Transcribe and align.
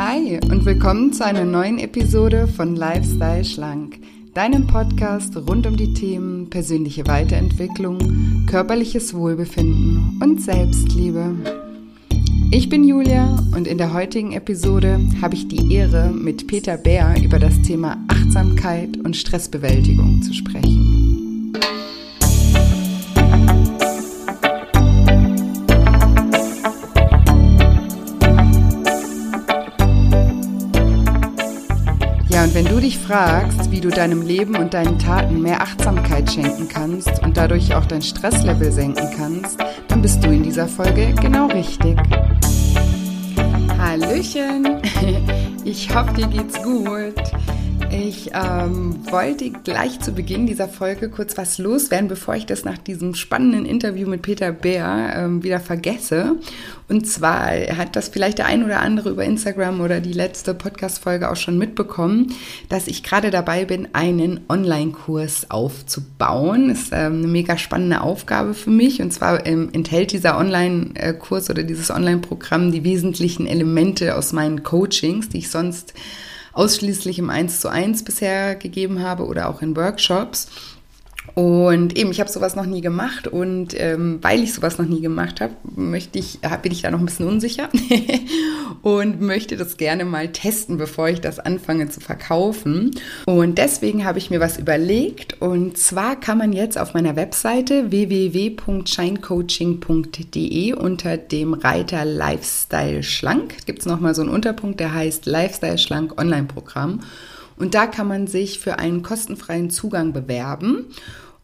Hi 0.00 0.38
und 0.48 0.64
willkommen 0.64 1.12
zu 1.12 1.24
einer 1.24 1.44
neuen 1.44 1.80
Episode 1.80 2.46
von 2.46 2.76
Lifestyle 2.76 3.44
Schlank, 3.44 3.98
deinem 4.32 4.68
Podcast 4.68 5.36
rund 5.36 5.66
um 5.66 5.76
die 5.76 5.92
Themen 5.92 6.48
persönliche 6.48 7.04
Weiterentwicklung, 7.08 8.46
körperliches 8.46 9.12
Wohlbefinden 9.12 10.20
und 10.22 10.40
Selbstliebe. 10.40 11.34
Ich 12.52 12.68
bin 12.68 12.84
Julia 12.84 13.38
und 13.56 13.66
in 13.66 13.76
der 13.76 13.92
heutigen 13.92 14.34
Episode 14.34 15.00
habe 15.20 15.34
ich 15.34 15.48
die 15.48 15.74
Ehre, 15.74 16.10
mit 16.10 16.46
Peter 16.46 16.76
Bär 16.76 17.16
über 17.20 17.40
das 17.40 17.60
Thema 17.62 17.96
Achtsamkeit 18.06 18.98
und 18.98 19.16
Stressbewältigung 19.16 20.22
zu 20.22 20.32
sprechen. 20.32 21.07
Dich 32.88 32.98
fragst, 32.98 33.70
wie 33.70 33.82
du 33.82 33.90
deinem 33.90 34.22
Leben 34.22 34.56
und 34.56 34.72
deinen 34.72 34.98
Taten 34.98 35.42
mehr 35.42 35.60
Achtsamkeit 35.60 36.32
schenken 36.32 36.68
kannst 36.68 37.22
und 37.22 37.36
dadurch 37.36 37.74
auch 37.74 37.84
dein 37.84 38.00
Stresslevel 38.00 38.72
senken 38.72 39.10
kannst, 39.14 39.58
dann 39.88 40.00
bist 40.00 40.24
du 40.24 40.28
in 40.28 40.42
dieser 40.42 40.66
Folge 40.66 41.12
genau 41.20 41.48
richtig. 41.48 41.98
Hallöchen, 43.76 44.80
ich 45.64 45.94
hoffe, 45.94 46.14
dir 46.14 46.28
geht's 46.28 46.62
gut. 46.62 47.12
Ich 47.90 48.30
ähm, 48.34 48.96
wollte 49.10 49.50
gleich 49.50 49.98
zu 50.00 50.12
Beginn 50.12 50.46
dieser 50.46 50.68
Folge 50.68 51.08
kurz 51.08 51.38
was 51.38 51.56
loswerden, 51.56 52.08
bevor 52.08 52.34
ich 52.34 52.44
das 52.44 52.64
nach 52.64 52.76
diesem 52.76 53.14
spannenden 53.14 53.64
Interview 53.64 54.06
mit 54.06 54.20
Peter 54.20 54.52
Bär 54.52 55.14
ähm, 55.16 55.42
wieder 55.42 55.58
vergesse. 55.58 56.36
Und 56.88 57.06
zwar 57.06 57.50
hat 57.76 57.96
das 57.96 58.08
vielleicht 58.08 58.38
der 58.38 58.46
ein 58.46 58.62
oder 58.62 58.80
andere 58.80 59.10
über 59.10 59.24
Instagram 59.24 59.80
oder 59.80 60.00
die 60.00 60.12
letzte 60.12 60.52
Podcast-Folge 60.52 61.30
auch 61.30 61.36
schon 61.36 61.56
mitbekommen, 61.56 62.34
dass 62.68 62.88
ich 62.88 63.02
gerade 63.02 63.30
dabei 63.30 63.64
bin, 63.64 63.88
einen 63.94 64.40
Online-Kurs 64.48 65.50
aufzubauen. 65.50 66.70
Ist 66.70 66.90
ähm, 66.92 67.18
eine 67.18 67.26
mega 67.26 67.56
spannende 67.56 68.02
Aufgabe 68.02 68.52
für 68.52 68.70
mich. 68.70 69.00
Und 69.00 69.12
zwar 69.12 69.46
ähm, 69.46 69.70
enthält 69.72 70.12
dieser 70.12 70.38
Online-Kurs 70.38 71.48
oder 71.48 71.62
dieses 71.62 71.90
Online-Programm 71.90 72.70
die 72.70 72.84
wesentlichen 72.84 73.46
Elemente 73.46 74.14
aus 74.14 74.34
meinen 74.34 74.62
Coachings, 74.62 75.30
die 75.30 75.38
ich 75.38 75.50
sonst 75.50 75.94
ausschließlich 76.52 77.18
im 77.18 77.30
1 77.30 77.60
zu 77.60 77.68
1 77.68 78.04
bisher 78.04 78.56
gegeben 78.56 79.02
habe 79.02 79.26
oder 79.26 79.48
auch 79.48 79.62
in 79.62 79.76
Workshops. 79.76 80.48
Und 81.38 81.96
eben, 81.96 82.10
ich 82.10 82.18
habe 82.18 82.28
sowas 82.28 82.56
noch 82.56 82.66
nie 82.66 82.80
gemacht 82.80 83.28
und 83.28 83.68
ähm, 83.78 84.18
weil 84.22 84.42
ich 84.42 84.52
sowas 84.52 84.76
noch 84.76 84.86
nie 84.86 85.00
gemacht 85.00 85.40
habe, 85.40 85.52
ich, 85.96 86.10
bin 86.10 86.72
ich 86.72 86.82
da 86.82 86.90
noch 86.90 86.98
ein 86.98 87.06
bisschen 87.06 87.28
unsicher 87.28 87.68
und 88.82 89.20
möchte 89.20 89.56
das 89.56 89.76
gerne 89.76 90.04
mal 90.04 90.32
testen, 90.32 90.78
bevor 90.78 91.10
ich 91.10 91.20
das 91.20 91.38
anfange 91.38 91.90
zu 91.90 92.00
verkaufen. 92.00 92.90
Und 93.26 93.56
deswegen 93.56 94.04
habe 94.04 94.18
ich 94.18 94.30
mir 94.30 94.40
was 94.40 94.58
überlegt 94.58 95.40
und 95.40 95.78
zwar 95.78 96.18
kann 96.18 96.38
man 96.38 96.52
jetzt 96.52 96.76
auf 96.76 96.94
meiner 96.94 97.14
Webseite 97.14 97.92
www.shinecoaching.de 97.92 100.72
unter 100.72 101.16
dem 101.18 101.54
Reiter 101.54 102.04
Lifestyle 102.04 103.04
Schlank 103.04 103.64
gibt 103.64 103.78
es 103.78 103.86
nochmal 103.86 104.16
so 104.16 104.22
einen 104.22 104.32
Unterpunkt, 104.32 104.80
der 104.80 104.92
heißt 104.92 105.26
Lifestyle 105.26 105.78
Schlank 105.78 106.20
Online-Programm. 106.20 106.98
Und 107.58 107.74
da 107.74 107.86
kann 107.86 108.08
man 108.08 108.26
sich 108.26 108.58
für 108.58 108.80
einen 108.80 109.02
kostenfreien 109.02 109.70
Zugang 109.70 110.12
bewerben. 110.12 110.86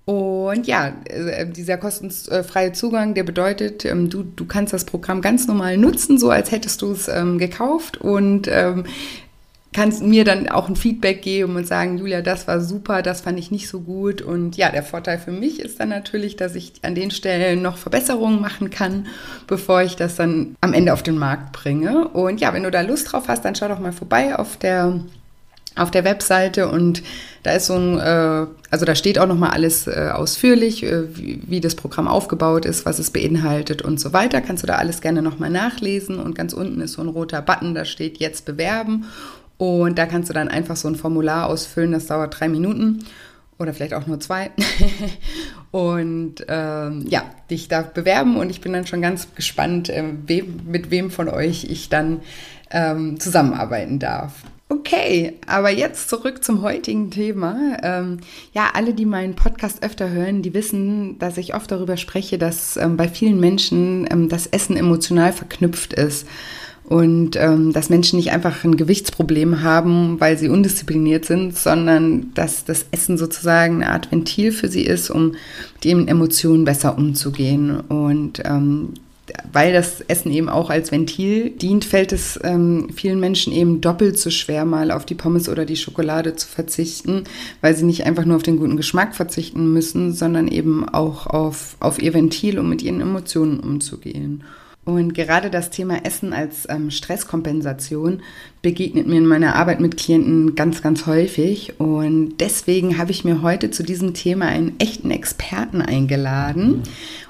Und 0.06 0.66
ja, 0.66 0.92
äh, 1.06 1.46
dieser 1.46 1.78
kostenfreie 1.78 2.72
Zugang, 2.72 3.14
der 3.14 3.22
bedeutet, 3.22 3.86
ähm, 3.86 4.10
du, 4.10 4.22
du 4.22 4.44
kannst 4.44 4.72
das 4.72 4.84
Programm 4.84 5.22
ganz 5.22 5.46
normal 5.46 5.78
nutzen, 5.78 6.18
so 6.18 6.30
als 6.30 6.50
hättest 6.50 6.82
du 6.82 6.92
es 6.92 7.08
ähm, 7.08 7.38
gekauft 7.38 7.96
und 7.98 8.46
ähm, 8.50 8.84
kannst 9.74 10.02
mir 10.02 10.24
dann 10.24 10.48
auch 10.48 10.68
ein 10.68 10.76
Feedback 10.76 11.20
geben 11.20 11.56
und 11.56 11.66
sagen, 11.66 11.98
Julia, 11.98 12.22
das 12.22 12.46
war 12.46 12.60
super, 12.60 13.02
das 13.02 13.22
fand 13.22 13.38
ich 13.38 13.50
nicht 13.50 13.68
so 13.68 13.80
gut. 13.80 14.22
Und 14.22 14.56
ja, 14.56 14.70
der 14.70 14.82
Vorteil 14.82 15.18
für 15.18 15.32
mich 15.32 15.58
ist 15.58 15.80
dann 15.80 15.88
natürlich, 15.88 16.36
dass 16.36 16.54
ich 16.54 16.72
an 16.82 16.94
den 16.94 17.10
Stellen 17.10 17.60
noch 17.60 17.76
Verbesserungen 17.76 18.40
machen 18.40 18.70
kann, 18.70 19.06
bevor 19.46 19.82
ich 19.82 19.96
das 19.96 20.16
dann 20.16 20.54
am 20.60 20.72
Ende 20.72 20.92
auf 20.92 21.02
den 21.02 21.18
Markt 21.18 21.52
bringe. 21.52 22.08
Und 22.08 22.40
ja, 22.40 22.54
wenn 22.54 22.62
du 22.62 22.70
da 22.70 22.82
Lust 22.82 23.12
drauf 23.12 23.24
hast, 23.26 23.44
dann 23.44 23.56
schau 23.56 23.68
doch 23.68 23.80
mal 23.80 23.92
vorbei 23.92 24.36
auf 24.36 24.56
der 24.56 25.00
auf 25.76 25.90
der 25.90 26.04
Webseite 26.04 26.68
und 26.68 27.02
da 27.42 27.52
ist 27.52 27.66
so 27.66 27.74
ein, 27.74 27.98
äh, 27.98 28.46
also 28.70 28.84
da 28.84 28.94
steht 28.94 29.18
auch 29.18 29.26
nochmal 29.26 29.50
alles 29.50 29.86
äh, 29.86 30.10
ausführlich, 30.12 30.84
äh, 30.84 31.04
wie, 31.14 31.60
das 31.60 31.74
Programm 31.74 32.06
aufgebaut 32.06 32.64
ist, 32.64 32.86
was 32.86 32.98
es 32.98 33.10
beinhaltet 33.10 33.82
und 33.82 33.98
so 33.98 34.12
weiter. 34.12 34.40
Kannst 34.40 34.62
du 34.62 34.66
da 34.66 34.76
alles 34.76 35.00
gerne 35.00 35.20
nochmal 35.20 35.50
nachlesen 35.50 36.18
und 36.18 36.34
ganz 36.34 36.52
unten 36.52 36.80
ist 36.80 36.92
so 36.92 37.02
ein 37.02 37.08
roter 37.08 37.42
Button, 37.42 37.74
da 37.74 37.84
steht 37.84 38.18
jetzt 38.18 38.44
bewerben 38.44 39.06
und 39.58 39.98
da 39.98 40.06
kannst 40.06 40.30
du 40.30 40.34
dann 40.34 40.48
einfach 40.48 40.76
so 40.76 40.88
ein 40.88 40.96
Formular 40.96 41.46
ausfüllen, 41.46 41.92
das 41.92 42.06
dauert 42.06 42.38
drei 42.38 42.48
Minuten 42.48 43.04
oder 43.58 43.74
vielleicht 43.74 43.94
auch 43.94 44.06
nur 44.06 44.20
zwei 44.20 44.50
und 45.70 46.36
ähm, 46.48 47.04
ja, 47.08 47.24
dich 47.50 47.68
da 47.68 47.82
bewerben 47.82 48.36
und 48.36 48.50
ich 48.50 48.60
bin 48.60 48.72
dann 48.72 48.86
schon 48.86 49.02
ganz 49.02 49.34
gespannt, 49.34 49.92
wem, 50.26 50.60
mit 50.66 50.90
wem 50.90 51.10
von 51.10 51.28
euch 51.28 51.64
ich 51.64 51.88
dann 51.88 52.20
ähm, 52.70 53.18
zusammenarbeiten 53.20 53.98
darf. 53.98 54.32
Okay, 54.70 55.34
aber 55.46 55.70
jetzt 55.70 56.08
zurück 56.08 56.42
zum 56.42 56.62
heutigen 56.62 57.10
Thema. 57.10 57.76
Ähm, 57.82 58.20
ja, 58.54 58.70
alle, 58.72 58.94
die 58.94 59.04
meinen 59.04 59.36
Podcast 59.36 59.82
öfter 59.82 60.10
hören, 60.10 60.40
die 60.40 60.54
wissen, 60.54 61.18
dass 61.18 61.36
ich 61.36 61.54
oft 61.54 61.70
darüber 61.70 61.98
spreche, 61.98 62.38
dass 62.38 62.78
ähm, 62.78 62.96
bei 62.96 63.08
vielen 63.08 63.38
Menschen 63.38 64.08
ähm, 64.10 64.28
das 64.30 64.46
Essen 64.46 64.76
emotional 64.76 65.32
verknüpft 65.32 65.92
ist 65.92 66.26
und 66.84 67.36
ähm, 67.36 67.72
dass 67.72 67.88
Menschen 67.88 68.16
nicht 68.16 68.32
einfach 68.32 68.64
ein 68.64 68.76
Gewichtsproblem 68.76 69.62
haben, 69.62 70.18
weil 70.20 70.38
sie 70.38 70.48
undiszipliniert 70.48 71.24
sind, 71.24 71.56
sondern 71.56 72.32
dass 72.34 72.64
das 72.64 72.86
Essen 72.90 73.18
sozusagen 73.18 73.82
eine 73.82 73.92
Art 73.92 74.12
Ventil 74.12 74.50
für 74.52 74.68
sie 74.68 74.82
ist, 74.82 75.10
um 75.10 75.32
mit 75.74 75.84
ihren 75.84 76.08
Emotionen 76.08 76.64
besser 76.64 76.96
umzugehen. 76.96 77.80
Und 77.80 78.42
ähm, 78.44 78.94
weil 79.52 79.72
das 79.72 80.00
Essen 80.02 80.30
eben 80.32 80.48
auch 80.48 80.70
als 80.70 80.92
Ventil 80.92 81.50
dient, 81.50 81.84
fällt 81.84 82.12
es 82.12 82.38
ähm, 82.42 82.88
vielen 82.94 83.20
Menschen 83.20 83.52
eben 83.52 83.80
doppelt 83.80 84.18
so 84.18 84.30
schwer, 84.30 84.64
mal 84.64 84.90
auf 84.90 85.06
die 85.06 85.14
Pommes 85.14 85.48
oder 85.48 85.64
die 85.64 85.76
Schokolade 85.76 86.36
zu 86.36 86.46
verzichten, 86.46 87.24
weil 87.60 87.74
sie 87.74 87.84
nicht 87.84 88.04
einfach 88.04 88.24
nur 88.24 88.36
auf 88.36 88.42
den 88.42 88.58
guten 88.58 88.76
Geschmack 88.76 89.14
verzichten 89.14 89.72
müssen, 89.72 90.12
sondern 90.12 90.48
eben 90.48 90.88
auch 90.88 91.26
auf, 91.26 91.76
auf 91.80 92.00
ihr 92.02 92.12
Ventil, 92.12 92.58
um 92.58 92.68
mit 92.68 92.82
ihren 92.82 93.00
Emotionen 93.00 93.60
umzugehen. 93.60 94.44
Und 94.84 95.14
gerade 95.14 95.48
das 95.48 95.70
Thema 95.70 96.04
Essen 96.04 96.34
als 96.34 96.66
ähm, 96.68 96.90
Stresskompensation 96.90 98.20
begegnet 98.60 99.06
mir 99.06 99.16
in 99.16 99.26
meiner 99.26 99.56
Arbeit 99.56 99.80
mit 99.80 99.96
Klienten 99.96 100.54
ganz, 100.54 100.82
ganz 100.82 101.06
häufig. 101.06 101.80
Und 101.80 102.34
deswegen 102.38 102.98
habe 102.98 103.10
ich 103.10 103.24
mir 103.24 103.40
heute 103.40 103.70
zu 103.70 103.82
diesem 103.82 104.12
Thema 104.12 104.46
einen 104.46 104.78
echten 104.78 105.10
Experten 105.10 105.80
eingeladen. 105.80 106.82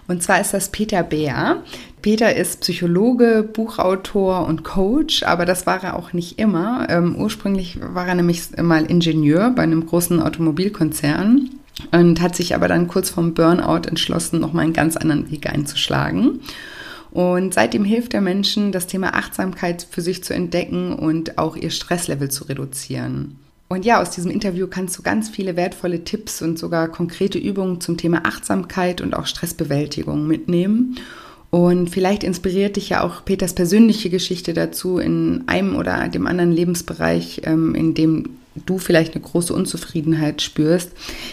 Und 0.08 0.22
zwar 0.22 0.40
ist 0.40 0.52
das 0.52 0.68
Peter 0.70 1.02
Bär. 1.02 1.62
Peter 2.02 2.34
ist 2.34 2.60
Psychologe, 2.60 3.48
Buchautor 3.50 4.46
und 4.46 4.64
Coach, 4.64 5.22
aber 5.22 5.46
das 5.46 5.66
war 5.66 5.82
er 5.82 5.96
auch 5.96 6.12
nicht 6.12 6.38
immer. 6.38 6.86
Ähm, 6.90 7.16
ursprünglich 7.16 7.78
war 7.80 8.06
er 8.06 8.16
nämlich 8.16 8.42
mal 8.60 8.84
Ingenieur 8.84 9.50
bei 9.50 9.62
einem 9.62 9.86
großen 9.86 10.20
Automobilkonzern 10.20 11.50
und 11.92 12.20
hat 12.20 12.36
sich 12.36 12.54
aber 12.54 12.68
dann 12.68 12.88
kurz 12.88 13.10
vorm 13.10 13.32
Burnout 13.32 13.88
entschlossen, 13.88 14.40
nochmal 14.40 14.64
einen 14.64 14.74
ganz 14.74 14.96
anderen 14.96 15.30
Weg 15.30 15.48
einzuschlagen. 15.48 16.40
Und 17.14 17.54
seitdem 17.54 17.84
hilft 17.84 18.12
er 18.12 18.20
Menschen, 18.20 18.72
das 18.72 18.88
Thema 18.88 19.14
Achtsamkeit 19.14 19.86
für 19.88 20.00
sich 20.00 20.24
zu 20.24 20.34
entdecken 20.34 20.92
und 20.92 21.38
auch 21.38 21.56
ihr 21.56 21.70
Stresslevel 21.70 22.28
zu 22.28 22.44
reduzieren. 22.44 23.38
Und 23.68 23.84
ja, 23.84 24.02
aus 24.02 24.10
diesem 24.10 24.32
Interview 24.32 24.66
kannst 24.66 24.98
du 24.98 25.02
ganz 25.02 25.28
viele 25.28 25.54
wertvolle 25.54 26.02
Tipps 26.02 26.42
und 26.42 26.58
sogar 26.58 26.88
konkrete 26.88 27.38
Übungen 27.38 27.80
zum 27.80 27.96
Thema 27.96 28.22
Achtsamkeit 28.24 29.00
und 29.00 29.14
auch 29.14 29.26
Stressbewältigung 29.26 30.26
mitnehmen. 30.26 30.96
Und 31.50 31.88
vielleicht 31.88 32.24
inspiriert 32.24 32.74
dich 32.74 32.88
ja 32.88 33.04
auch 33.04 33.24
Peters 33.24 33.54
persönliche 33.54 34.10
Geschichte 34.10 34.52
dazu, 34.52 34.98
in 34.98 35.44
einem 35.46 35.76
oder 35.76 36.08
dem 36.08 36.26
anderen 36.26 36.50
Lebensbereich, 36.50 37.42
ähm, 37.44 37.76
in 37.76 37.94
dem 37.94 38.30
du 38.66 38.78
vielleicht 38.78 39.14
eine 39.14 39.22
große 39.22 39.54
Unzufriedenheit 39.54 40.42
spürst, 40.42 40.90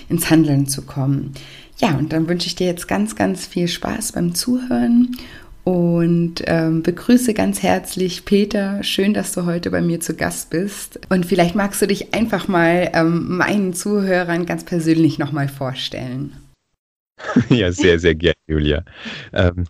ins 0.09 0.29
Handeln 0.29 0.67
zu 0.67 0.83
kommen. 0.83 1.33
Ja, 1.79 1.97
und 1.97 2.13
dann 2.13 2.29
wünsche 2.29 2.45
ich 2.45 2.55
dir 2.55 2.67
jetzt 2.67 2.87
ganz, 2.87 3.15
ganz 3.15 3.47
viel 3.47 3.67
Spaß 3.67 4.11
beim 4.11 4.35
Zuhören 4.35 5.17
und 5.63 6.35
ähm, 6.47 6.81
begrüße 6.81 7.33
ganz 7.33 7.61
herzlich 7.61 8.25
Peter. 8.25 8.83
Schön, 8.83 9.13
dass 9.13 9.33
du 9.33 9.45
heute 9.45 9.69
bei 9.69 9.81
mir 9.81 9.99
zu 9.99 10.15
Gast 10.15 10.49
bist. 10.49 10.99
Und 11.09 11.25
vielleicht 11.25 11.55
magst 11.55 11.81
du 11.81 11.87
dich 11.87 12.13
einfach 12.13 12.47
mal 12.47 12.89
ähm, 12.93 13.37
meinen 13.37 13.73
Zuhörern 13.73 14.45
ganz 14.45 14.63
persönlich 14.63 15.19
nochmal 15.19 15.47
vorstellen. 15.47 16.33
Ja, 17.49 17.71
sehr, 17.71 17.99
sehr 17.99 18.15
gerne, 18.15 18.33
Julia. 18.47 18.83
Ähm, 19.31 19.65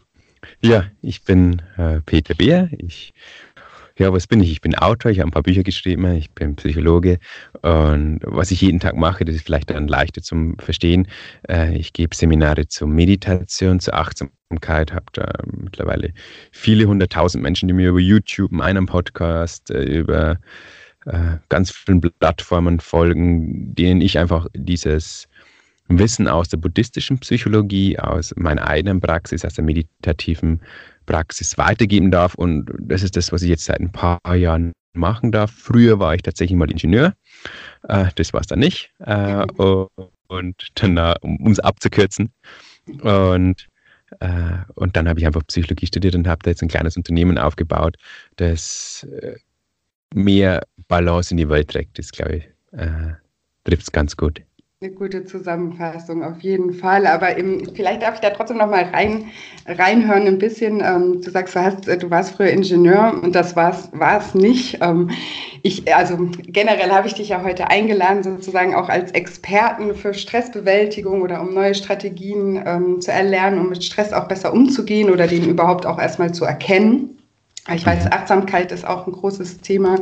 ja, 0.61 0.85
ich 1.01 1.23
bin 1.23 1.61
äh, 1.77 1.99
Peter 1.99 2.33
Beer. 2.33 2.69
Ich 2.77 3.13
Ja, 3.97 4.13
was 4.13 4.27
bin 4.27 4.41
ich? 4.41 4.51
Ich 4.51 4.61
bin 4.61 4.75
Autor, 4.75 5.11
ich 5.11 5.19
habe 5.19 5.29
ein 5.29 5.33
paar 5.33 5.43
Bücher 5.43 5.63
geschrieben, 5.63 6.05
ich 6.15 6.31
bin 6.31 6.55
Psychologe 6.55 7.19
und 7.61 8.19
was 8.23 8.51
ich 8.51 8.61
jeden 8.61 8.79
Tag 8.79 8.95
mache, 8.95 9.25
das 9.25 9.35
ist 9.35 9.45
vielleicht 9.45 9.69
dann 9.69 9.87
leichter 9.87 10.21
zum 10.21 10.57
Verstehen. 10.59 11.07
Äh, 11.47 11.75
ich 11.77 11.93
gebe 11.93 12.15
Seminare 12.15 12.67
zur 12.67 12.87
Meditation, 12.87 13.79
zur 13.79 13.95
Achtsamkeit, 13.95 14.93
habe 14.93 15.05
da 15.13 15.31
mittlerweile 15.45 16.13
viele 16.51 16.85
hunderttausend 16.85 17.43
Menschen, 17.43 17.67
die 17.67 17.73
mir 17.73 17.89
über 17.89 17.99
YouTube, 17.99 18.59
einen 18.59 18.85
Podcast, 18.85 19.69
äh, 19.71 19.83
über 19.83 20.37
äh, 21.05 21.37
ganz 21.49 21.71
vielen 21.71 22.01
Plattformen 22.01 22.79
folgen, 22.79 23.75
denen 23.75 24.01
ich 24.01 24.17
einfach 24.17 24.47
dieses 24.53 25.27
Wissen 25.87 26.27
aus 26.27 26.49
der 26.49 26.57
buddhistischen 26.57 27.19
Psychologie, 27.19 27.99
aus 27.99 28.33
meiner 28.37 28.67
eigenen 28.67 29.01
Praxis, 29.01 29.43
aus 29.43 29.55
der 29.55 29.63
meditativen 29.63 30.61
Praxis 31.11 31.57
weitergeben 31.57 32.09
darf. 32.09 32.35
Und 32.35 32.71
das 32.79 33.03
ist 33.03 33.17
das, 33.17 33.31
was 33.33 33.41
ich 33.41 33.49
jetzt 33.49 33.65
seit 33.65 33.81
ein 33.81 33.91
paar 33.91 34.19
Jahren 34.33 34.71
machen 34.93 35.31
darf. 35.31 35.51
Früher 35.51 35.99
war 35.99 36.15
ich 36.15 36.21
tatsächlich 36.21 36.57
mal 36.57 36.71
Ingenieur. 36.71 37.13
Äh, 37.87 38.07
das 38.15 38.31
war 38.33 38.41
es 38.41 38.47
dann 38.47 38.59
nicht. 38.59 38.91
Äh, 38.99 39.45
und 40.27 40.67
dann, 40.75 40.97
äh, 40.97 41.15
um 41.21 41.51
es 41.51 41.59
abzukürzen. 41.59 42.31
Und, 43.01 43.67
äh, 44.21 44.57
und 44.75 44.95
dann 44.95 45.09
habe 45.09 45.19
ich 45.19 45.25
einfach 45.25 45.45
Psychologie 45.47 45.87
studiert 45.87 46.15
und 46.15 46.27
habe 46.27 46.43
da 46.43 46.49
jetzt 46.51 46.61
ein 46.61 46.69
kleines 46.69 46.95
Unternehmen 46.95 47.37
aufgebaut, 47.37 47.97
das 48.37 49.05
äh, 49.21 49.35
mehr 50.13 50.63
Balance 50.87 51.31
in 51.31 51.37
die 51.37 51.49
Welt 51.49 51.69
trägt. 51.69 51.99
Das, 51.99 52.11
glaube 52.11 52.37
ich, 52.37 52.43
äh, 52.71 53.13
trifft 53.65 53.83
es 53.83 53.91
ganz 53.91 54.15
gut. 54.15 54.41
Eine 54.83 54.93
gute 54.93 55.25
Zusammenfassung 55.25 56.23
auf 56.23 56.41
jeden 56.41 56.73
Fall. 56.73 57.05
Aber 57.05 57.37
eben, 57.37 57.71
vielleicht 57.75 58.01
darf 58.01 58.15
ich 58.15 58.21
da 58.21 58.31
trotzdem 58.31 58.57
noch 58.57 58.67
mal 58.71 58.85
rein, 58.85 59.25
reinhören 59.67 60.25
ein 60.25 60.39
bisschen. 60.39 60.81
Ähm, 60.83 61.21
du 61.21 61.29
sagst, 61.29 61.53
du, 61.53 61.59
hast, 61.59 61.85
du 61.85 62.09
warst 62.09 62.31
früher 62.31 62.49
Ingenieur 62.49 63.13
und 63.21 63.35
das 63.35 63.55
war 63.55 63.77
es 64.17 64.33
nicht. 64.33 64.79
Ähm, 64.81 65.11
ich, 65.61 65.93
also 65.93 66.17
generell 66.47 66.89
habe 66.89 67.05
ich 67.05 67.13
dich 67.13 67.29
ja 67.29 67.43
heute 67.43 67.69
eingeladen, 67.69 68.23
sozusagen 68.23 68.73
auch 68.73 68.89
als 68.89 69.11
Experten 69.11 69.93
für 69.93 70.15
Stressbewältigung 70.15 71.21
oder 71.21 71.41
um 71.41 71.53
neue 71.53 71.75
Strategien 71.75 72.63
ähm, 72.65 73.01
zu 73.01 73.11
erlernen, 73.11 73.59
um 73.59 73.69
mit 73.69 73.83
Stress 73.83 74.11
auch 74.11 74.27
besser 74.27 74.51
umzugehen 74.51 75.11
oder 75.11 75.27
den 75.27 75.47
überhaupt 75.47 75.85
auch 75.85 75.99
erstmal 75.99 76.33
zu 76.33 76.43
erkennen. 76.43 77.20
Ich 77.73 77.85
weiß, 77.85 78.05
mhm. 78.05 78.11
Achtsamkeit 78.11 78.71
ist 78.71 78.87
auch 78.87 79.05
ein 79.05 79.13
großes 79.13 79.59
Thema 79.59 79.97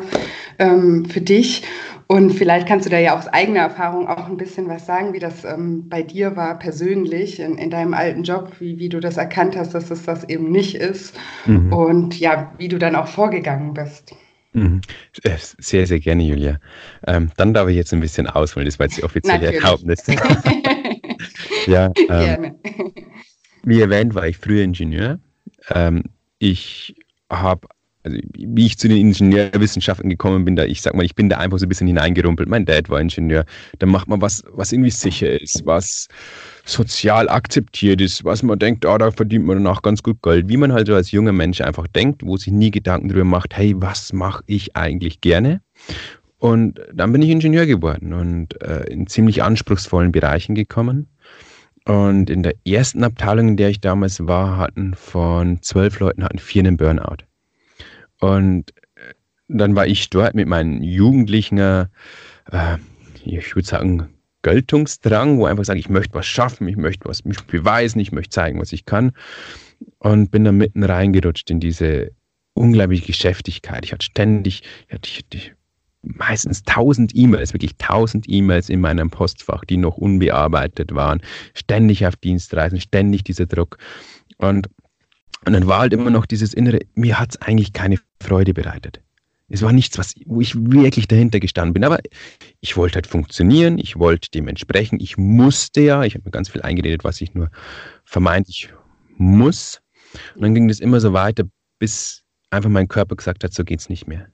ähm, 0.60 1.06
für 1.06 1.22
dich. 1.22 1.64
Und 2.08 2.32
vielleicht 2.32 2.68
kannst 2.68 2.88
du 2.88 2.90
da 2.90 2.98
ja 2.98 3.16
aus 3.16 3.28
eigener 3.28 3.60
Erfahrung 3.60 4.08
auch 4.08 4.28
ein 4.28 4.38
bisschen 4.38 4.68
was 4.68 4.86
sagen, 4.86 5.14
wie 5.14 5.20
das 5.20 5.44
ähm, 5.46 5.88
bei 5.90 6.02
dir 6.02 6.36
war 6.36 6.58
persönlich 6.58 7.40
in, 7.40 7.58
in, 7.60 7.70
deinem 7.70 7.94
alten 7.94 8.24
Job, 8.24 8.54
wie, 8.60 8.80
wie 8.80 8.90
du 8.90 9.00
das 9.00 9.18
erkannt 9.18 9.56
hast, 9.56 9.76
dass 9.76 9.92
es 9.92 10.04
das 10.06 10.28
eben 10.28 10.52
nicht 10.52 10.76
ist 10.76 11.16
mhm. 11.46 11.72
und 11.72 12.20
ja, 12.20 12.52
wie 12.58 12.68
du 12.68 12.80
dann 12.80 12.96
auch 12.96 13.08
vorgegangen 13.08 13.76
bist. 13.76 14.16
Mhm. 14.54 14.82
Äh, 15.24 15.38
sehr, 15.60 15.86
sehr 15.86 16.00
gerne, 16.00 16.24
Julia. 16.24 16.58
Ähm, 17.06 17.30
dann 17.38 17.54
darf 17.54 17.70
ich 17.70 17.76
jetzt 17.76 17.94
ein 17.94 18.00
bisschen 18.00 18.26
ausholen, 18.26 18.66
das 18.66 18.80
war 18.80 18.88
jetzt 18.88 18.98
die 18.98 19.04
offizielle 19.04 19.54
Erlaubnis. 19.54 20.04
ja, 21.68 21.92
ähm, 21.96 22.08
gerne. 22.08 22.56
Wie 23.64 23.82
erwähnt, 23.82 24.16
war 24.16 24.28
ich 24.28 24.38
früher 24.38 24.64
Ingenieur. 24.64 25.20
Ähm, 25.70 26.06
ich 26.40 26.96
habe 27.30 27.68
also 28.04 28.18
wie 28.34 28.66
ich 28.66 28.78
zu 28.78 28.88
den 28.88 28.98
Ingenieurwissenschaften 28.98 30.10
gekommen 30.10 30.46
bin, 30.46 30.56
da 30.56 30.64
ich 30.64 30.82
sag 30.82 30.96
mal, 30.96 31.04
ich 31.04 31.16
bin 31.16 31.30
da 31.30 31.38
einfach 31.38 31.60
so 31.60 31.66
ein 31.66 31.70
bisschen 31.70 31.88
hineingerumpelt. 31.88 32.48
Mein 32.48 32.66
Dad 32.66 32.90
war 32.90 33.02
Ingenieur. 33.02 33.46
Da 33.80 33.86
macht 33.86 34.08
man 34.08 34.22
was, 34.22 34.44
was 34.52 34.72
irgendwie 34.72 34.92
sicher 34.92 35.40
ist, 35.40 35.66
was 35.66 36.08
sozial 36.66 37.28
akzeptiert 37.28 38.00
ist, 38.00 38.24
was 38.24 38.42
man 38.42 38.58
denkt, 38.58 38.86
oh, 38.86 38.98
da 38.98 39.12
verdient 39.12 39.46
man 39.46 39.58
danach 39.58 39.82
ganz 39.82 40.02
gut 40.02 40.22
Geld. 40.22 40.48
Wie 40.48 40.58
man 40.58 40.72
halt 40.72 40.88
so 40.88 40.96
als 40.96 41.12
junger 41.12 41.34
Mensch 41.34 41.60
einfach 41.62 41.88
denkt, 41.88 42.26
wo 42.26 42.38
sich 42.38 42.54
nie 42.54 42.72
Gedanken 42.72 43.10
darüber 43.10 43.26
macht, 43.26 43.56
hey, 43.58 43.74
was 43.78 44.14
mache 44.14 44.44
ich 44.46 44.76
eigentlich 44.76 45.20
gerne? 45.20 45.62
Und 46.38 46.80
dann 46.94 47.12
bin 47.12 47.22
ich 47.22 47.30
Ingenieur 47.30 47.66
geworden 47.66 48.14
und 48.14 48.62
äh, 48.64 48.84
in 48.90 49.08
ziemlich 49.08 49.44
anspruchsvollen 49.44 50.14
Bereichen 50.14 50.56
gekommen. 50.56 51.10
Und 51.90 52.30
in 52.30 52.44
der 52.44 52.54
ersten 52.68 53.04
Abteilung, 53.04 53.48
in 53.48 53.58
der 53.58 53.70
ich 53.70 53.82
damals 53.82 54.28
war, 54.28 54.58
hatten 54.58 54.94
von 54.94 55.60
zwölf 55.64 56.00
Leuten 56.00 56.24
hatten 56.24 56.38
vier 56.38 56.62
einen 56.62 56.78
Burnout. 56.78 57.26
Und 58.20 58.70
äh, 58.94 59.16
dann 59.48 59.76
war 59.76 59.88
ich 59.88 60.08
dort 60.12 60.36
mit 60.36 60.48
meinen 60.48 60.84
Jugendlichen, 60.84 61.58
äh, 61.58 61.88
ich 63.26 63.56
würde 63.56 63.68
sagen, 63.68 64.08
Geltungsdrang, 64.44 65.40
wo 65.40 65.48
einfach 65.48 65.66
sage, 65.66 65.80
ich 65.80 65.90
möchte 65.90 66.14
was 66.14 66.28
schaffen, 66.28 66.68
ich 66.68 66.78
möchte 66.78 67.10
was 67.10 67.26
mich 67.26 67.42
beweisen, 67.46 68.00
ich 68.00 68.12
möchte 68.12 68.36
zeigen, 68.36 68.60
was 68.60 68.72
ich 68.72 68.86
kann. 68.86 69.14
Und 69.98 70.30
bin 70.30 70.44
dann 70.44 70.58
mitten 70.58 70.84
reingerutscht 70.84 71.50
in 71.50 71.60
diese 71.60 72.12
unglaubliche 72.54 73.08
Geschäftigkeit. 73.08 73.84
Ich 73.84 73.94
hatte 73.94 74.06
ständig, 74.06 74.62
ich 74.88 74.94
hatte, 74.94 75.10
ich 75.10 75.18
hatte 75.24 75.59
meistens 76.02 76.64
tausend 76.64 77.12
E-Mails, 77.16 77.54
wirklich 77.54 77.76
tausend 77.78 78.26
E-Mails 78.28 78.70
in 78.70 78.82
meinem 78.82 79.10
Postfach, 79.10 79.66
die 79.66 79.78
noch 79.78 79.98
unbearbeitet 79.98 80.96
waren. 80.96 81.22
Ständig 81.54 82.06
auf 82.06 82.16
Dienstreisen, 82.16 82.80
ständig 82.80 83.24
dieser 83.24 83.46
Druck. 83.46 83.78
Und 84.38 84.70
und 85.46 85.54
dann 85.54 85.68
war 85.68 85.80
halt 85.80 85.94
immer 85.94 86.10
noch 86.10 86.26
dieses 86.26 86.54
Innere, 86.54 86.80
mir 86.96 87.20
hat 87.20 87.32
es 87.32 87.42
eigentlich 87.42 87.74
keine 87.74 87.98
Freude 88.22 88.54
bereitet. 88.54 89.02
Es 89.48 89.62
war 89.62 89.74
nichts, 89.74 89.98
was, 89.98 90.14
wo 90.26 90.42
ich 90.42 90.54
wirklich 90.56 91.08
dahinter 91.08 91.40
gestanden 91.40 91.74
bin. 91.74 91.84
Aber 91.84 92.00
ich 92.60 92.78
wollte 92.78 92.96
halt 92.96 93.08
funktionieren, 93.08 93.80
ich 93.80 93.98
wollte 93.98 94.30
dementsprechend, 94.32 95.02
ich 95.02 95.18
musste 95.18 95.82
ja, 95.82 96.04
ich 96.04 96.14
habe 96.14 96.26
mir 96.26 96.32
ganz 96.32 96.50
viel 96.50 96.62
eingeredet, 96.62 97.04
was 97.04 97.20
ich 97.22 97.34
nur 97.34 97.50
vermeintlich 98.06 98.72
muss. 99.18 99.82
Und 100.36 100.44
dann 100.44 100.54
ging 100.54 100.68
das 100.68 100.80
immer 100.80 101.00
so 101.00 101.14
weiter, 101.14 101.46
bis 101.80 102.24
einfach 102.52 102.70
mein 102.70 102.88
Körper 102.88 103.16
gesagt 103.16 103.44
hat, 103.44 103.54
so 103.54 103.64
geht's 103.64 103.90
nicht 103.90 104.08
mehr. 104.08 104.28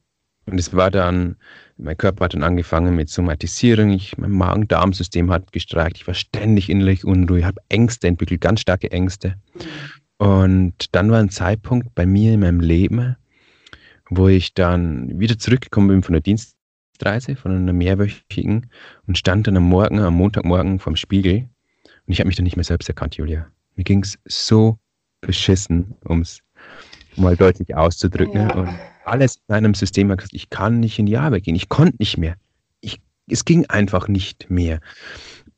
Und 0.46 0.60
es 0.60 0.74
war 0.74 0.92
dann, 0.92 1.38
mein 1.78 1.98
Körper 1.98 2.26
hat 2.26 2.34
dann 2.34 2.44
angefangen 2.44 2.96
mit 2.96 3.10
Somatisierung, 3.10 3.92
ich, 3.92 4.18
mein 4.18 4.32
Magen-Darm-System 4.32 5.32
hat 5.32 5.52
gestreikt, 5.52 5.98
ich 5.98 6.08
war 6.08 6.14
ständig 6.14 6.70
innerlich 6.70 7.04
unruhig, 7.04 7.46
habe 7.46 7.62
Ängste 7.70 8.08
entwickelt, 8.08 8.42
ganz 8.42 8.62
starke 8.62 8.92
Ängste. 8.92 9.36
Und 10.18 10.96
dann 10.96 11.12
war 11.12 11.20
ein 11.20 11.30
Zeitpunkt 11.30 11.96
bei 11.96 12.06
mir 12.06 12.34
in 12.34 12.42
meinem 12.42 12.60
Leben, 12.60 13.16
wo 14.10 14.28
ich 14.28 14.54
dann 14.54 15.20
wieder 15.20 15.38
zurückgekommen 15.38 15.88
bin 15.88 16.04
von 16.04 16.14
der 16.14 16.22
Dienstreise, 16.22 17.36
von 17.36 17.52
einer 17.52 17.74
mehrwöchigen 17.74 18.70
und 19.08 19.18
stand 19.18 19.48
dann 19.48 19.58
am 19.58 19.64
Morgen, 19.64 20.00
am 20.00 20.16
Montagmorgen 20.16 20.80
vorm 20.80 20.96
Spiegel 20.96 21.50
und 22.08 22.14
ich 22.14 22.20
habe 22.20 22.28
mich 22.28 22.36
dann 22.36 22.44
nicht 22.44 22.56
mehr 22.56 22.64
selbst 22.64 22.88
erkannt, 22.88 23.16
Julia. 23.18 23.48
Mir 23.76 23.84
ging 23.84 24.04
es 24.04 24.20
so 24.26 24.78
beschissen, 25.22 25.96
um 26.06 26.22
es 26.22 26.40
mal 27.16 27.36
deutlich 27.36 27.76
auszudrücken. 27.76 28.42
Ja. 28.42 28.56
Und 28.56 28.70
alles 29.06 29.36
in 29.36 29.42
meinem 29.48 29.74
System 29.74 30.16
ich 30.32 30.50
kann 30.50 30.80
nicht 30.80 31.00
in 31.00 31.06
die 31.06 31.18
Arbeit 31.18 31.44
gehen. 31.44 31.56
Ich 31.56 31.70
konnte 31.70 31.98
nicht 32.00 32.18
mehr. 32.18 32.36
Ich, 32.82 33.00
es 33.30 33.46
ging 33.46 33.66
einfach 33.68 34.08
nicht 34.08 34.50
mehr. 34.50 34.80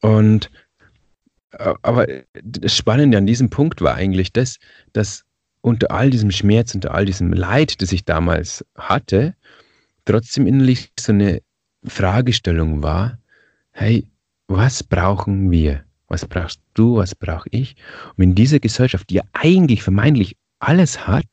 Und 0.01 0.49
aber 1.81 2.07
das 2.43 2.75
Spannende 2.75 3.17
an 3.17 3.25
diesem 3.25 3.49
Punkt 3.49 3.81
war 3.81 3.95
eigentlich 3.95 4.31
das, 4.31 4.57
dass 4.93 5.23
unter 5.61 5.91
all 5.91 6.09
diesem 6.09 6.31
Schmerz, 6.31 6.75
unter 6.75 6.93
all 6.93 7.05
diesem 7.05 7.33
Leid, 7.33 7.81
das 7.81 7.91
ich 7.91 8.05
damals 8.05 8.65
hatte, 8.75 9.35
trotzdem 10.05 10.47
innerlich 10.47 10.91
so 10.99 11.11
eine 11.11 11.41
Fragestellung 11.83 12.83
war, 12.83 13.17
hey, 13.71 14.07
was 14.47 14.83
brauchen 14.83 15.51
wir? 15.51 15.83
Was 16.07 16.25
brauchst 16.25 16.61
du? 16.73 16.97
Was 16.97 17.15
brauche 17.15 17.49
ich? 17.51 17.75
Um 18.15 18.23
in 18.23 18.35
dieser 18.35 18.59
Gesellschaft, 18.59 19.09
die 19.09 19.15
ja 19.15 19.23
eigentlich 19.33 19.83
vermeintlich 19.83 20.37
alles 20.59 21.07
hat, 21.07 21.25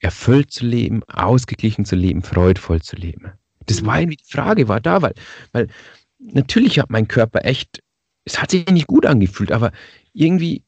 erfüllt 0.00 0.50
zu 0.50 0.66
leben, 0.66 1.02
ausgeglichen 1.04 1.84
zu 1.84 1.96
leben, 1.96 2.22
freudvoll 2.22 2.82
zu 2.82 2.96
leben. 2.96 3.32
Das 3.66 3.84
war 3.84 4.00
irgendwie 4.00 4.18
die 4.18 4.30
Frage, 4.32 4.68
war 4.68 4.80
da, 4.80 5.02
weil, 5.02 5.14
weil 5.52 5.68
natürlich 6.18 6.78
hat 6.78 6.90
mein 6.90 7.08
Körper 7.08 7.44
echt 7.44 7.80
es 8.26 8.42
hat 8.42 8.50
sich 8.50 8.66
nicht 8.66 8.88
gut 8.88 9.06
angefühlt, 9.06 9.52
aber 9.52 9.72
irgendwie 10.12 10.62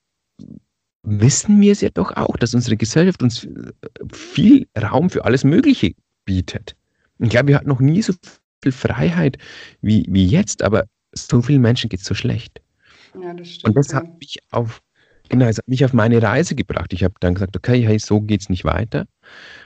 wissen 1.03 1.61
wir 1.61 1.73
es 1.73 1.81
ja 1.81 1.91
doch 1.91 2.17
auch, 2.17 2.37
dass 2.37 2.55
unsere 2.55 2.77
Gesellschaft 2.77 3.23
uns 3.23 3.47
viel 4.13 4.67
Raum 4.81 5.11
für 5.11 5.25
alles 5.25 5.45
Mögliche 5.45 5.95
bietet. 6.25 6.77
Ich 7.19 7.31
glaube, 7.31 7.49
wir 7.49 7.57
hatten 7.57 7.69
noch 7.69 7.81
nie 7.81 8.01
so 8.01 8.15
viel 8.63 8.73
Freiheit 8.73 9.39
wie, 9.81 10.07
wie 10.09 10.27
jetzt, 10.27 10.63
aber 10.63 10.85
so 11.13 11.43
vielen 11.43 11.63
Menschen 11.63 11.91
geht 11.91 12.01
es 12.01 12.07
so 12.07 12.15
schlecht. 12.15 12.61
Ja, 13.21 13.35
das 13.35 13.49
stimmt. 13.49 13.65
Und 13.65 13.75
das 13.77 13.93
hat 13.93 14.19
mich 14.21 14.39
auf, 14.51 14.81
genau, 15.29 15.47
das 15.47 15.59
hat 15.59 15.69
mich 15.69 15.85
auf 15.85 15.93
meine 15.93 16.23
Reise 16.23 16.55
gebracht. 16.55 16.93
Ich 16.93 17.03
habe 17.03 17.15
dann 17.21 17.35
gesagt, 17.35 17.57
okay, 17.57 17.85
hey, 17.85 17.99
so 17.99 18.21
geht 18.21 18.43
es 18.43 18.49
nicht 18.49 18.65
weiter. 18.65 19.07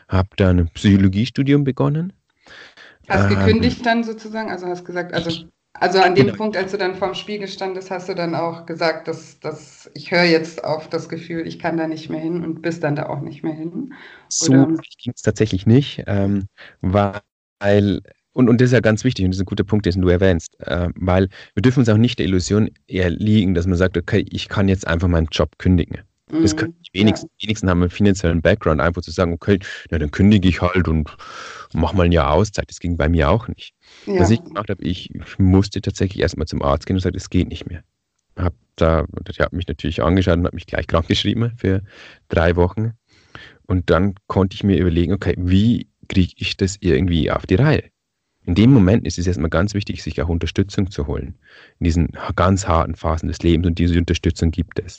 Habe 0.09 0.29
dann 0.37 0.61
ein 0.61 0.69
Psychologiestudium 0.69 1.65
begonnen. 1.65 2.13
Hast 3.09 3.31
ähm, 3.31 3.39
gekündigt 3.39 3.85
dann 3.85 4.05
sozusagen? 4.05 4.51
Also 4.51 4.67
hast 4.67 4.85
gesagt, 4.85 5.15
also 5.15 5.47
also 5.75 6.01
an 6.01 6.15
dem 6.15 6.27
genau. 6.27 6.37
Punkt, 6.37 6.57
als 6.57 6.73
du 6.73 6.79
dann 6.79 6.95
vorm 6.95 7.15
Spiegel 7.15 7.49
standest, 7.49 7.91
hast 7.91 8.09
du 8.09 8.15
dann 8.15 8.35
auch 8.35 8.67
gesagt, 8.67 9.09
dass, 9.09 9.41
dass 9.41 9.91
ich 9.95 10.11
höre 10.11 10.25
jetzt 10.25 10.63
auf 10.65 10.89
das 10.89 11.09
Gefühl, 11.09 11.47
ich 11.47 11.59
kann 11.59 11.77
da 11.77 11.87
nicht 11.89 12.11
mehr 12.11 12.21
hin 12.21 12.45
und 12.45 12.61
bist 12.61 12.85
dann 12.85 12.95
da 12.95 13.07
auch 13.07 13.21
nicht 13.21 13.43
mehr 13.43 13.55
hin. 13.55 13.95
So 14.29 14.53
ging 14.53 15.13
es 15.15 15.23
tatsächlich 15.23 15.67
nicht, 15.67 16.05
ähm, 16.07 16.47
weil, 16.83 18.03
und, 18.33 18.49
und 18.51 18.61
das 18.61 18.67
ist 18.67 18.73
ja 18.73 18.81
ganz 18.81 19.03
wichtig 19.03 19.25
und 19.25 19.31
das 19.31 19.39
ist 19.39 19.43
ein 19.43 19.47
guter 19.47 19.65
Punkt, 19.65 19.87
den 19.87 20.03
du 20.03 20.09
erwähnst, 20.09 20.61
äh, 20.61 20.89
weil 20.95 21.29
wir 21.55 21.63
dürfen 21.63 21.81
uns 21.81 21.89
auch 21.89 21.97
nicht 21.97 22.19
der 22.19 22.27
Illusion 22.27 22.71
erliegen, 22.87 23.55
dass 23.55 23.67
man 23.67 23.79
sagt, 23.79 23.97
okay, 23.97 24.27
ich 24.31 24.49
kann 24.49 24.69
jetzt 24.69 24.87
einfach 24.87 25.09
meinen 25.09 25.29
Job 25.33 25.57
kündigen. 25.59 26.03
Das 26.41 26.57
können 26.57 26.75
die 26.81 26.99
wenigsten, 26.99 27.29
ja. 27.39 27.47
wenigsten 27.47 27.69
haben 27.69 27.83
einen 27.83 27.91
finanziellen 27.91 28.41
Background, 28.41 28.81
einfach 28.81 29.03
zu 29.03 29.11
sagen, 29.11 29.35
okay, 29.35 29.59
na, 29.91 29.99
dann 29.99 30.11
kündige 30.11 30.49
ich 30.49 30.63
halt 30.63 30.89
und 30.89 31.15
mach 31.75 31.93
mal 31.93 32.05
ein 32.05 32.13
Jahr 32.13 32.31
Auszeit. 32.33 32.71
Das 32.71 32.81
ging 32.81 32.97
bei 32.97 33.09
mir 33.09 33.31
auch 33.31 33.49
nicht. 33.49 33.75
Ja. 34.07 34.21
Was 34.21 34.31
ich 34.31 34.43
gemacht 34.43 34.71
habe, 34.71 34.83
ich, 34.83 35.11
musste 35.39 35.83
tatsächlich 35.83 36.23
erstmal 36.23 36.47
zum 36.47 36.63
Arzt 36.63 36.87
gehen 36.87 36.97
und 36.97 37.01
sagen, 37.01 37.17
es 37.17 37.29
geht 37.29 37.49
nicht 37.49 37.69
mehr. 37.69 37.83
Hab 38.37 38.55
da, 38.77 39.05
der 39.13 39.45
hat 39.45 39.53
mich 39.53 39.69
natürlich 39.69 40.03
angeschaut 40.03 40.39
und 40.39 40.47
hat 40.47 40.55
mich 40.55 40.67
gleich 40.67 40.87
krank 40.87 41.07
geschrieben 41.07 41.53
für 41.57 41.83
drei 42.29 42.57
Wochen. 42.57 42.93
Und 43.67 43.91
dann 43.91 44.15
konnte 44.27 44.55
ich 44.55 44.65
mir 44.65 44.79
überlegen, 44.79 45.13
okay, 45.13 45.35
wie 45.37 45.87
kriege 46.09 46.33
ich 46.37 46.57
das 46.57 46.79
irgendwie 46.81 47.31
auf 47.31 47.47
die 47.47 47.57
Reihe? 47.57 47.85
In 48.45 48.55
dem 48.55 48.73
Moment 48.73 49.07
ist 49.07 49.19
es 49.19 49.27
erstmal 49.27 49.51
ganz 49.51 49.75
wichtig, 49.75 50.03
sich 50.03 50.21
auch 50.21 50.29
Unterstützung 50.29 50.91
zu 50.91 51.07
holen. 51.07 51.39
In 51.79 51.85
diesen 51.85 52.09
ganz 52.35 52.67
harten 52.67 52.97
Phasen 52.97 53.29
des 53.29 53.39
Lebens 53.41 53.67
und 53.69 53.79
diese 53.79 53.99
Unterstützung 53.99 54.51
gibt 54.51 54.81
es. 54.81 54.99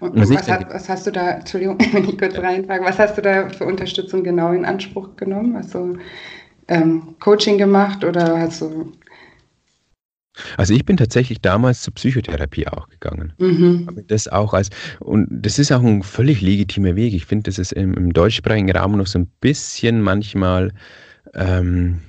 Und 0.00 0.18
was, 0.18 0.30
was, 0.30 0.48
hat, 0.48 0.72
was, 0.72 0.88
hast 0.88 1.06
du 1.06 1.10
da, 1.10 1.32
Entschuldigung, 1.32 1.78
wenn 1.92 2.04
ich 2.08 2.18
kurz 2.18 2.36
reinfrage, 2.38 2.84
was 2.84 2.98
hast 2.98 3.18
du 3.18 3.22
da 3.22 3.48
für 3.48 3.64
Unterstützung 3.64 4.24
genau 4.24 4.52
in 4.52 4.64
Anspruch 4.64 5.16
genommen? 5.16 5.56
Hast 5.56 5.74
du 5.74 5.98
ähm, 6.68 7.16
Coaching 7.18 7.58
gemacht 7.58 8.04
oder 8.04 8.38
hast 8.38 8.62
du. 8.62 8.92
Also 10.56 10.72
ich 10.72 10.86
bin 10.86 10.96
tatsächlich 10.96 11.40
damals 11.42 11.82
zur 11.82 11.92
Psychotherapie 11.94 12.66
auch 12.66 12.88
gegangen. 12.88 13.34
Mhm. 13.38 14.04
Das 14.06 14.28
auch 14.28 14.54
als, 14.54 14.70
und 15.00 15.26
das 15.30 15.58
ist 15.58 15.70
auch 15.72 15.82
ein 15.82 16.02
völlig 16.02 16.40
legitimer 16.40 16.96
Weg. 16.96 17.12
Ich 17.12 17.26
finde, 17.26 17.50
das 17.50 17.58
ist 17.58 17.72
im, 17.72 17.92
im 17.94 18.12
deutschsprachigen 18.12 18.70
Raum 18.70 18.96
noch 18.96 19.08
so 19.08 19.18
ein 19.18 19.26
bisschen 19.40 20.00
manchmal 20.00 20.72
ähm, 21.34 22.00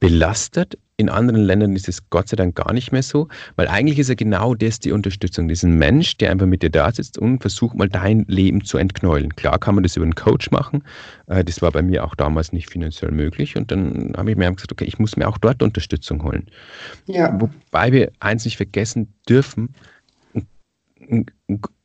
belastet. 0.00 0.78
In 1.00 1.08
anderen 1.08 1.42
Ländern 1.42 1.76
ist 1.76 1.88
es 1.88 2.10
Gott 2.10 2.28
sei 2.28 2.36
Dank 2.36 2.56
gar 2.56 2.72
nicht 2.72 2.90
mehr 2.90 3.04
so, 3.04 3.28
weil 3.54 3.68
eigentlich 3.68 4.00
ist 4.00 4.08
ja 4.08 4.16
genau 4.16 4.56
das 4.56 4.80
die 4.80 4.90
Unterstützung. 4.90 5.46
Diesen 5.46 5.78
Mensch, 5.78 6.16
der 6.16 6.32
einfach 6.32 6.46
mit 6.46 6.62
dir 6.62 6.70
da 6.70 6.90
sitzt 6.90 7.18
und 7.18 7.38
versucht 7.38 7.76
mal 7.76 7.88
dein 7.88 8.24
Leben 8.26 8.64
zu 8.64 8.78
entknäulen. 8.78 9.36
Klar 9.36 9.60
kann 9.60 9.76
man 9.76 9.84
das 9.84 9.96
über 9.96 10.04
einen 10.04 10.16
Coach 10.16 10.50
machen. 10.50 10.82
Äh, 11.28 11.44
das 11.44 11.62
war 11.62 11.70
bei 11.70 11.82
mir 11.82 12.04
auch 12.04 12.16
damals 12.16 12.52
nicht 12.52 12.68
finanziell 12.68 13.12
möglich. 13.12 13.56
Und 13.56 13.70
dann 13.70 14.12
habe 14.16 14.32
ich 14.32 14.36
mir 14.36 14.50
gesagt, 14.52 14.72
okay, 14.72 14.86
ich 14.86 14.98
muss 14.98 15.16
mir 15.16 15.28
auch 15.28 15.38
dort 15.38 15.62
Unterstützung 15.62 16.24
holen. 16.24 16.46
Ja. 17.06 17.40
Wobei 17.40 17.92
wir 17.92 18.10
eins 18.18 18.44
nicht 18.44 18.56
vergessen 18.56 19.14
dürfen, 19.28 19.74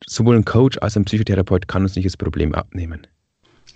sowohl 0.06 0.36
ein 0.36 0.44
Coach 0.44 0.78
als 0.80 0.96
ein 0.96 1.04
Psychotherapeut 1.04 1.68
kann 1.68 1.82
uns 1.82 1.94
nicht 1.94 2.06
das 2.06 2.16
Problem 2.16 2.52
abnehmen. 2.52 3.06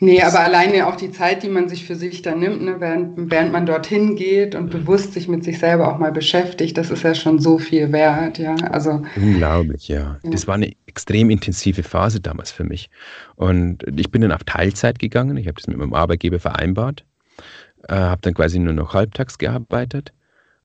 Nee, 0.00 0.22
aber 0.22 0.40
alleine 0.40 0.86
auch 0.86 0.94
die 0.94 1.10
Zeit, 1.10 1.42
die 1.42 1.48
man 1.48 1.68
sich 1.68 1.84
für 1.84 1.96
sich 1.96 2.22
da 2.22 2.34
nimmt, 2.34 2.62
ne, 2.62 2.76
während, 2.78 3.30
während 3.30 3.50
man 3.50 3.66
dorthin 3.66 4.14
geht 4.14 4.54
und 4.54 4.70
bewusst 4.70 5.12
sich 5.12 5.26
mit 5.26 5.42
sich 5.42 5.58
selber 5.58 5.92
auch 5.92 5.98
mal 5.98 6.12
beschäftigt, 6.12 6.78
das 6.78 6.90
ist 6.90 7.02
ja 7.02 7.16
schon 7.16 7.40
so 7.40 7.58
viel 7.58 7.90
wert, 7.90 8.38
ja. 8.38 8.54
Also, 8.70 9.02
Unglaublich, 9.16 9.88
ja. 9.88 10.18
ja. 10.22 10.30
Das 10.30 10.46
war 10.46 10.54
eine 10.54 10.72
extrem 10.86 11.30
intensive 11.30 11.82
Phase 11.82 12.20
damals 12.20 12.52
für 12.52 12.62
mich. 12.62 12.90
Und 13.34 13.84
ich 13.96 14.12
bin 14.12 14.22
dann 14.22 14.30
auf 14.30 14.44
Teilzeit 14.44 15.00
gegangen, 15.00 15.36
ich 15.36 15.48
habe 15.48 15.56
das 15.56 15.66
mit 15.66 15.76
meinem 15.76 15.94
Arbeitgeber 15.94 16.38
vereinbart, 16.38 17.04
äh, 17.88 17.94
habe 17.94 18.22
dann 18.22 18.34
quasi 18.34 18.60
nur 18.60 18.74
noch 18.74 18.94
halbtags 18.94 19.36
gearbeitet 19.36 20.12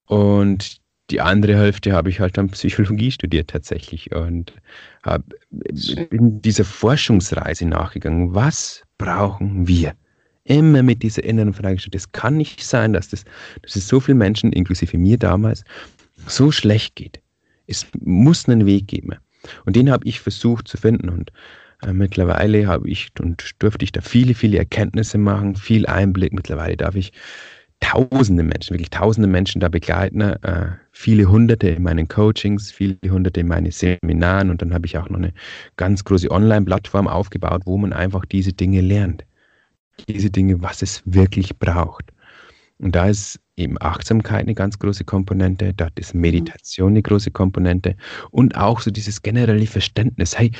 und 0.05 0.82
die 1.13 1.21
andere 1.21 1.55
Hälfte 1.55 1.93
habe 1.93 2.09
ich 2.09 2.19
halt 2.19 2.37
dann 2.37 2.49
Psychologie 2.49 3.11
studiert 3.11 3.51
tatsächlich 3.51 4.11
und 4.15 4.51
hab, 5.03 5.23
bin 6.09 6.41
dieser 6.41 6.65
Forschungsreise 6.65 7.67
nachgegangen. 7.67 8.33
Was 8.33 8.83
brauchen 8.97 9.67
wir? 9.67 9.93
Immer 10.45 10.81
mit 10.81 11.03
dieser 11.03 11.23
inneren 11.23 11.53
Frage 11.53 11.75
gestellt. 11.75 11.95
Es 11.95 12.11
kann 12.11 12.35
nicht 12.35 12.63
sein, 12.63 12.93
dass, 12.93 13.09
das, 13.09 13.25
dass 13.61 13.75
es 13.75 13.87
so 13.87 13.99
vielen 13.99 14.17
Menschen, 14.17 14.51
inklusive 14.51 14.97
mir 14.97 15.17
damals, 15.17 15.63
so 16.25 16.51
schlecht 16.51 16.95
geht. 16.95 17.21
Es 17.67 17.85
muss 17.99 18.49
einen 18.49 18.65
Weg 18.65 18.87
geben. 18.87 19.15
Und 19.65 19.75
den 19.75 19.91
habe 19.91 20.07
ich 20.07 20.19
versucht 20.19 20.67
zu 20.67 20.77
finden. 20.77 21.09
Und 21.09 21.31
äh, 21.83 21.93
mittlerweile 21.93 22.65
habe 22.65 22.89
ich 22.89 23.09
und 23.21 23.51
durfte 23.59 23.85
ich 23.85 23.91
da 23.91 24.01
viele, 24.01 24.33
viele 24.33 24.57
Erkenntnisse 24.57 25.19
machen, 25.19 25.55
viel 25.55 25.85
Einblick. 25.85 26.33
Mittlerweile 26.33 26.75
darf 26.75 26.95
ich 26.95 27.13
tausende 27.83 28.43
Menschen, 28.43 28.73
wirklich 28.73 28.89
tausende 28.89 29.27
Menschen 29.27 29.59
da 29.59 29.67
begleiten, 29.67 30.21
äh, 30.21 30.71
viele 30.91 31.25
hunderte 31.29 31.67
in 31.67 31.83
meinen 31.83 32.07
Coachings, 32.07 32.71
viele 32.71 32.97
hunderte 33.09 33.41
in 33.41 33.47
meinen 33.47 33.71
Seminaren 33.71 34.49
und 34.49 34.61
dann 34.61 34.73
habe 34.73 34.85
ich 34.85 34.97
auch 34.97 35.09
noch 35.09 35.17
eine 35.17 35.33
ganz 35.75 36.03
große 36.05 36.31
Online-Plattform 36.31 37.07
aufgebaut, 37.09 37.63
wo 37.65 37.77
man 37.77 37.91
einfach 37.91 38.25
diese 38.25 38.53
Dinge 38.53 38.79
lernt. 38.79 39.25
Diese 40.07 40.29
Dinge, 40.29 40.61
was 40.61 40.81
es 40.81 41.03
wirklich 41.05 41.59
braucht. 41.59 42.05
Und 42.79 42.95
da 42.95 43.07
ist 43.07 43.39
eben 43.57 43.75
Achtsamkeit 43.81 44.41
eine 44.41 44.55
ganz 44.55 44.79
große 44.79 45.03
Komponente, 45.03 45.73
da 45.73 45.89
ist 45.95 46.15
Meditation 46.15 46.93
eine 46.93 47.01
große 47.01 47.31
Komponente 47.31 47.95
und 48.31 48.55
auch 48.55 48.79
so 48.79 48.91
dieses 48.91 49.21
generelle 49.21 49.67
Verständnis, 49.67 50.37
hey, 50.39 50.51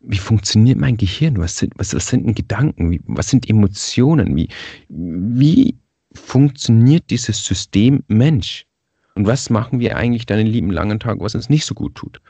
wie 0.00 0.18
funktioniert 0.18 0.78
mein 0.78 0.96
Gehirn? 0.96 1.38
Was 1.38 1.58
sind, 1.58 1.74
was, 1.76 1.94
was 1.94 2.08
sind 2.08 2.34
Gedanken? 2.34 2.90
Wie, 2.90 3.00
was 3.06 3.30
sind 3.30 3.48
Emotionen? 3.48 4.34
Wie, 4.34 4.48
wie 4.88 5.76
funktioniert 6.14 7.10
dieses 7.10 7.44
System 7.44 8.02
Mensch? 8.08 8.66
Und 9.14 9.26
was 9.26 9.50
machen 9.50 9.78
wir 9.80 9.96
eigentlich 9.96 10.26
dann 10.26 10.38
den 10.38 10.46
lieben 10.46 10.70
langen 10.70 10.98
Tag, 10.98 11.20
was 11.20 11.34
uns 11.34 11.48
nicht 11.48 11.66
so 11.66 11.74
gut 11.74 11.94
tut? 11.94 12.20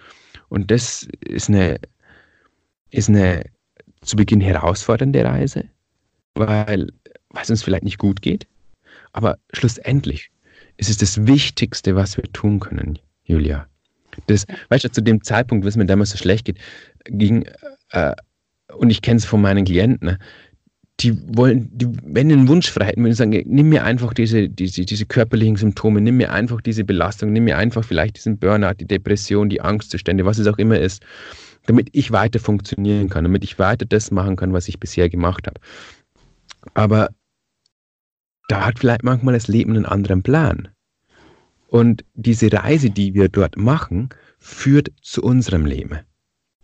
Und 0.48 0.70
das 0.70 1.08
ist 1.20 1.48
eine, 1.48 1.78
ist 2.90 3.08
eine 3.08 3.44
zu 4.02 4.16
Beginn 4.16 4.40
herausfordernde 4.40 5.24
Reise, 5.24 5.64
weil, 6.34 6.88
es 7.40 7.50
uns 7.50 7.62
vielleicht 7.62 7.84
nicht 7.84 7.98
gut 7.98 8.20
geht. 8.20 8.46
Aber 9.12 9.38
schlussendlich 9.52 10.30
ist 10.76 10.90
es 10.90 10.98
das 10.98 11.26
Wichtigste, 11.26 11.94
was 11.94 12.16
wir 12.16 12.24
tun 12.32 12.60
können, 12.60 12.98
Julia. 13.24 13.66
Das, 14.26 14.46
weißt 14.68 14.84
du, 14.84 14.92
zu 14.92 15.02
dem 15.02 15.22
Zeitpunkt, 15.22 15.64
was 15.64 15.76
mir 15.76 15.86
damals 15.86 16.10
so 16.10 16.18
schlecht 16.18 16.44
geht, 16.44 16.58
ging, 17.04 17.46
äh, 17.90 18.14
und 18.74 18.90
ich 18.90 19.02
kenne 19.02 19.18
es 19.18 19.24
von 19.24 19.40
meinen 19.40 19.64
Klienten, 19.64 20.06
ne, 20.06 20.18
die 21.02 21.36
wollen, 21.36 21.68
die, 21.76 21.88
wenn 22.04 22.30
einen 22.30 22.48
Wunsch 22.48 22.70
frei 22.70 22.86
hätten, 22.86 23.02
würden 23.02 23.14
sagen, 23.14 23.42
nimm 23.46 23.68
mir 23.68 23.84
einfach 23.84 24.14
diese, 24.14 24.48
diese, 24.48 24.84
diese 24.84 25.06
körperlichen 25.06 25.56
Symptome, 25.56 26.00
nimm 26.00 26.16
mir 26.16 26.32
einfach 26.32 26.60
diese 26.60 26.84
Belastung, 26.84 27.32
nimm 27.32 27.44
mir 27.44 27.58
einfach 27.58 27.84
vielleicht 27.84 28.16
diesen 28.16 28.38
Burnout, 28.38 28.74
die 28.74 28.86
Depression, 28.86 29.48
die 29.48 29.60
Angstzustände, 29.60 30.24
was 30.24 30.38
es 30.38 30.46
auch 30.46 30.58
immer 30.58 30.78
ist, 30.78 31.02
damit 31.66 31.88
ich 31.92 32.12
weiter 32.12 32.38
funktionieren 32.38 33.08
kann, 33.08 33.24
damit 33.24 33.44
ich 33.44 33.58
weiter 33.58 33.84
das 33.84 34.10
machen 34.10 34.36
kann, 34.36 34.52
was 34.52 34.68
ich 34.68 34.78
bisher 34.78 35.08
gemacht 35.08 35.46
habe. 35.46 35.60
Aber 36.74 37.10
da 38.48 38.66
hat 38.66 38.78
vielleicht 38.78 39.02
manchmal 39.02 39.34
das 39.34 39.48
Leben 39.48 39.74
einen 39.74 39.86
anderen 39.86 40.22
Plan. 40.22 40.68
Und 41.68 42.04
diese 42.14 42.52
Reise, 42.52 42.90
die 42.90 43.14
wir 43.14 43.28
dort 43.28 43.56
machen, 43.56 44.10
führt 44.38 44.92
zu 45.00 45.22
unserem 45.22 45.64
Leben 45.64 46.00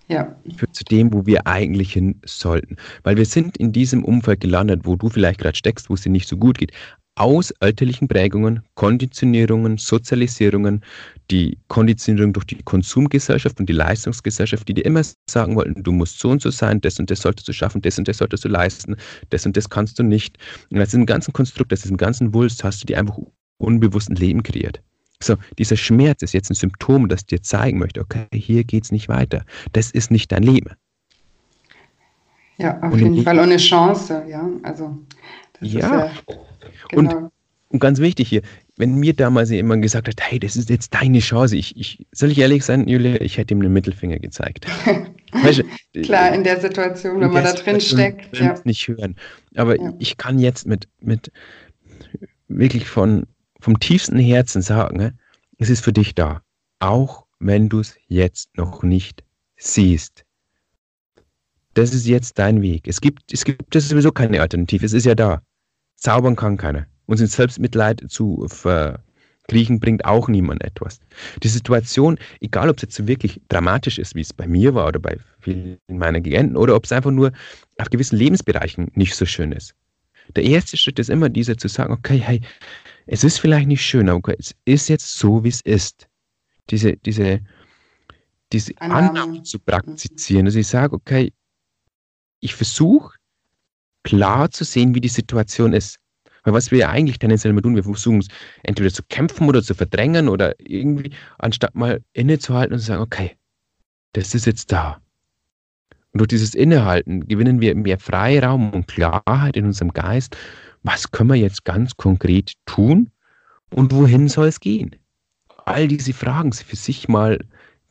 ja. 0.08 0.36
führt 0.56 0.74
zu 0.74 0.84
dem, 0.84 1.12
wo 1.12 1.26
wir 1.26 1.46
eigentlich 1.46 1.92
hin 1.92 2.20
sollten. 2.24 2.76
Weil 3.02 3.16
wir 3.16 3.26
sind 3.26 3.56
in 3.56 3.72
diesem 3.72 4.04
Umfeld 4.04 4.40
gelandet, 4.40 4.82
wo 4.84 4.96
du 4.96 5.08
vielleicht 5.08 5.40
gerade 5.40 5.56
steckst, 5.56 5.90
wo 5.90 5.94
es 5.94 6.02
dir 6.02 6.10
nicht 6.10 6.28
so 6.28 6.36
gut 6.36 6.58
geht, 6.58 6.72
aus 7.18 7.52
alterlichen 7.60 8.06
Prägungen, 8.06 8.62
Konditionierungen, 8.76 9.76
Sozialisierungen, 9.76 10.84
die 11.32 11.58
Konditionierung 11.66 12.32
durch 12.32 12.46
die 12.46 12.62
Konsumgesellschaft 12.62 13.58
und 13.58 13.68
die 13.68 13.72
Leistungsgesellschaft, 13.72 14.68
die 14.68 14.74
dir 14.74 14.84
immer 14.84 15.02
sagen 15.28 15.56
wollten, 15.56 15.82
du 15.82 15.90
musst 15.90 16.20
so 16.20 16.30
und 16.30 16.40
so 16.40 16.50
sein, 16.50 16.80
das 16.80 16.98
und 17.00 17.10
das 17.10 17.20
solltest 17.20 17.48
du 17.48 17.52
schaffen, 17.52 17.82
das 17.82 17.98
und 17.98 18.06
das 18.06 18.18
solltest 18.18 18.44
du 18.44 18.48
leisten, 18.48 18.96
das 19.30 19.44
und 19.44 19.56
das 19.56 19.68
kannst 19.68 19.98
du 19.98 20.04
nicht. 20.04 20.38
Und 20.70 20.80
aus 20.80 20.90
diesem 20.90 21.06
ganzen 21.06 21.32
Konstrukt, 21.32 21.72
aus 21.72 21.82
diesem 21.82 21.96
ganzen 21.96 22.32
Wulst 22.32 22.62
hast 22.62 22.82
du 22.82 22.86
dir 22.86 22.98
einfach 22.98 23.18
unbewusst 23.58 24.10
ein 24.10 24.16
Leben 24.16 24.44
kreiert. 24.44 24.80
So, 25.22 25.36
dieser 25.58 25.76
Schmerz 25.76 26.22
ist 26.22 26.32
jetzt 26.32 26.50
ein 26.50 26.54
Symptom, 26.54 27.08
das 27.08 27.26
dir 27.26 27.42
zeigen 27.42 27.78
möchte, 27.78 28.00
okay, 28.00 28.26
hier 28.32 28.64
geht 28.64 28.84
es 28.84 28.92
nicht 28.92 29.08
weiter. 29.08 29.44
Das 29.72 29.90
ist 29.90 30.10
nicht 30.10 30.30
dein 30.30 30.42
Leben. 30.42 30.70
Ja, 32.58 32.78
auf 32.80 32.92
und 32.92 32.98
jeden 32.98 33.22
Fall. 33.24 33.38
Eine 33.38 33.56
Chance, 33.56 34.24
ja. 34.28 34.48
Also, 34.62 34.98
das 35.60 35.72
ja. 35.72 35.78
ist 35.78 35.90
ja 35.90 36.10
genau. 36.88 37.16
und, 37.16 37.30
und 37.68 37.80
ganz 37.80 37.98
wichtig 37.98 38.28
hier, 38.28 38.42
wenn 38.76 38.94
mir 38.94 39.12
damals 39.12 39.50
jemand 39.50 39.82
gesagt 39.82 40.08
hat, 40.08 40.20
hey, 40.20 40.38
das 40.38 40.56
ist 40.56 40.70
jetzt 40.70 40.94
deine 40.94 41.18
Chance, 41.18 41.56
ich, 41.56 41.76
ich 41.76 42.06
soll 42.12 42.30
ich 42.30 42.38
ehrlich 42.38 42.64
sein, 42.64 42.86
Julia, 42.88 43.20
ich 43.20 43.38
hätte 43.38 43.54
ihm 43.54 43.60
einen 43.60 43.72
Mittelfinger 43.72 44.18
gezeigt. 44.18 44.66
weißt 45.32 45.64
du, 45.92 46.02
Klar, 46.02 46.32
in 46.32 46.44
der 46.44 46.60
Situation, 46.60 47.20
wenn 47.20 47.32
man 47.32 47.44
da 47.44 47.52
drin 47.52 47.80
steckt. 47.80 48.36
Ja. 48.36 48.54
nicht 48.64 48.86
hören. 48.86 49.16
Aber 49.56 49.80
ja. 49.80 49.92
ich 49.98 50.16
kann 50.16 50.38
jetzt 50.38 50.66
mit, 50.66 50.88
mit 51.00 51.32
wirklich 52.48 52.88
von 52.88 53.26
vom 53.60 53.78
tiefsten 53.80 54.18
Herzen 54.18 54.62
sagen, 54.62 55.18
es 55.58 55.70
ist 55.70 55.84
für 55.84 55.92
dich 55.92 56.14
da, 56.14 56.42
auch 56.78 57.26
wenn 57.38 57.68
du 57.68 57.80
es 57.80 57.96
jetzt 58.06 58.56
noch 58.56 58.82
nicht 58.82 59.24
siehst. 59.56 60.24
Das 61.74 61.94
ist 61.94 62.06
jetzt 62.06 62.38
dein 62.38 62.62
Weg. 62.62 62.88
Es 62.88 63.00
gibt, 63.00 63.32
es 63.32 63.44
gibt 63.44 63.74
das 63.74 63.84
ist 63.84 63.90
sowieso 63.90 64.10
keine 64.10 64.40
Alternative. 64.40 64.84
Es 64.84 64.92
ist 64.92 65.06
ja 65.06 65.14
da. 65.14 65.42
Zaubern 65.96 66.36
kann 66.36 66.56
keiner. 66.56 66.86
Uns 67.06 67.20
ins 67.20 67.34
Selbstmitleid 67.34 68.04
zu 68.08 68.46
verkriechen, 68.48 69.80
bringt 69.80 70.04
auch 70.04 70.28
niemand 70.28 70.62
etwas. 70.64 71.00
Die 71.42 71.48
Situation, 71.48 72.18
egal 72.40 72.68
ob 72.68 72.76
es 72.76 72.82
jetzt 72.82 73.06
wirklich 73.06 73.40
dramatisch 73.48 73.98
ist, 73.98 74.14
wie 74.14 74.20
es 74.20 74.32
bei 74.32 74.46
mir 74.46 74.74
war 74.74 74.88
oder 74.88 75.00
bei 75.00 75.18
vielen 75.40 75.78
meiner 75.88 76.20
Klienten, 76.20 76.56
oder 76.56 76.74
ob 76.74 76.84
es 76.84 76.92
einfach 76.92 77.10
nur 77.10 77.32
auf 77.78 77.90
gewissen 77.90 78.16
Lebensbereichen 78.16 78.90
nicht 78.94 79.14
so 79.14 79.24
schön 79.24 79.52
ist. 79.52 79.74
Der 80.36 80.44
erste 80.44 80.76
Schritt 80.76 80.98
ist 80.98 81.08
immer 81.10 81.28
dieser 81.28 81.56
zu 81.56 81.68
sagen, 81.68 81.92
okay, 81.92 82.18
hey, 82.18 82.40
es 83.10 83.24
ist 83.24 83.38
vielleicht 83.38 83.68
nicht 83.68 83.84
schön, 83.84 84.08
aber 84.08 84.38
es 84.38 84.54
ist 84.66 84.88
jetzt 84.88 85.18
so, 85.18 85.42
wie 85.42 85.48
es 85.48 85.62
ist. 85.62 86.06
Diese, 86.68 86.96
diese, 86.98 87.40
diese 88.52 88.72
Annahme 88.80 89.42
zu 89.42 89.58
praktizieren, 89.58 90.44
dass 90.44 90.54
ich 90.54 90.66
sage, 90.66 90.94
okay, 90.94 91.32
ich 92.40 92.54
versuche 92.54 93.16
klar 94.04 94.50
zu 94.50 94.64
sehen, 94.64 94.94
wie 94.94 95.00
die 95.00 95.08
Situation 95.08 95.72
ist. 95.72 95.98
Weil 96.44 96.52
was 96.52 96.70
wir 96.70 96.78
ja 96.78 96.90
eigentlich 96.90 97.18
tendenziell 97.18 97.50
immer 97.50 97.62
tun, 97.62 97.76
wir 97.76 97.82
versuchen 97.82 98.18
es 98.18 98.28
entweder 98.62 98.92
zu 98.92 99.02
kämpfen 99.08 99.48
oder 99.48 99.62
zu 99.62 99.74
verdrängen 99.74 100.28
oder 100.28 100.54
irgendwie, 100.58 101.10
anstatt 101.38 101.74
mal 101.74 102.02
innezuhalten 102.12 102.74
und 102.74 102.80
zu 102.80 102.86
sagen, 102.86 103.02
okay, 103.02 103.36
das 104.12 104.34
ist 104.34 104.46
jetzt 104.46 104.70
da. 104.70 105.00
Und 106.12 106.18
durch 106.18 106.28
dieses 106.28 106.54
Innehalten 106.54 107.26
gewinnen 107.26 107.60
wir 107.60 107.74
mehr 107.74 107.98
Freiraum 107.98 108.72
und 108.72 108.86
Klarheit 108.86 109.56
in 109.56 109.64
unserem 109.64 109.92
Geist. 109.92 110.36
Was 110.82 111.10
können 111.10 111.30
wir 111.30 111.36
jetzt 111.36 111.64
ganz 111.64 111.96
konkret 111.96 112.52
tun 112.66 113.10
und 113.74 113.92
wohin 113.92 114.28
soll 114.28 114.48
es 114.48 114.60
gehen? 114.60 114.96
All 115.64 115.88
diese 115.88 116.12
Fragen 116.12 116.52
für 116.52 116.76
sich 116.76 117.08
mal 117.08 117.38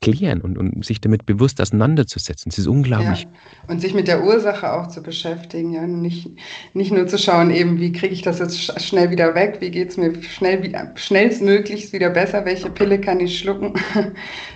klären 0.02 0.42
und, 0.42 0.58
und 0.58 0.86
sich 0.86 1.02
damit 1.02 1.26
bewusst 1.26 1.60
auseinanderzusetzen. 1.60 2.52
Es 2.52 2.60
ist 2.60 2.68
unglaublich. 2.68 3.24
Ja. 3.24 3.30
Und 3.68 3.82
sich 3.82 3.94
mit 3.94 4.08
der 4.08 4.24
Ursache 4.24 4.72
auch 4.72 4.88
zu 4.88 5.02
beschäftigen, 5.02 5.74
ja. 5.74 5.88
Nicht, 5.88 6.30
nicht 6.74 6.92
nur 6.92 7.08
zu 7.08 7.18
schauen, 7.18 7.50
eben, 7.50 7.80
wie 7.80 7.92
kriege 7.92 8.14
ich 8.14 8.22
das 8.22 8.40
jetzt 8.40 8.82
schnell 8.82 9.10
wieder 9.10 9.34
weg, 9.34 9.58
wie 9.60 9.72
geht 9.72 9.90
es 9.90 9.98
mir 9.98 10.22
schnell 10.24 10.62
wieder, 10.62 10.92
schnellstmöglichst 10.96 11.94
wieder 11.94 12.12
besser, 12.12 12.46
welche 12.46 12.70
Pille 12.70 13.02
kann 13.02 13.20
ich 13.20 13.40
schlucken, 13.40 13.74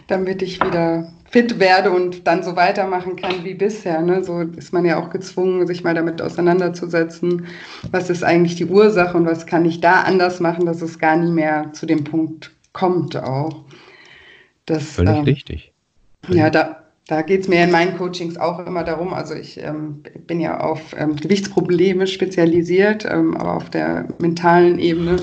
damit 0.08 0.42
ich 0.42 0.64
wieder 0.64 1.12
fit 1.32 1.60
werde 1.60 1.92
und 1.92 2.28
dann 2.28 2.44
so 2.44 2.56
weitermachen 2.58 3.16
kann 3.16 3.46
wie 3.46 3.54
bisher. 3.54 4.02
Ne? 4.02 4.24
So 4.24 4.42
ist 4.42 4.74
man 4.74 4.86
ja 4.86 5.02
auch 5.02 5.10
gezwungen, 5.10 5.66
sich 5.66 5.84
mal 5.84 5.96
damit 5.96 6.22
auseinanderzusetzen, 6.22 7.48
was 7.90 8.10
ist 8.10 8.24
eigentlich 8.24 8.56
die 8.56 8.66
Ursache 8.66 9.18
und 9.18 9.26
was 9.26 9.46
kann 9.46 9.66
ich 9.66 9.80
da 9.80 10.02
anders 10.02 10.42
machen, 10.42 10.66
dass 10.66 10.82
es 10.82 11.00
gar 11.00 11.16
nie 11.16 11.32
mehr 11.32 11.72
zu 11.72 11.86
dem 11.86 12.04
Punkt 12.04 12.52
kommt 12.74 13.16
auch. 13.16 13.64
Das, 14.66 14.84
Völlig 14.84 15.18
ähm, 15.18 15.24
richtig. 15.24 15.74
Völlig. 16.24 16.40
Ja, 16.40 16.50
da, 16.50 16.84
da 17.08 17.22
geht 17.22 17.42
es 17.42 17.48
mir 17.48 17.64
in 17.64 17.72
meinen 17.72 17.98
Coachings 17.98 18.38
auch 18.38 18.60
immer 18.60 18.84
darum. 18.84 19.14
Also 19.14 19.34
ich 19.34 19.58
ähm, 19.58 20.04
bin 20.28 20.42
ja 20.42 20.60
auf 20.60 20.82
ähm, 20.98 21.16
Gewichtsprobleme 21.16 22.08
spezialisiert, 22.08 23.06
ähm, 23.06 23.38
aber 23.38 23.56
auf 23.56 23.70
der 23.70 24.08
mentalen 24.20 24.80
Ebene. 24.80 25.16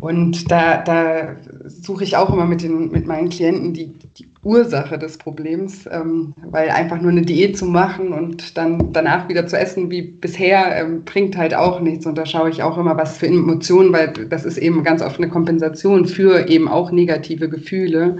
Und 0.00 0.50
da, 0.50 0.82
da 0.82 1.36
suche 1.64 2.04
ich 2.04 2.16
auch 2.16 2.32
immer 2.32 2.46
mit, 2.46 2.62
den, 2.62 2.90
mit 2.90 3.06
meinen 3.06 3.28
Klienten 3.28 3.72
die, 3.72 3.92
die 4.18 4.26
Ursache 4.42 4.98
des 4.98 5.18
Problems, 5.18 5.88
ähm, 5.90 6.34
weil 6.50 6.70
einfach 6.70 7.00
nur 7.00 7.12
eine 7.12 7.22
Diät 7.22 7.56
zu 7.56 7.66
machen 7.66 8.12
und 8.12 8.56
dann 8.56 8.92
danach 8.92 9.28
wieder 9.28 9.46
zu 9.46 9.56
essen 9.56 9.90
wie 9.90 10.02
bisher 10.02 10.76
ähm, 10.76 11.04
bringt 11.04 11.36
halt 11.36 11.54
auch 11.54 11.80
nichts. 11.80 12.06
Und 12.06 12.18
da 12.18 12.26
schaue 12.26 12.50
ich 12.50 12.62
auch 12.62 12.76
immer, 12.76 12.96
was 12.96 13.18
für 13.18 13.28
Emotionen, 13.28 13.92
weil 13.92 14.08
das 14.08 14.44
ist 14.44 14.58
eben 14.58 14.82
ganz 14.82 15.02
oft 15.02 15.18
eine 15.18 15.28
Kompensation 15.28 16.06
für 16.06 16.48
eben 16.48 16.66
auch 16.66 16.90
negative 16.90 17.48
Gefühle. 17.48 18.18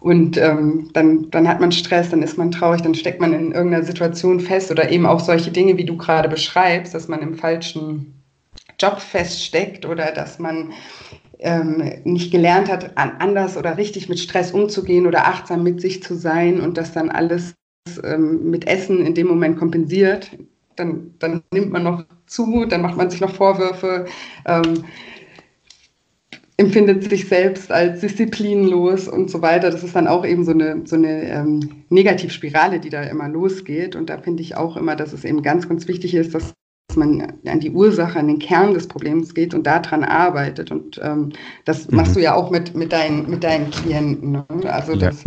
Und 0.00 0.36
ähm, 0.36 0.90
dann, 0.92 1.30
dann 1.30 1.48
hat 1.48 1.60
man 1.60 1.72
Stress, 1.72 2.10
dann 2.10 2.22
ist 2.22 2.36
man 2.36 2.50
traurig, 2.50 2.82
dann 2.82 2.94
steckt 2.94 3.22
man 3.22 3.32
in 3.32 3.52
irgendeiner 3.52 3.84
Situation 3.84 4.38
fest 4.38 4.70
oder 4.70 4.90
eben 4.90 5.06
auch 5.06 5.20
solche 5.20 5.50
Dinge, 5.50 5.78
wie 5.78 5.86
du 5.86 5.96
gerade 5.96 6.28
beschreibst, 6.28 6.92
dass 6.92 7.08
man 7.08 7.22
im 7.22 7.36
falschen 7.36 8.13
Job 8.78 9.00
feststeckt 9.00 9.86
oder 9.86 10.12
dass 10.12 10.38
man 10.38 10.72
ähm, 11.38 11.92
nicht 12.04 12.30
gelernt 12.30 12.70
hat, 12.70 12.96
anders 12.96 13.56
oder 13.56 13.76
richtig 13.76 14.08
mit 14.08 14.18
Stress 14.18 14.52
umzugehen 14.52 15.06
oder 15.06 15.26
achtsam 15.26 15.62
mit 15.62 15.80
sich 15.80 16.02
zu 16.02 16.14
sein 16.14 16.60
und 16.60 16.76
das 16.78 16.92
dann 16.92 17.10
alles 17.10 17.54
ähm, 18.02 18.50
mit 18.50 18.66
Essen 18.66 19.04
in 19.04 19.14
dem 19.14 19.26
Moment 19.26 19.58
kompensiert, 19.58 20.30
dann, 20.76 21.14
dann 21.18 21.42
nimmt 21.52 21.70
man 21.72 21.82
noch 21.82 22.04
zu, 22.26 22.64
dann 22.64 22.82
macht 22.82 22.96
man 22.96 23.10
sich 23.10 23.20
noch 23.20 23.34
Vorwürfe, 23.34 24.06
ähm, 24.46 24.84
empfindet 26.56 27.08
sich 27.10 27.28
selbst 27.28 27.72
als 27.72 28.00
disziplinlos 28.00 29.08
und 29.08 29.30
so 29.30 29.42
weiter. 29.42 29.70
Das 29.70 29.82
ist 29.82 29.96
dann 29.96 30.06
auch 30.06 30.24
eben 30.24 30.44
so 30.44 30.52
eine, 30.52 30.82
so 30.84 30.96
eine 30.96 31.28
ähm, 31.28 31.84
Negativspirale, 31.90 32.78
die 32.78 32.90
da 32.90 33.02
immer 33.02 33.28
losgeht. 33.28 33.96
Und 33.96 34.08
da 34.08 34.18
finde 34.18 34.42
ich 34.42 34.56
auch 34.56 34.76
immer, 34.76 34.94
dass 34.94 35.12
es 35.12 35.24
eben 35.24 35.42
ganz, 35.42 35.68
ganz 35.68 35.88
wichtig 35.88 36.14
ist, 36.14 36.34
dass 36.34 36.54
man 36.96 37.32
an 37.46 37.60
die 37.60 37.70
Ursache, 37.70 38.18
an 38.18 38.28
den 38.28 38.38
Kern 38.38 38.74
des 38.74 38.86
Problems 38.86 39.34
geht 39.34 39.54
und 39.54 39.66
daran 39.66 40.04
arbeitet. 40.04 40.70
Und 40.70 41.00
ähm, 41.02 41.32
das 41.64 41.88
mhm. 41.88 41.96
machst 41.96 42.16
du 42.16 42.20
ja 42.20 42.34
auch 42.34 42.50
mit, 42.50 42.74
mit, 42.74 42.92
deinen, 42.92 43.28
mit 43.28 43.44
deinen 43.44 43.70
Klienten. 43.70 44.32
Ne? 44.32 44.44
Also 44.64 44.92
ja. 44.92 45.10
dass, 45.10 45.24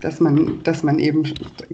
dass, 0.00 0.20
man, 0.20 0.62
dass 0.62 0.82
man 0.82 0.98
eben 0.98 1.22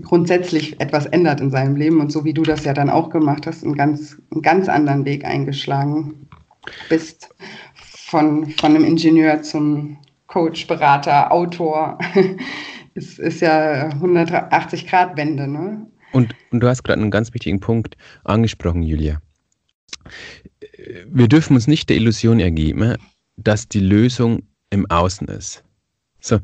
grundsätzlich 0.02 0.80
etwas 0.80 1.06
ändert 1.06 1.40
in 1.40 1.50
seinem 1.50 1.76
Leben 1.76 2.00
und 2.00 2.12
so 2.12 2.24
wie 2.24 2.34
du 2.34 2.42
das 2.42 2.64
ja 2.64 2.72
dann 2.72 2.90
auch 2.90 3.10
gemacht 3.10 3.46
hast, 3.46 3.64
einen 3.64 3.74
ganz, 3.74 4.16
einen 4.30 4.42
ganz 4.42 4.68
anderen 4.68 5.04
Weg 5.04 5.24
eingeschlagen 5.24 6.28
bist. 6.88 7.28
Von, 8.06 8.50
von 8.50 8.76
einem 8.76 8.84
Ingenieur 8.84 9.42
zum 9.42 9.96
Coach, 10.26 10.66
Berater, 10.66 11.32
Autor. 11.32 11.98
Es 12.96 13.18
ist 13.18 13.40
ja 13.40 13.88
180 13.88 14.86
Grad 14.86 15.16
Wende, 15.16 15.48
ne? 15.48 15.84
Und, 16.12 16.32
und 16.52 16.60
du 16.60 16.68
hast 16.68 16.84
gerade 16.84 17.00
einen 17.02 17.10
ganz 17.10 17.34
wichtigen 17.34 17.58
Punkt 17.58 17.96
angesprochen, 18.22 18.84
Julia. 18.84 19.20
Wir 21.06 21.28
dürfen 21.28 21.54
uns 21.54 21.66
nicht 21.66 21.88
der 21.88 21.96
Illusion 21.96 22.40
ergeben, 22.40 22.96
dass 23.36 23.68
die 23.68 23.80
Lösung 23.80 24.42
im 24.70 24.90
Außen 24.90 25.28
ist. 25.28 25.64
So, 26.20 26.38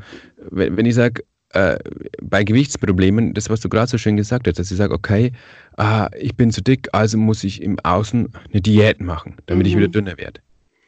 wenn, 0.51 0.77
wenn 0.77 0.87
ich 0.87 0.95
sage, 0.95 1.23
äh, 1.51 1.79
bei 2.23 2.45
Gewichtsproblemen, 2.45 3.35
das, 3.35 3.51
was 3.51 3.61
du 3.61 3.69
gerade 3.69 3.91
so 3.91 3.99
schön 3.99 4.17
gesagt 4.17 4.47
hast, 4.47 4.59
dass 4.59 4.71
ich 4.71 4.77
sage, 4.77 4.95
okay, 4.95 5.33
ah, 5.77 6.09
ich 6.19 6.37
bin 6.37 6.51
zu 6.51 6.63
dick, 6.63 6.89
also 6.93 7.19
muss 7.19 7.43
ich 7.45 7.63
im 7.63 7.79
Außen 7.81 8.29
eine 8.53 8.61
Diät 8.61 9.01
machen, 9.01 9.37
damit 9.47 9.67
mhm. 9.67 9.71
ich 9.71 9.77
wieder 9.77 9.89
dünner 9.89 10.17
werde. 10.17 10.41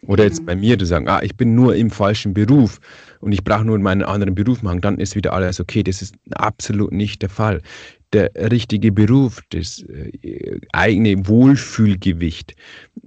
Oder 0.06 0.24
jetzt 0.24 0.42
mhm. 0.42 0.46
bei 0.46 0.56
mir, 0.56 0.76
du 0.76 0.86
sagen, 0.86 1.08
ah, 1.08 1.20
ich 1.22 1.36
bin 1.36 1.54
nur 1.54 1.74
im 1.74 1.90
falschen 1.90 2.34
Beruf 2.34 2.80
und 3.20 3.32
ich 3.32 3.42
brauche 3.42 3.64
nur 3.64 3.78
meinen 3.78 4.02
anderen 4.02 4.34
Beruf 4.34 4.62
machen, 4.62 4.80
dann 4.80 4.98
ist 4.98 5.16
wieder 5.16 5.32
alles 5.32 5.58
okay. 5.58 5.82
Das 5.82 6.02
ist 6.02 6.14
absolut 6.32 6.92
nicht 6.92 7.22
der 7.22 7.28
Fall 7.28 7.60
der 8.12 8.30
richtige 8.50 8.92
Beruf, 8.92 9.40
das 9.50 9.82
äh, 9.82 10.60
eigene 10.72 11.26
Wohlfühlgewicht, 11.26 12.54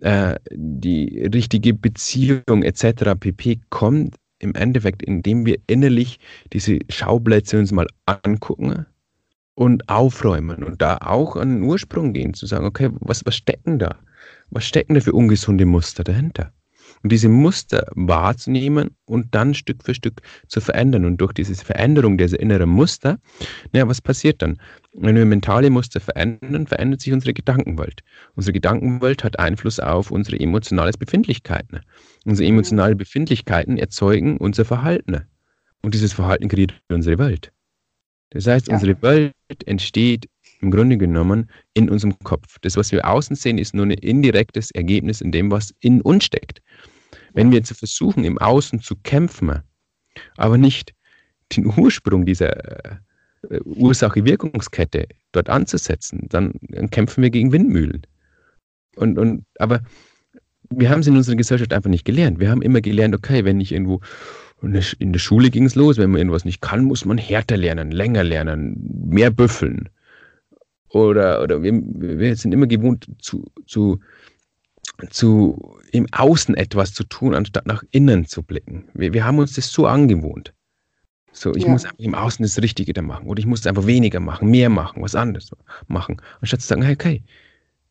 äh, 0.01 0.35
die 0.51 1.29
richtige 1.33 1.73
Beziehung 1.73 2.63
etc. 2.63 3.13
pp. 3.19 3.59
kommt 3.69 4.15
im 4.39 4.53
Endeffekt, 4.55 5.03
indem 5.03 5.45
wir 5.45 5.57
innerlich 5.67 6.19
diese 6.53 6.79
Schauplätze 6.89 7.57
uns 7.59 7.71
mal 7.71 7.87
angucken 8.05 8.85
und 9.55 9.87
aufräumen 9.89 10.63
und 10.63 10.81
da 10.81 10.97
auch 10.97 11.35
an 11.35 11.49
den 11.49 11.63
Ursprung 11.63 12.13
gehen, 12.13 12.33
zu 12.33 12.45
sagen, 12.45 12.65
okay, 12.65 12.89
was, 12.99 13.25
was 13.25 13.35
stecken 13.35 13.79
da? 13.79 13.97
Was 14.49 14.65
stecken 14.65 14.95
da 14.95 15.01
für 15.01 15.13
ungesunde 15.13 15.65
Muster 15.65 16.03
dahinter? 16.03 16.51
Und 17.05 17.11
diese 17.11 17.29
Muster 17.29 17.85
wahrzunehmen 17.93 18.95
und 19.05 19.35
dann 19.35 19.53
Stück 19.53 19.83
für 19.83 19.93
Stück 19.93 20.23
zu 20.47 20.59
verändern. 20.59 21.05
Und 21.05 21.17
durch 21.17 21.33
diese 21.33 21.53
Veränderung 21.53 22.17
dieser 22.17 22.39
inneren 22.39 22.67
Muster, 22.71 23.19
naja, 23.71 23.87
was 23.87 24.01
passiert 24.01 24.41
dann? 24.41 24.57
Wenn 24.91 25.15
wir 25.15 25.23
mentale 25.23 25.69
Muster 25.69 25.99
verändern, 25.99 26.65
verändert 26.65 27.01
sich 27.01 27.13
unsere 27.13 27.35
Gedankenwelt. 27.35 28.01
Unsere 28.33 28.53
Gedankenwelt 28.53 29.23
hat 29.23 29.37
Einfluss 29.37 29.79
auf 29.79 30.09
unsere 30.09 30.39
emotionale 30.39 30.93
Befindlichkeiten. 30.97 31.81
Unsere 32.25 32.49
emotionalen 32.49 32.97
Befindlichkeiten 32.97 33.77
erzeugen 33.77 34.37
unser 34.37 34.65
Verhalten. 34.65 35.27
Und 35.83 35.93
dieses 35.93 36.11
Verhalten 36.11 36.47
kreiert 36.47 36.73
unsere 36.89 37.19
Welt. 37.19 37.51
Das 38.31 38.47
heißt, 38.47 38.69
ja. 38.69 38.73
unsere 38.73 38.99
Welt 39.03 39.33
entsteht 39.67 40.25
im 40.59 40.71
Grunde 40.71 40.97
genommen 40.97 41.51
in 41.75 41.87
unserem 41.87 42.17
Kopf. 42.23 42.57
Das, 42.61 42.77
was 42.77 42.91
wir 42.91 43.07
außen 43.07 43.35
sehen, 43.35 43.59
ist 43.59 43.75
nur 43.75 43.85
ein 43.85 43.91
indirektes 43.91 44.71
Ergebnis 44.71 45.21
in 45.21 45.31
dem, 45.31 45.51
was 45.51 45.71
in 45.81 46.01
uns 46.01 46.25
steckt. 46.25 46.63
Wenn 47.35 47.51
wir 47.51 47.59
jetzt 47.59 47.77
versuchen, 47.77 48.23
im 48.23 48.37
Außen 48.37 48.81
zu 48.81 48.95
kämpfen, 48.95 49.61
aber 50.37 50.57
nicht 50.57 50.93
den 51.55 51.65
Ursprung 51.77 52.25
dieser 52.25 52.85
äh, 52.85 53.59
Ursache-Wirkungskette 53.65 55.07
dort 55.33 55.49
anzusetzen, 55.49 56.27
dann, 56.29 56.53
dann, 56.61 56.89
kämpfen 56.89 57.21
wir 57.21 57.29
gegen 57.29 57.51
Windmühlen. 57.51 58.07
Und, 58.95 59.19
und, 59.19 59.45
aber 59.59 59.81
wir 60.69 60.89
haben 60.89 61.01
es 61.01 61.07
in 61.07 61.17
unserer 61.17 61.35
Gesellschaft 61.35 61.73
einfach 61.73 61.89
nicht 61.89 62.05
gelernt. 62.05 62.39
Wir 62.39 62.49
haben 62.49 62.61
immer 62.61 62.81
gelernt, 62.81 63.13
okay, 63.13 63.43
wenn 63.43 63.59
ich 63.59 63.73
irgendwo 63.73 63.99
in 64.61 65.13
der 65.13 65.19
Schule 65.19 65.51
ging 65.51 65.65
es 65.65 65.75
los, 65.75 65.97
wenn 65.97 66.09
man 66.09 66.19
irgendwas 66.19 66.45
nicht 66.45 66.61
kann, 66.61 66.85
muss 66.85 67.05
man 67.05 67.17
härter 67.17 67.57
lernen, 67.57 67.91
länger 67.91 68.23
lernen, 68.23 69.05
mehr 69.09 69.29
büffeln. 69.29 69.89
Oder, 70.89 71.43
oder 71.43 71.61
wir, 71.61 71.73
wir 71.73 72.35
sind 72.37 72.53
immer 72.53 72.67
gewohnt 72.67 73.07
zu, 73.19 73.45
zu 73.67 73.99
zu 75.09 75.77
im 75.91 76.07
Außen 76.11 76.55
etwas 76.55 76.93
zu 76.93 77.03
tun, 77.03 77.33
anstatt 77.33 77.65
nach 77.65 77.83
innen 77.91 78.25
zu 78.25 78.43
blicken. 78.43 78.85
Wir, 78.93 79.13
wir 79.13 79.25
haben 79.25 79.39
uns 79.39 79.53
das 79.53 79.71
so 79.71 79.87
angewohnt. 79.87 80.53
So, 81.31 81.53
ich 81.53 81.63
ja. 81.63 81.69
muss 81.69 81.83
einfach 81.83 81.99
im 81.99 82.15
Außen 82.15 82.43
das 82.43 82.61
Richtige 82.61 82.93
da 82.93 83.01
machen 83.01 83.27
oder 83.27 83.39
ich 83.39 83.45
muss 83.45 83.67
einfach 83.67 83.85
weniger 83.85 84.19
machen, 84.19 84.49
mehr 84.49 84.69
machen, 84.69 85.01
was 85.01 85.15
anderes 85.15 85.51
machen, 85.87 86.21
anstatt 86.39 86.61
zu 86.61 86.67
sagen, 86.67 86.81
hey, 86.81 86.93
okay, 86.93 87.23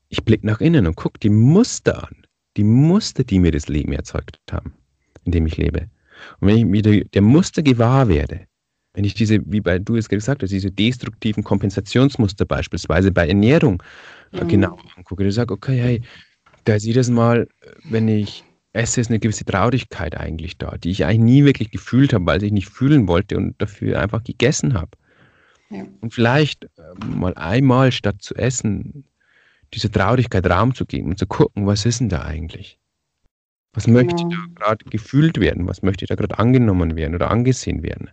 ich 0.09 0.25
blicke 0.25 0.47
nach 0.47 0.61
innen 0.61 0.87
und 0.87 0.97
gucke 0.97 1.19
die 1.19 1.29
Muster 1.29 2.05
an, 2.05 2.27
die 2.57 2.65
Muster, 2.65 3.23
die 3.23 3.39
mir 3.39 3.53
das 3.53 3.69
Leben 3.69 3.93
erzeugt 3.93 4.39
haben, 4.51 4.73
in 5.25 5.33
dem 5.33 5.47
ich 5.47 5.57
lebe. 5.57 5.91
Und 6.41 6.49
wenn 6.49 6.57
ich 6.57 6.65
mir 6.65 7.05
der 7.05 7.23
Muster 7.23 7.63
gewahr 7.63 8.09
werde, 8.09 8.47
wenn 8.95 9.05
ich 9.05 9.15
diese, 9.15 9.41
wie 9.45 9.61
bei 9.61 9.79
du 9.79 9.97
es 9.97 10.09
gesagt 10.09 10.43
hast, 10.43 10.51
diese 10.51 10.71
destruktiven 10.71 11.43
Kompensationsmuster 11.43 12.47
beispielsweise 12.47 13.11
bei 13.11 13.29
Ernährung 13.29 13.83
mhm. 14.33 14.49
genau 14.49 14.79
angucke, 14.97 15.27
ich 15.27 15.35
sage, 15.35 15.53
okay, 15.53 15.81
hey, 15.81 16.03
da 16.65 16.75
ist 16.75 16.85
jedes 16.85 17.11
Mal, 17.11 17.49
wenn 17.85 18.09
ich 18.09 18.45
esse, 18.73 19.01
ist 19.01 19.11
eine 19.11 19.21
gewisse 19.21 19.45
Traurigkeit 19.45 20.17
eigentlich 20.17 20.59
da, 20.59 20.77
die 20.77 20.91
ich 20.91 21.05
eigentlich 21.05 21.21
nie 21.21 21.45
wirklich 21.45 21.71
gefühlt 21.71 22.13
habe, 22.13 22.27
weil 22.27 22.43
ich 22.43 22.53
nicht 22.53 22.69
fühlen 22.69 23.07
wollte 23.07 23.37
und 23.37 23.61
dafür 23.61 24.01
einfach 24.01 24.25
gegessen 24.25 24.75
habe. 24.75 24.91
Ja. 25.71 25.85
Und 26.01 26.13
vielleicht 26.13 26.65
äh, 26.65 27.05
mal 27.05 27.35
einmal 27.35 27.93
statt 27.93 28.17
zu 28.21 28.35
essen, 28.35 29.05
diese 29.73 29.91
Traurigkeit 29.91 30.47
Raum 30.49 30.75
zu 30.75 30.87
geben 30.87 31.11
und 31.11 31.19
zu 31.19 31.27
gucken, 31.27 31.67
was 31.67 31.87
ist 31.87 32.01
denn 32.01 32.09
da 32.09 32.23
eigentlich? 32.23 32.79
Was 33.73 33.85
genau. 33.85 34.03
möchte 34.03 34.23
da 34.29 34.37
gerade 34.55 34.85
gefühlt 34.85 35.41
werden? 35.41 35.67
Was 35.67 35.83
möchte 35.83 36.07
da 36.07 36.15
gerade 36.15 36.39
angenommen 36.39 36.97
werden 36.97 37.15
oder 37.15 37.31
angesehen 37.31 37.83
werden? 37.83 38.11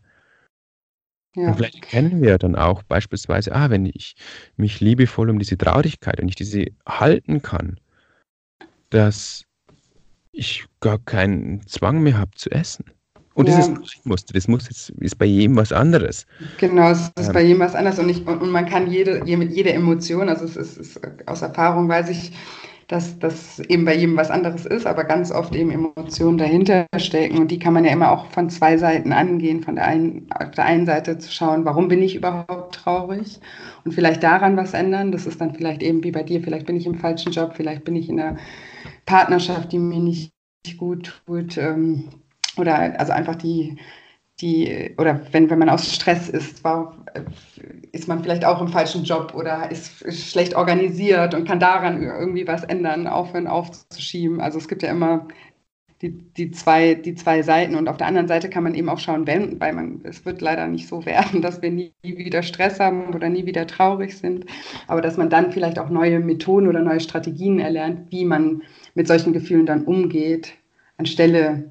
Ja. 1.35 1.49
Und 1.49 1.55
vielleicht 1.55 1.81
kennen 1.81 2.21
wir 2.21 2.37
dann 2.37 2.55
auch 2.55 2.83
beispielsweise, 2.83 3.53
ah, 3.53 3.69
wenn 3.69 3.85
ich 3.85 4.15
mich 4.57 4.81
liebevoll 4.81 5.29
um 5.29 5.39
diese 5.39 5.57
Traurigkeit, 5.57 6.17
wenn 6.19 6.27
ich 6.27 6.35
diese 6.35 6.65
halten 6.85 7.41
kann, 7.41 7.79
dass 8.91 9.45
ich 10.31 10.65
gar 10.79 10.99
keinen 10.99 11.65
Zwang 11.67 12.01
mehr 12.01 12.17
habe 12.17 12.31
zu 12.35 12.51
essen. 12.51 12.85
Und 13.33 13.47
ja. 13.47 13.55
das 13.55 13.67
ist 13.67 13.79
nicht 13.79 14.05
Muster, 14.05 14.33
das 14.33 14.47
muss 14.47 14.65
jetzt, 14.65 14.89
ist 14.99 15.17
bei 15.17 15.25
jedem 15.25 15.55
was 15.55 15.71
anderes. 15.71 16.25
Genau, 16.57 16.91
es 16.91 17.11
ist 17.17 17.27
ähm. 17.27 17.33
bei 17.33 17.41
jedem 17.41 17.59
was 17.59 17.75
anderes 17.75 17.97
und, 17.97 18.09
ich, 18.09 18.27
und, 18.27 18.41
und 18.41 18.51
man 18.51 18.65
kann 18.65 18.91
jede, 18.91 19.23
jede 19.25 19.73
Emotion, 19.73 20.27
also 20.27 20.45
es 20.45 20.57
ist, 20.57 20.77
ist, 20.77 21.01
aus 21.27 21.41
Erfahrung 21.41 21.87
weiß 21.87 22.09
ich, 22.09 22.33
dass 22.91 23.17
das 23.19 23.59
eben 23.59 23.85
bei 23.85 23.95
jedem 23.95 24.17
was 24.17 24.29
anderes 24.29 24.65
ist, 24.65 24.85
aber 24.85 25.05
ganz 25.05 25.31
oft 25.31 25.55
eben 25.55 25.71
Emotionen 25.71 26.37
dahinter 26.37 26.85
stecken 26.97 27.37
und 27.37 27.49
die 27.49 27.57
kann 27.57 27.73
man 27.73 27.85
ja 27.85 27.93
immer 27.93 28.11
auch 28.11 28.25
von 28.31 28.49
zwei 28.49 28.75
Seiten 28.77 29.13
angehen. 29.13 29.63
Von 29.63 29.75
der 29.75 29.87
einen, 29.87 30.27
auf 30.37 30.51
der 30.51 30.65
einen 30.65 30.85
Seite 30.85 31.17
zu 31.17 31.31
schauen, 31.31 31.63
warum 31.63 31.87
bin 31.87 32.03
ich 32.03 32.15
überhaupt 32.17 32.75
traurig 32.75 33.39
und 33.85 33.93
vielleicht 33.93 34.23
daran 34.23 34.57
was 34.57 34.73
ändern. 34.73 35.13
Das 35.13 35.25
ist 35.25 35.39
dann 35.39 35.55
vielleicht 35.55 35.81
eben 35.83 36.03
wie 36.03 36.11
bei 36.11 36.23
dir, 36.23 36.41
vielleicht 36.41 36.65
bin 36.65 36.75
ich 36.75 36.85
im 36.85 36.95
falschen 36.95 37.31
Job, 37.31 37.53
vielleicht 37.55 37.85
bin 37.85 37.95
ich 37.95 38.09
in 38.09 38.19
einer 38.19 38.35
Partnerschaft, 39.11 39.73
die 39.73 39.77
mir 39.77 39.99
nicht 39.99 40.31
gut 40.77 41.21
tut. 41.25 41.57
Ähm, 41.57 42.07
oder 42.55 42.97
also 42.97 43.11
einfach 43.11 43.35
die, 43.35 43.77
die, 44.39 44.95
oder 44.97 45.19
wenn, 45.33 45.49
wenn 45.49 45.59
man 45.59 45.69
aus 45.69 45.93
Stress 45.93 46.29
ist, 46.29 46.63
war, 46.63 47.05
ist 47.91 48.07
man 48.07 48.23
vielleicht 48.23 48.45
auch 48.45 48.61
im 48.61 48.69
falschen 48.69 49.03
Job 49.03 49.33
oder 49.35 49.69
ist, 49.69 50.01
ist, 50.01 50.31
schlecht 50.31 50.55
organisiert 50.55 51.33
und 51.33 51.45
kann 51.45 51.59
daran 51.59 52.01
irgendwie 52.01 52.47
was 52.47 52.63
ändern, 52.63 53.05
aufhören 53.05 53.47
aufzuschieben. 53.47 54.39
Also 54.39 54.59
es 54.59 54.69
gibt 54.69 54.81
ja 54.81 54.89
immer 54.89 55.27
die, 56.01 56.11
die, 56.11 56.51
zwei, 56.51 56.95
die 56.95 57.15
zwei 57.15 57.43
Seiten. 57.43 57.75
Und 57.75 57.87
auf 57.87 57.97
der 57.97 58.07
anderen 58.07 58.27
Seite 58.27 58.49
kann 58.49 58.63
man 58.63 58.73
eben 58.73 58.89
auch 58.89 58.99
schauen, 58.99 59.27
wenn, 59.27 59.59
weil 59.59 59.73
man, 59.73 60.01
es 60.03 60.25
wird 60.25 60.41
leider 60.41 60.67
nicht 60.67 60.87
so 60.87 61.05
werden, 61.05 61.41
dass 61.41 61.61
wir 61.61 61.71
nie 61.71 61.93
wieder 62.03 62.43
Stress 62.43 62.79
haben 62.79 63.13
oder 63.13 63.29
nie 63.29 63.45
wieder 63.45 63.67
traurig 63.67 64.17
sind, 64.17 64.45
aber 64.87 65.01
dass 65.01 65.17
man 65.17 65.29
dann 65.29 65.51
vielleicht 65.51 65.79
auch 65.79 65.89
neue 65.89 66.19
Methoden 66.19 66.67
oder 66.67 66.81
neue 66.81 66.99
Strategien 66.99 67.59
erlernt, 67.59 68.11
wie 68.11 68.25
man 68.25 68.63
mit 68.95 69.07
solchen 69.07 69.33
Gefühlen 69.33 69.65
dann 69.65 69.83
umgeht, 69.85 70.53
anstelle 70.97 71.69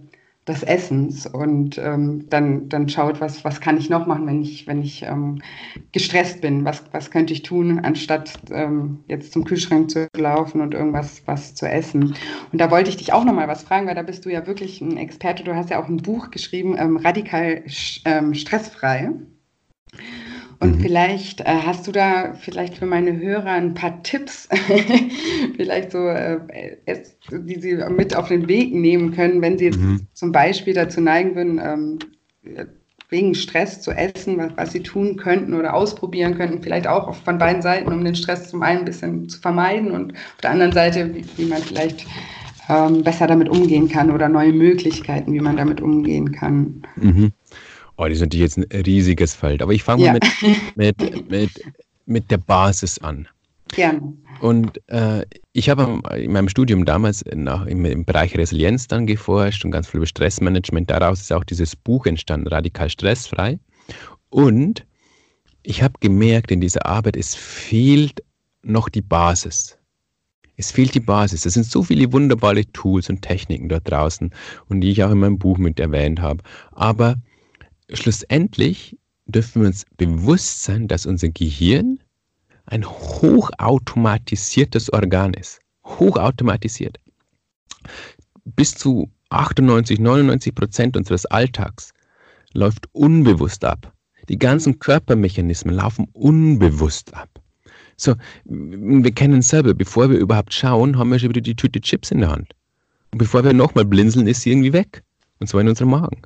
des 0.50 0.62
Essens 0.62 1.26
und 1.26 1.78
ähm, 1.78 2.26
dann, 2.28 2.68
dann 2.68 2.88
schaut, 2.88 3.20
was, 3.20 3.44
was 3.44 3.60
kann 3.60 3.78
ich 3.78 3.88
noch 3.88 4.06
machen, 4.06 4.26
wenn 4.26 4.42
ich, 4.42 4.66
wenn 4.66 4.82
ich 4.82 5.02
ähm, 5.02 5.40
gestresst 5.92 6.40
bin, 6.40 6.64
was, 6.64 6.84
was 6.92 7.10
könnte 7.10 7.32
ich 7.32 7.42
tun, 7.42 7.80
anstatt 7.80 8.34
ähm, 8.50 9.00
jetzt 9.08 9.32
zum 9.32 9.44
Kühlschrank 9.44 9.90
zu 9.90 10.08
laufen 10.16 10.60
und 10.60 10.74
irgendwas 10.74 11.22
was 11.26 11.54
zu 11.54 11.68
essen. 11.68 12.14
Und 12.52 12.60
da 12.60 12.70
wollte 12.70 12.90
ich 12.90 12.96
dich 12.96 13.12
auch 13.12 13.24
noch 13.24 13.34
mal 13.34 13.48
was 13.48 13.62
fragen, 13.62 13.86
weil 13.86 13.94
da 13.94 14.02
bist 14.02 14.24
du 14.24 14.30
ja 14.30 14.46
wirklich 14.46 14.80
ein 14.80 14.96
Experte, 14.96 15.44
du 15.44 15.54
hast 15.54 15.70
ja 15.70 15.82
auch 15.82 15.88
ein 15.88 15.98
Buch 15.98 16.30
geschrieben, 16.30 16.76
ähm, 16.78 16.96
radikal 16.96 17.64
ähm, 18.04 18.34
stressfrei. 18.34 19.10
Und 20.60 20.76
mhm. 20.76 20.80
vielleicht 20.80 21.40
äh, 21.40 21.44
hast 21.46 21.86
du 21.86 21.92
da 21.92 22.34
vielleicht 22.34 22.76
für 22.76 22.86
meine 22.86 23.18
Hörer 23.18 23.50
ein 23.50 23.72
paar 23.72 24.02
Tipps, 24.02 24.46
vielleicht 25.56 25.90
so, 25.90 26.06
äh, 26.06 26.38
die 27.32 27.58
sie 27.58 27.76
mit 27.88 28.14
auf 28.14 28.28
den 28.28 28.46
Weg 28.46 28.74
nehmen 28.74 29.12
können, 29.12 29.40
wenn 29.40 29.56
sie 29.56 29.66
jetzt 29.66 29.80
mhm. 29.80 30.06
zum 30.12 30.32
Beispiel 30.32 30.74
dazu 30.74 31.00
neigen 31.00 31.34
würden, 31.34 31.60
ähm, 31.64 31.98
wegen 33.08 33.34
Stress 33.34 33.80
zu 33.80 33.90
essen, 33.90 34.36
was, 34.36 34.52
was, 34.56 34.72
sie 34.72 34.82
tun 34.82 35.16
könnten 35.16 35.54
oder 35.54 35.74
ausprobieren 35.74 36.36
könnten, 36.36 36.62
vielleicht 36.62 36.86
auch 36.86 37.14
von 37.14 37.38
beiden 37.38 37.62
Seiten, 37.62 37.90
um 37.90 38.04
den 38.04 38.14
Stress 38.14 38.50
zum 38.50 38.62
einen 38.62 38.80
ein 38.80 38.84
bisschen 38.84 39.28
zu 39.30 39.40
vermeiden 39.40 39.90
und 39.90 40.12
auf 40.12 40.40
der 40.42 40.50
anderen 40.50 40.72
Seite, 40.72 41.14
wie, 41.14 41.24
wie 41.36 41.46
man 41.46 41.62
vielleicht 41.62 42.06
ähm, 42.68 43.02
besser 43.02 43.26
damit 43.26 43.48
umgehen 43.48 43.88
kann 43.88 44.10
oder 44.10 44.28
neue 44.28 44.52
Möglichkeiten, 44.52 45.32
wie 45.32 45.40
man 45.40 45.56
damit 45.56 45.80
umgehen 45.80 46.32
kann. 46.32 46.82
Mhm. 46.96 47.32
Oh, 48.00 48.04
das 48.04 48.14
ist 48.14 48.20
natürlich 48.22 48.44
jetzt 48.44 48.56
ein 48.56 48.82
riesiges 48.86 49.34
Feld. 49.34 49.60
Aber 49.60 49.74
ich 49.74 49.82
fange 49.82 50.06
ja. 50.06 50.12
mal 50.14 50.20
mit, 50.40 50.74
mit, 50.74 51.30
mit, 51.30 51.50
mit 52.06 52.30
der 52.30 52.38
Basis 52.38 52.98
an. 52.98 53.28
Gerne. 53.68 54.14
Und 54.40 54.80
äh, 54.88 55.26
ich 55.52 55.68
habe 55.68 56.00
in 56.16 56.32
meinem 56.32 56.48
Studium 56.48 56.86
damals 56.86 57.22
nach, 57.34 57.66
im, 57.66 57.84
im, 57.84 58.06
Bereich 58.06 58.34
Resilienz 58.38 58.88
dann 58.88 59.06
geforscht 59.06 59.66
und 59.66 59.70
ganz 59.70 59.86
viel 59.86 59.98
über 59.98 60.06
Stressmanagement. 60.06 60.90
Daraus 60.90 61.20
ist 61.20 61.30
auch 61.30 61.44
dieses 61.44 61.76
Buch 61.76 62.06
entstanden, 62.06 62.48
Radikal 62.48 62.88
Stressfrei. 62.88 63.58
Und 64.30 64.86
ich 65.62 65.82
habe 65.82 65.92
gemerkt, 66.00 66.50
in 66.50 66.62
dieser 66.62 66.86
Arbeit, 66.86 67.16
es 67.18 67.34
fehlt 67.34 68.22
noch 68.62 68.88
die 68.88 69.02
Basis. 69.02 69.76
Es 70.56 70.72
fehlt 70.72 70.94
die 70.94 71.00
Basis. 71.00 71.44
Es 71.44 71.52
sind 71.52 71.66
so 71.66 71.82
viele 71.82 72.10
wunderbare 72.14 72.64
Tools 72.72 73.10
und 73.10 73.20
Techniken 73.20 73.68
dort 73.68 73.90
draußen 73.90 74.30
und 74.70 74.80
die 74.80 74.90
ich 74.90 75.04
auch 75.04 75.10
in 75.10 75.18
meinem 75.18 75.38
Buch 75.38 75.58
mit 75.58 75.78
erwähnt 75.78 76.22
habe. 76.22 76.42
Aber 76.72 77.16
schlussendlich 77.92 78.98
dürfen 79.26 79.62
wir 79.62 79.68
uns 79.68 79.84
bewusst 79.96 80.64
sein, 80.64 80.88
dass 80.88 81.06
unser 81.06 81.28
Gehirn 81.28 82.00
ein 82.66 82.84
hochautomatisiertes 82.84 84.92
Organ 84.92 85.32
ist. 85.34 85.60
Hochautomatisiert. 85.84 86.98
Bis 88.44 88.74
zu 88.74 89.08
98, 89.30 89.98
99 89.98 90.54
Prozent 90.54 90.96
unseres 90.96 91.26
Alltags 91.26 91.92
läuft 92.52 92.88
unbewusst 92.92 93.64
ab. 93.64 93.92
Die 94.28 94.38
ganzen 94.38 94.78
Körpermechanismen 94.78 95.74
laufen 95.74 96.06
unbewusst 96.12 97.14
ab. 97.14 97.28
So, 97.96 98.14
wir 98.44 99.12
kennen 99.12 99.42
selber, 99.42 99.74
bevor 99.74 100.10
wir 100.10 100.18
überhaupt 100.18 100.54
schauen, 100.54 100.96
haben 100.96 101.10
wir 101.10 101.18
schon 101.18 101.30
wieder 101.30 101.40
die 101.40 101.56
Tüte 101.56 101.80
Chips 101.80 102.10
in 102.10 102.20
der 102.20 102.30
Hand. 102.30 102.54
Und 103.12 103.18
bevor 103.18 103.44
wir 103.44 103.52
nochmal 103.52 103.84
blinzeln, 103.84 104.26
ist 104.26 104.42
sie 104.42 104.52
irgendwie 104.52 104.72
weg. 104.72 105.02
Und 105.38 105.48
zwar 105.48 105.60
in 105.60 105.68
unserem 105.68 105.90
Magen. 105.90 106.22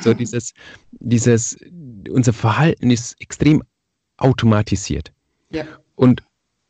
So 0.00 0.14
dieses, 0.14 0.54
dieses, 0.90 1.56
unser 2.10 2.32
Verhalten 2.32 2.90
ist 2.90 3.20
extrem 3.20 3.62
automatisiert. 4.16 5.12
Ja. 5.50 5.64
Und 5.94 6.22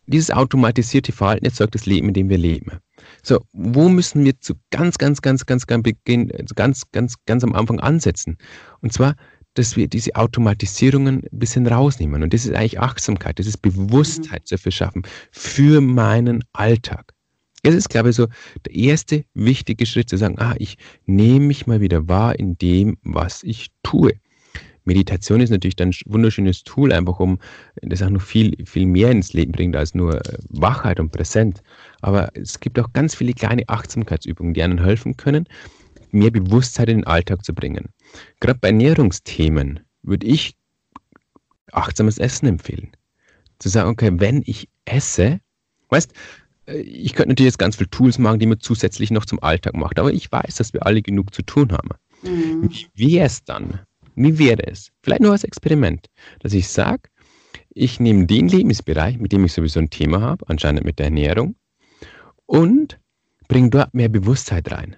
dieses 0.07 0.31
automatisierte 0.31 1.13
Verhalten 1.13 1.45
erzeugt 1.45 1.75
das 1.75 1.87
Leben, 1.87 2.09
in 2.09 2.15
dem 2.15 2.29
wir 2.29 2.39
leben. 2.39 2.79
So, 3.23 3.41
wo 3.53 3.89
müssen 3.89 4.25
wir 4.25 4.39
zu 4.41 4.55
ganz, 4.71 4.99
ganz, 4.99 5.23
ganz, 5.23 5.47
ganz, 5.47 5.67
ganz 5.67 5.83
Beginn, 5.83 6.33
ganz, 6.55 6.91
ganz, 6.91 7.15
ganz 7.27 7.45
am 7.45 7.55
Anfang 7.55 7.81
ansetzen? 7.81 8.37
Und 8.81 8.93
zwar, 8.93 9.15
dass 9.55 9.77
wir 9.77 9.89
diese 9.89 10.15
Automatisierungen 10.17 11.25
ein 11.31 11.39
bisschen 11.39 11.67
rausnehmen. 11.67 12.23
Und 12.23 12.33
das 12.33 12.45
ist 12.45 12.55
eigentlich 12.55 12.81
Achtsamkeit, 12.81 13.39
das 13.39 13.47
ist 13.47 13.59
Bewusstheit 13.59 14.43
mhm. 14.43 14.51
dafür 14.51 14.73
schaffen 14.73 15.03
für 15.31 15.81
meinen 15.81 16.43
Alltag. 16.53 17.12
Es 17.63 17.75
ist, 17.75 17.91
glaube 17.91 18.11
ich, 18.11 18.17
so 18.17 18.27
der 18.67 18.75
erste 18.75 19.25
wichtige 19.35 19.87
Schritt 19.87 20.09
zu 20.09 20.17
sagen, 20.17 20.39
ah, 20.39 20.55
ich 20.59 20.79
nehme 21.07 21.47
mich 21.47 21.67
mal 21.67 21.81
wieder 21.81 22.09
wahr 22.09 22.39
in 22.39 22.59
dem, 22.59 22.99
was 23.05 23.45
ich 23.45 23.69
tue. 23.85 24.13
Meditation 24.85 25.41
ist 25.41 25.51
natürlich 25.51 25.77
dann 25.77 25.91
ein 25.91 26.13
wunderschönes 26.13 26.65
Tool, 26.65 26.93
einfach 26.93 27.21
um 27.21 27.39
das 27.83 28.03
auch 28.03 28.11
noch 28.11 28.21
viel, 28.21 28.57
viel 28.67 28.87
mehr 28.87 29.13
ins 29.13 29.33
Leben 29.33 29.53
bringt 29.53 29.77
als 29.77 29.95
nur 29.95 30.17
äh, 30.17 30.39
Wachheit 30.49 30.99
und 30.99 31.13
Präsent. 31.13 31.63
Aber 32.01 32.31
es 32.35 32.59
gibt 32.59 32.81
auch 32.81 32.93
ganz 32.93 33.15
viele 33.15 33.33
kleine 33.33 33.63
Achtsamkeitsübungen, 33.69 34.55
die 34.55 34.63
einem 34.63 34.79
helfen 34.79 35.17
können, 35.17 35.47
mehr 36.11 36.33
Bewusstheit 36.33 36.89
in 36.89 36.99
den 36.99 37.07
Alltag 37.07 37.45
zu 37.45 37.55
bringen. 37.55 37.91
Gerade 38.41 38.59
bei 38.59 38.69
Ernährungsthemen 38.69 39.81
würde 40.03 40.27
ich 40.27 40.57
achtsames 41.71 42.19
Essen 42.19 42.47
empfehlen. 42.47 42.91
Zu 43.61 43.69
sagen, 43.69 43.89
okay, 43.89 44.11
wenn 44.15 44.43
ich 44.47 44.69
esse, 44.85 45.39
weißt, 45.91 46.13
äh, 46.13 46.17
ich 46.75 47.13
könnte 47.15 47.31
natürlich 47.31 47.51
jetzt 47.51 47.59
ganz 47.59 47.77
viele 47.77 47.91
Tools 47.91 48.19
machen, 48.19 48.39
die 48.39 48.47
man 48.47 48.61
zusätzlich 48.61 49.11
noch 49.11 49.25
zum 49.25 49.43
Alltag 49.43 49.75
macht, 49.75 49.99
aber 49.99 50.13
ich 50.13 50.31
weiß, 50.31 50.57
dass 50.57 50.73
wir 50.73 50.87
alle 50.87 51.03
genug 51.03 51.35
zu 51.35 51.43
tun 51.43 51.73
haben. 51.73 51.91
Mhm. 52.23 52.71
Wie 52.95 53.13
wäre 53.13 53.27
es 53.27 53.45
dann? 53.45 53.81
Wie 54.15 54.39
wäre 54.39 54.67
es? 54.67 54.91
Vielleicht 55.03 55.23
nur 55.23 55.33
als 55.33 55.45
Experiment, 55.45 56.07
dass 56.41 56.53
ich 56.53 56.69
sage, 56.69 57.03
ich 57.71 58.01
nehme 58.01 58.27
den 58.27 58.49
Lebensbereich, 58.49 59.19
mit 59.19 59.33
dem 59.33 59.45
ich 59.45 59.53
sowieso 59.53 59.81
ein 59.81 59.91
Thema 59.91 60.21
habe, 60.21 60.45
anscheinend 60.49 60.85
mit 60.85 60.99
der 60.99 61.07
Ernährung, 61.07 61.57
und 62.47 62.99
bringe 63.49 63.71
dort 63.71 63.95
mehr 63.95 64.09
Bewusstheit 64.09 64.71
rein. 64.71 64.97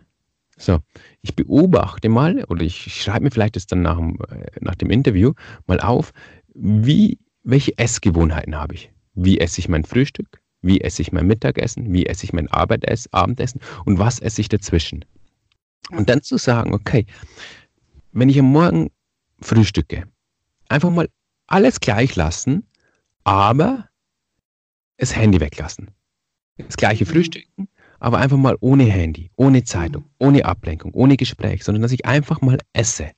So, 0.56 0.80
ich 1.22 1.34
beobachte 1.34 2.08
mal, 2.08 2.44
oder 2.44 2.62
ich 2.62 3.02
schreibe 3.02 3.24
mir 3.24 3.30
vielleicht 3.30 3.56
das 3.56 3.66
dann 3.66 3.82
nach 3.82 3.96
dem, 3.96 4.18
äh, 4.30 4.46
nach 4.60 4.74
dem 4.74 4.90
Interview 4.90 5.32
mal 5.66 5.80
auf, 5.80 6.12
wie, 6.54 7.18
welche 7.42 7.76
Essgewohnheiten 7.78 8.54
habe 8.54 8.74
ich? 8.74 8.92
Wie 9.14 9.38
esse 9.40 9.60
ich 9.60 9.68
mein 9.68 9.84
Frühstück? 9.84 10.40
Wie 10.64 10.80
esse 10.80 11.02
ich 11.02 11.12
mein 11.12 11.26
Mittagessen? 11.26 11.92
Wie 11.92 12.06
esse 12.06 12.24
ich 12.24 12.32
mein 12.32 12.48
Abendessen? 12.48 13.60
Und 13.84 13.98
was 13.98 14.18
esse 14.18 14.40
ich 14.40 14.48
dazwischen? 14.48 15.04
Und 15.90 16.08
dann 16.08 16.22
zu 16.22 16.38
sagen, 16.38 16.72
okay, 16.72 17.06
wenn 18.12 18.28
ich 18.28 18.38
am 18.38 18.46
Morgen 18.46 18.90
frühstücke, 19.40 20.04
einfach 20.68 20.90
mal 20.90 21.08
alles 21.46 21.80
gleich 21.80 22.16
lassen, 22.16 22.66
aber 23.24 23.88
das 24.96 25.14
Handy 25.14 25.40
weglassen. 25.40 25.90
Das 26.56 26.76
gleiche 26.76 27.04
mhm. 27.04 27.08
Frühstücken, 27.08 27.68
aber 27.98 28.18
einfach 28.18 28.36
mal 28.36 28.56
ohne 28.60 28.84
Handy, 28.84 29.30
ohne 29.36 29.64
Zeitung, 29.64 30.04
mhm. 30.04 30.26
ohne 30.26 30.44
Ablenkung, 30.44 30.94
ohne 30.94 31.16
Gespräch, 31.16 31.64
sondern 31.64 31.82
dass 31.82 31.92
ich 31.92 32.06
einfach 32.06 32.40
mal 32.40 32.58
esse. 32.72 33.10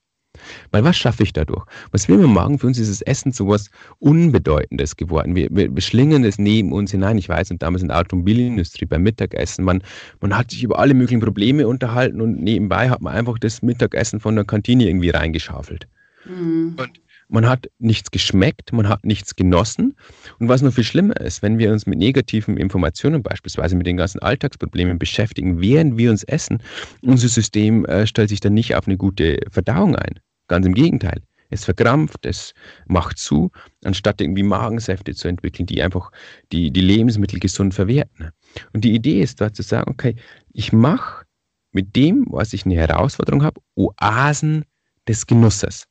Weil 0.70 0.84
was 0.84 0.96
schaffe 0.96 1.22
ich 1.22 1.32
dadurch? 1.32 1.64
Was 1.90 2.08
will 2.08 2.18
man 2.18 2.32
machen? 2.32 2.58
Für 2.58 2.66
uns 2.66 2.78
ist 2.78 2.90
das 2.90 3.02
Essen 3.02 3.32
so 3.32 3.48
was 3.48 3.70
Unbedeutendes 3.98 4.96
geworden. 4.96 5.34
Wir, 5.34 5.48
wir, 5.50 5.74
wir 5.74 5.82
schlingen 5.82 6.24
es 6.24 6.38
neben 6.38 6.72
uns 6.72 6.90
hinein. 6.90 7.18
Ich 7.18 7.28
weiß, 7.28 7.50
und 7.50 7.62
damals 7.62 7.82
in 7.82 7.88
der 7.88 7.98
Automobilindustrie 7.98 8.86
beim 8.86 9.02
Mittagessen, 9.02 9.64
man, 9.64 9.82
man 10.20 10.36
hat 10.36 10.50
sich 10.50 10.62
über 10.62 10.78
alle 10.78 10.94
möglichen 10.94 11.20
Probleme 11.20 11.66
unterhalten 11.68 12.20
und 12.20 12.42
nebenbei 12.42 12.90
hat 12.90 13.00
man 13.00 13.14
einfach 13.14 13.38
das 13.38 13.62
Mittagessen 13.62 14.20
von 14.20 14.36
der 14.36 14.44
Kantine 14.44 14.86
irgendwie 14.86 15.10
reingeschaufelt. 15.10 15.86
Mhm. 16.26 16.74
Und 16.78 17.00
man 17.28 17.48
hat 17.48 17.68
nichts 17.78 18.10
geschmeckt, 18.10 18.72
man 18.72 18.88
hat 18.88 19.04
nichts 19.04 19.34
genossen. 19.34 19.96
Und 20.38 20.48
was 20.48 20.62
noch 20.62 20.72
viel 20.72 20.84
schlimmer 20.84 21.20
ist, 21.20 21.42
wenn 21.42 21.58
wir 21.58 21.72
uns 21.72 21.86
mit 21.86 21.98
negativen 21.98 22.56
Informationen, 22.56 23.22
beispielsweise 23.22 23.76
mit 23.76 23.86
den 23.86 23.96
ganzen 23.96 24.20
Alltagsproblemen 24.20 24.98
beschäftigen, 24.98 25.60
während 25.60 25.98
wir 25.98 26.10
uns 26.10 26.22
essen, 26.24 26.62
unser 27.02 27.28
System 27.28 27.84
äh, 27.86 28.06
stellt 28.06 28.28
sich 28.28 28.40
dann 28.40 28.54
nicht 28.54 28.74
auf 28.74 28.86
eine 28.86 28.96
gute 28.96 29.40
Verdauung 29.50 29.96
ein. 29.96 30.20
Ganz 30.48 30.66
im 30.66 30.74
Gegenteil. 30.74 31.22
Es 31.48 31.64
verkrampft, 31.64 32.26
es 32.26 32.54
macht 32.86 33.18
zu, 33.18 33.50
anstatt 33.84 34.20
irgendwie 34.20 34.42
Magensäfte 34.42 35.14
zu 35.14 35.28
entwickeln, 35.28 35.66
die 35.66 35.80
einfach 35.80 36.10
die, 36.52 36.70
die 36.72 36.80
Lebensmittel 36.80 37.38
gesund 37.38 37.72
verwerten. 37.72 38.30
Und 38.72 38.84
die 38.84 38.94
Idee 38.94 39.22
ist 39.22 39.40
da 39.40 39.52
zu 39.52 39.62
sagen, 39.62 39.90
okay, 39.90 40.16
ich 40.52 40.72
mache 40.72 41.24
mit 41.72 41.94
dem, 41.94 42.26
was 42.30 42.52
ich 42.52 42.64
eine 42.64 42.74
Herausforderung 42.74 43.44
habe, 43.44 43.60
Oasen 43.76 44.64
des 45.06 45.26
Genusses. 45.26 45.84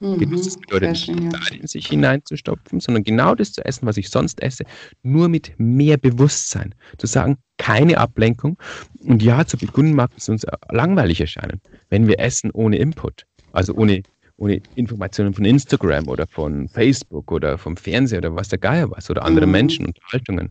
Mhm, 0.00 0.18
Genusses 0.18 0.56
bedeutet 0.56 0.90
nicht, 0.90 1.04
schön, 1.06 1.30
ja. 1.30 1.38
in 1.52 1.66
sich 1.66 1.86
hineinzustopfen, 1.86 2.80
sondern 2.80 3.02
genau 3.02 3.34
das 3.34 3.52
zu 3.52 3.64
essen, 3.64 3.86
was 3.86 3.96
ich 3.96 4.10
sonst 4.10 4.42
esse, 4.42 4.64
nur 5.02 5.28
mit 5.28 5.54
mehr 5.58 5.96
Bewusstsein. 5.96 6.74
Zu 6.98 7.06
sagen, 7.06 7.38
keine 7.56 7.98
Ablenkung. 7.98 8.58
Und 9.00 9.22
ja, 9.22 9.44
zu 9.46 9.56
Beginn 9.56 9.94
mag 9.94 10.10
es 10.16 10.28
uns 10.28 10.44
langweilig 10.70 11.20
erscheinen, 11.20 11.60
wenn 11.88 12.06
wir 12.06 12.20
essen 12.20 12.50
ohne 12.52 12.76
Input. 12.76 13.27
Also 13.52 13.74
ohne, 13.74 14.02
ohne 14.36 14.60
Informationen 14.74 15.34
von 15.34 15.44
Instagram 15.44 16.08
oder 16.08 16.26
von 16.26 16.68
Facebook 16.68 17.30
oder 17.32 17.58
vom 17.58 17.76
Fernseher 17.76 18.18
oder 18.18 18.34
was 18.34 18.48
der 18.48 18.58
Geier 18.58 18.90
was 18.90 19.10
oder 19.10 19.24
andere 19.24 19.46
mhm. 19.46 19.52
Menschen, 19.52 19.86
Unterhaltungen. 19.86 20.50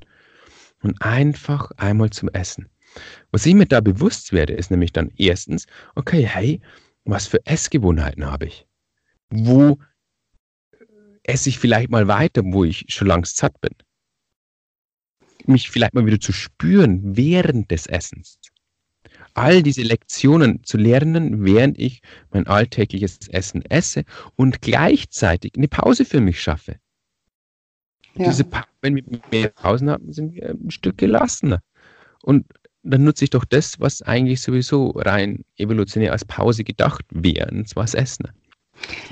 Und 0.83 1.01
einfach 1.01 1.71
einmal 1.77 2.11
zum 2.11 2.29
Essen. 2.29 2.69
Was 3.31 3.45
ich 3.45 3.55
mir 3.55 3.65
da 3.65 3.81
bewusst 3.81 4.31
werde, 4.31 4.53
ist 4.53 4.71
nämlich 4.71 4.93
dann 4.93 5.11
erstens, 5.17 5.65
okay, 5.95 6.23
hey, 6.25 6.61
was 7.03 7.27
für 7.27 7.43
Essgewohnheiten 7.45 8.25
habe 8.25 8.45
ich? 8.45 8.67
Wo 9.29 9.79
esse 11.23 11.49
ich 11.49 11.59
vielleicht 11.59 11.89
mal 11.89 12.07
weiter, 12.07 12.41
wo 12.45 12.63
ich 12.63 12.85
schon 12.89 13.07
längst 13.07 13.37
satt 13.37 13.59
bin? 13.59 13.73
Mich 15.45 15.69
vielleicht 15.69 15.93
mal 15.93 16.05
wieder 16.05 16.19
zu 16.19 16.31
spüren 16.31 17.15
während 17.15 17.71
des 17.71 17.87
Essens 17.87 18.39
all 19.37 19.61
diese 19.61 19.83
Lektionen 19.83 20.63
zu 20.63 20.77
lernen, 20.77 21.45
während 21.45 21.77
ich 21.77 22.01
mein 22.31 22.47
alltägliches 22.47 23.19
Essen 23.29 23.63
esse 23.65 24.03
und 24.35 24.61
gleichzeitig 24.61 25.53
eine 25.55 25.67
Pause 25.67 26.05
für 26.05 26.21
mich 26.21 26.41
schaffe. 26.41 26.77
Ja. 28.15 28.25
Diese 28.25 28.45
wenn 28.81 28.95
wir 28.95 29.03
mehr 29.31 29.49
Pausen 29.49 29.89
haben, 29.89 30.11
sind 30.11 30.33
wir 30.33 30.49
ein 30.49 30.71
Stück 30.71 30.97
gelassener. 30.97 31.61
Und 32.23 32.45
dann 32.81 33.03
nutze 33.03 33.25
ich 33.25 33.29
doch 33.29 33.45
das, 33.45 33.79
was 33.79 34.01
eigentlich 34.01 34.41
sowieso 34.41 34.89
rein 34.91 35.43
evolutionär 35.57 36.13
als 36.13 36.25
Pause 36.25 36.63
gedacht 36.63 37.05
wäre, 37.11 37.51
und 37.51 37.67
zwar 37.67 37.83
das 37.83 37.93
Essen. 37.93 38.29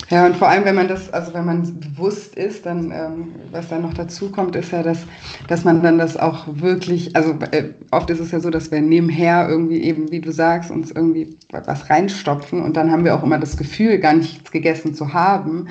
Ja, 0.09 0.27
und 0.27 0.35
vor 0.37 0.47
allem, 0.47 0.65
wenn 0.65 0.75
man 0.75 0.87
das, 0.87 1.11
also 1.11 1.33
wenn 1.33 1.45
man 1.45 1.79
bewusst 1.79 2.35
ist, 2.35 2.65
dann, 2.67 2.91
ähm, 2.91 3.35
was 3.51 3.69
dann 3.69 3.81
noch 3.81 3.93
dazu 3.93 4.31
kommt, 4.31 4.55
ist 4.55 4.71
ja, 4.71 4.83
dass, 4.83 4.99
dass 5.47 5.63
man 5.63 5.81
dann 5.81 5.97
das 5.97 6.15
auch 6.15 6.45
wirklich, 6.47 7.15
also 7.15 7.31
äh, 7.51 7.73
oft 7.89 8.09
ist 8.11 8.19
es 8.19 8.31
ja 8.31 8.39
so, 8.39 8.51
dass 8.51 8.71
wir 8.71 8.81
nebenher 8.81 9.49
irgendwie 9.49 9.81
eben, 9.81 10.11
wie 10.11 10.21
du 10.21 10.31
sagst, 10.31 10.69
uns 10.69 10.91
irgendwie 10.91 11.37
was 11.51 11.89
reinstopfen 11.89 12.61
und 12.61 12.77
dann 12.77 12.91
haben 12.91 13.03
wir 13.03 13.15
auch 13.15 13.23
immer 13.23 13.39
das 13.39 13.57
Gefühl, 13.57 13.97
gar 13.97 14.13
nichts 14.13 14.51
gegessen 14.51 14.93
zu 14.93 15.13
haben, 15.13 15.69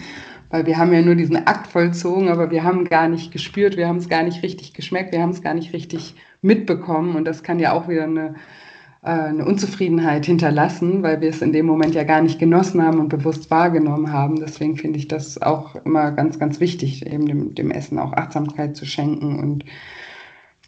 weil 0.51 0.67
wir 0.67 0.79
haben 0.79 0.93
ja 0.93 1.03
nur 1.03 1.15
diesen 1.15 1.47
Akt 1.47 1.69
vollzogen, 1.69 2.29
aber 2.29 2.51
wir 2.51 2.65
haben 2.65 2.85
gar 2.87 3.09
nicht 3.09 3.31
gespürt, 3.33 3.77
wir 3.77 3.87
haben 3.87 3.99
es 3.99 4.09
gar 4.09 4.25
nicht 4.25 4.43
richtig 4.43 4.75
geschmeckt, 4.75 5.13
wir 5.13 5.23
haben 5.23 5.31
es 5.31 5.43
gar 5.43 5.55
nicht 5.55 5.73
richtig 5.73 6.17
mitbekommen 6.43 7.15
und 7.15 7.25
das 7.25 7.45
kann 7.45 7.61
ja 7.61 7.73
auch 7.73 7.89
wieder 7.89 8.05
eine 8.05 8.35
eine 9.05 9.45
Unzufriedenheit 9.45 10.25
hinterlassen, 10.25 11.03
weil 11.03 11.21
wir 11.21 11.29
es 11.29 11.43
in 11.43 11.53
dem 11.53 11.67
Moment 11.67 11.95
ja 11.95 12.05
gar 12.05 12.23
nicht 12.23 12.39
genossen 12.39 12.83
haben 12.83 13.01
und 13.01 13.11
bewusst 13.11 13.51
wahrgenommen 13.51 14.11
haben. 14.11 14.37
Deswegen 14.37 14.77
finde 14.77 14.99
ich 14.99 15.09
das 15.09 15.41
auch 15.43 15.75
immer 15.85 16.11
ganz, 16.13 16.39
ganz 16.39 16.59
wichtig, 16.59 17.05
eben 17.05 17.27
dem, 17.27 17.55
dem 17.55 17.71
Essen 17.71 17.99
auch 17.99 18.15
Achtsamkeit 18.15 18.77
zu 18.77 18.87
schenken 18.87 19.39
und 19.39 19.65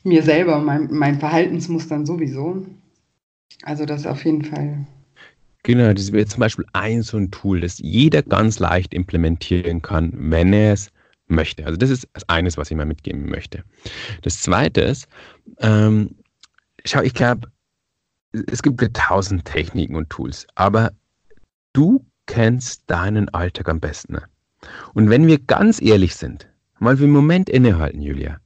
mir 0.05 0.23
selber, 0.23 0.59
mein, 0.59 0.89
mein 0.91 1.19
Verhaltensmustern 1.19 2.05
sowieso. 2.05 2.67
Also 3.63 3.87
das 3.87 4.07
auf 4.07 4.25
jeden 4.25 4.45
Fall. 4.45 4.87
Genau, 5.63 5.93
das 5.95 6.13
wäre 6.13 6.27
zum 6.27 6.41
Beispiel 6.41 6.67
ein 6.75 7.03
so 7.03 7.17
ein 7.17 7.31
Tool, 7.31 7.61
das 7.61 7.79
jeder 7.79 8.23
ganz 8.23 8.59
leicht 8.59 8.93
implementieren 8.93 9.81
kann, 9.81 10.13
wenn 10.15 10.53
er 10.53 10.75
es 10.75 10.91
möchte. 11.27 11.65
Also 11.65 11.79
das 11.79 11.89
ist 11.89 12.07
das 12.13 12.29
eines, 12.29 12.59
was 12.59 12.71
ich 12.71 12.77
mal 12.77 12.87
mitgeben 12.87 13.31
möchte. 13.31 13.65
Das 14.23 14.43
zweite 14.43 14.83
ist, 14.83 15.09
ähm, 15.59 16.17
schau, 16.85 17.01
ich 17.01 17.15
glaube, 17.15 17.49
es 18.47 18.63
gibt 18.63 18.83
ja 18.83 18.89
tausend 18.93 19.45
Techniken 19.45 19.97
und 19.97 20.11
Tools, 20.11 20.47
aber 20.55 20.93
du 21.73 22.05
kennst 22.27 22.83
deinen 22.87 23.29
Alltag 23.31 23.69
am 23.69 23.81
besten. 23.81 24.19
Und 24.95 25.11
wenn 25.11 25.27
wir 25.27 25.39
ganz 25.39 25.81
ehrlich 25.81 26.17
sind, 26.17 26.49
mal 26.79 26.97
für 26.97 27.05
einen 27.05 27.13
Moment 27.13 27.49
innehalten, 27.49 28.01
Julia, 28.01 28.39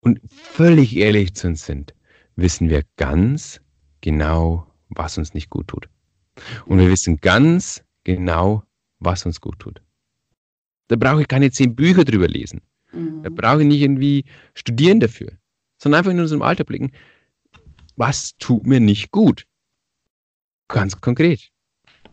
und 0.00 0.20
völlig 0.26 0.96
ehrlich 0.96 1.34
zu 1.34 1.48
uns 1.48 1.64
sind, 1.64 1.94
wissen 2.36 2.68
wir 2.70 2.82
ganz 2.96 3.60
genau, 4.00 4.66
was 4.88 5.18
uns 5.18 5.34
nicht 5.34 5.50
gut 5.50 5.68
tut. 5.68 5.88
Und 6.66 6.78
wir 6.78 6.90
wissen 6.90 7.18
ganz 7.18 7.84
genau, 8.04 8.64
was 8.98 9.26
uns 9.26 9.40
gut 9.40 9.58
tut. 9.58 9.82
Da 10.88 10.96
brauche 10.96 11.20
ich 11.20 11.28
keine 11.28 11.50
zehn 11.50 11.76
Bücher 11.76 12.04
drüber 12.04 12.28
lesen. 12.28 12.62
Mhm. 12.92 13.22
Da 13.22 13.30
brauche 13.30 13.60
ich 13.60 13.68
nicht 13.68 13.82
irgendwie 13.82 14.24
studieren 14.54 15.00
dafür, 15.00 15.32
sondern 15.78 15.98
einfach 15.98 16.12
in 16.12 16.20
unserem 16.20 16.42
Alltag 16.42 16.66
blicken 16.66 16.90
was 17.96 18.36
tut 18.38 18.66
mir 18.66 18.80
nicht 18.80 19.10
gut? 19.10 19.46
Ganz 20.68 21.00
konkret. 21.00 21.50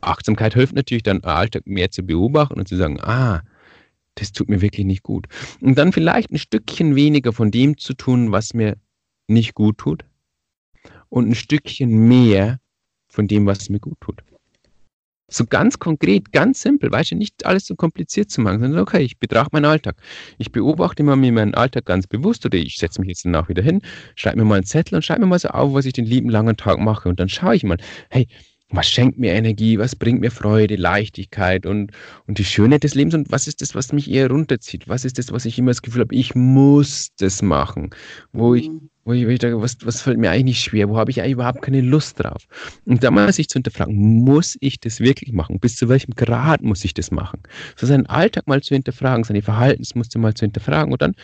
Achtsamkeit 0.01 0.53
hilft 0.53 0.73
natürlich 0.73 1.03
dann, 1.03 1.23
Alltag 1.23 1.65
mehr 1.65 1.91
zu 1.91 2.03
beobachten 2.03 2.59
und 2.59 2.67
zu 2.67 2.75
sagen, 2.75 2.99
ah, 3.01 3.43
das 4.15 4.31
tut 4.31 4.49
mir 4.49 4.61
wirklich 4.61 4.85
nicht 4.85 5.03
gut. 5.03 5.27
Und 5.61 5.77
dann 5.77 5.91
vielleicht 5.91 6.31
ein 6.31 6.37
Stückchen 6.37 6.95
weniger 6.95 7.33
von 7.33 7.51
dem 7.51 7.77
zu 7.77 7.93
tun, 7.93 8.31
was 8.31 8.53
mir 8.53 8.77
nicht 9.27 9.53
gut 9.53 9.77
tut. 9.77 10.05
Und 11.09 11.29
ein 11.29 11.35
Stückchen 11.35 12.07
mehr 12.07 12.59
von 13.09 13.27
dem, 13.27 13.45
was 13.45 13.69
mir 13.69 13.79
gut 13.79 13.99
tut. 14.01 14.23
So 15.29 15.45
ganz 15.45 15.77
konkret, 15.77 16.31
ganz 16.31 16.61
simpel, 16.61 16.89
weißt 16.89 17.11
du, 17.11 17.15
nicht 17.15 17.45
alles 17.45 17.67
so 17.67 17.75
kompliziert 17.75 18.31
zu 18.31 18.39
machen, 18.39 18.61
sondern 18.61 18.79
okay, 18.79 19.01
ich 19.01 19.19
betrachte 19.19 19.49
meinen 19.51 19.65
Alltag. 19.65 19.97
Ich 20.37 20.53
beobachte 20.53 21.03
immer 21.03 21.17
mir 21.17 21.33
meinen 21.33 21.53
Alltag 21.53 21.85
ganz 21.85 22.07
bewusst 22.07 22.45
oder 22.45 22.57
ich 22.57 22.77
setze 22.77 23.01
mich 23.01 23.09
jetzt 23.09 23.25
danach 23.25 23.49
wieder 23.49 23.61
hin, 23.61 23.81
schreibe 24.15 24.37
mir 24.37 24.45
mal 24.45 24.55
einen 24.55 24.63
Zettel 24.63 24.95
und 24.95 25.03
schreibe 25.03 25.21
mir 25.21 25.27
mal 25.27 25.39
so 25.39 25.49
auf, 25.49 25.73
was 25.73 25.85
ich 25.85 25.93
den 25.93 26.05
lieben 26.05 26.29
langen 26.29 26.55
Tag 26.55 26.79
mache 26.79 27.09
und 27.09 27.19
dann 27.19 27.27
schaue 27.27 27.55
ich 27.57 27.63
mal, 27.63 27.77
hey, 28.09 28.27
was 28.69 28.87
schenkt 28.89 29.17
mir 29.17 29.33
Energie, 29.33 29.77
was 29.77 29.95
bringt 29.95 30.21
mir 30.21 30.31
Freude, 30.31 30.75
Leichtigkeit 30.77 31.65
und, 31.65 31.91
und 32.25 32.37
die 32.37 32.45
Schönheit 32.45 32.83
des 32.83 32.95
Lebens 32.95 33.13
und 33.13 33.31
was 33.31 33.47
ist 33.47 33.61
das, 33.61 33.75
was 33.75 33.91
mich 33.91 34.09
eher 34.09 34.29
runterzieht? 34.29 34.87
Was 34.87 35.03
ist 35.03 35.17
das, 35.17 35.31
was 35.31 35.45
ich 35.45 35.57
immer 35.57 35.71
das 35.71 35.81
Gefühl 35.81 36.01
habe, 36.01 36.15
ich 36.15 36.35
muss 36.35 37.09
das 37.17 37.41
machen, 37.41 37.89
wo 38.31 38.55
ich 38.55 38.69
mhm 38.69 38.89
wo 39.07 39.13
ich, 39.13 39.25
wo 39.25 39.29
ich 39.29 39.39
denke, 39.39 39.61
was, 39.61 39.77
was 39.83 40.01
fällt 40.01 40.19
mir 40.19 40.29
eigentlich 40.31 40.59
schwer, 40.59 40.89
wo 40.89 40.97
habe 40.97 41.09
ich 41.09 41.21
eigentlich 41.21 41.33
überhaupt 41.33 41.61
keine 41.61 41.79
Lust 41.79 42.19
drauf? 42.19 42.45
Und 42.85 43.03
da 43.03 43.09
mal 43.09 43.31
sich 43.31 43.47
zu 43.47 43.53
hinterfragen, 43.53 43.95
muss 43.95 44.57
ich 44.59 44.81
das 44.81 44.99
wirklich 44.99 45.31
machen? 45.31 45.59
Bis 45.59 45.77
zu 45.77 45.87
welchem 45.87 46.13
Grad 46.13 46.61
muss 46.61 46.83
ich 46.83 46.93
das 46.93 47.09
machen? 47.09 47.41
So 47.77 47.87
seinen 47.87 48.05
Alltag 48.07 48.47
mal 48.47 48.61
zu 48.61 48.75
hinterfragen, 48.75 49.23
seine 49.23 49.41
Verhaltensmuster 49.41 50.19
mal 50.19 50.33
zu 50.33 50.43
hinterfragen 50.43 50.91
und 50.91 51.01
dann 51.01 51.15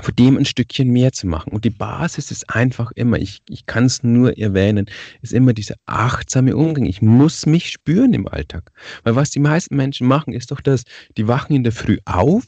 von 0.00 0.14
dem 0.14 0.36
ein 0.36 0.44
Stückchen 0.44 0.90
mehr 0.90 1.12
zu 1.12 1.26
machen. 1.26 1.52
Und 1.52 1.64
die 1.64 1.70
Basis 1.70 2.30
ist 2.30 2.48
einfach 2.48 2.92
immer, 2.92 3.18
ich, 3.18 3.40
ich 3.48 3.66
kann 3.66 3.86
es 3.86 4.04
nur 4.04 4.38
erwähnen, 4.38 4.86
ist 5.22 5.32
immer 5.32 5.52
dieser 5.52 5.74
achtsame 5.86 6.56
Umgang. 6.56 6.86
Ich 6.86 7.02
muss 7.02 7.46
mich 7.46 7.70
spüren 7.70 8.14
im 8.14 8.28
Alltag. 8.28 8.70
Weil 9.02 9.16
was 9.16 9.30
die 9.30 9.40
meisten 9.40 9.74
Menschen 9.74 10.06
machen, 10.06 10.32
ist 10.32 10.52
doch 10.52 10.60
das, 10.60 10.84
die 11.16 11.26
wachen 11.26 11.56
in 11.56 11.64
der 11.64 11.72
Früh 11.72 11.98
auf, 12.04 12.44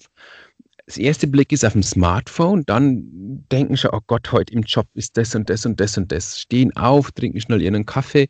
das 0.87 0.97
erste 0.97 1.27
Blick 1.27 1.53
ist 1.53 1.65
auf 1.65 1.73
dem 1.73 1.83
Smartphone, 1.83 2.65
dann 2.67 3.05
denken 3.51 3.77
schon, 3.77 3.91
oh 3.93 4.01
Gott, 4.07 4.33
heute 4.33 4.53
im 4.53 4.63
Job 4.63 4.87
ist 4.95 5.17
das 5.17 5.35
und 5.35 5.49
das 5.49 5.65
und 5.65 5.79
das 5.81 5.97
und 5.97 6.11
das. 6.11 6.41
Stehen 6.41 6.75
auf, 6.77 7.13
trinken 7.13 7.41
schnell 7.41 7.63
ihren 7.63 7.87
Kaffee, 7.87 8.29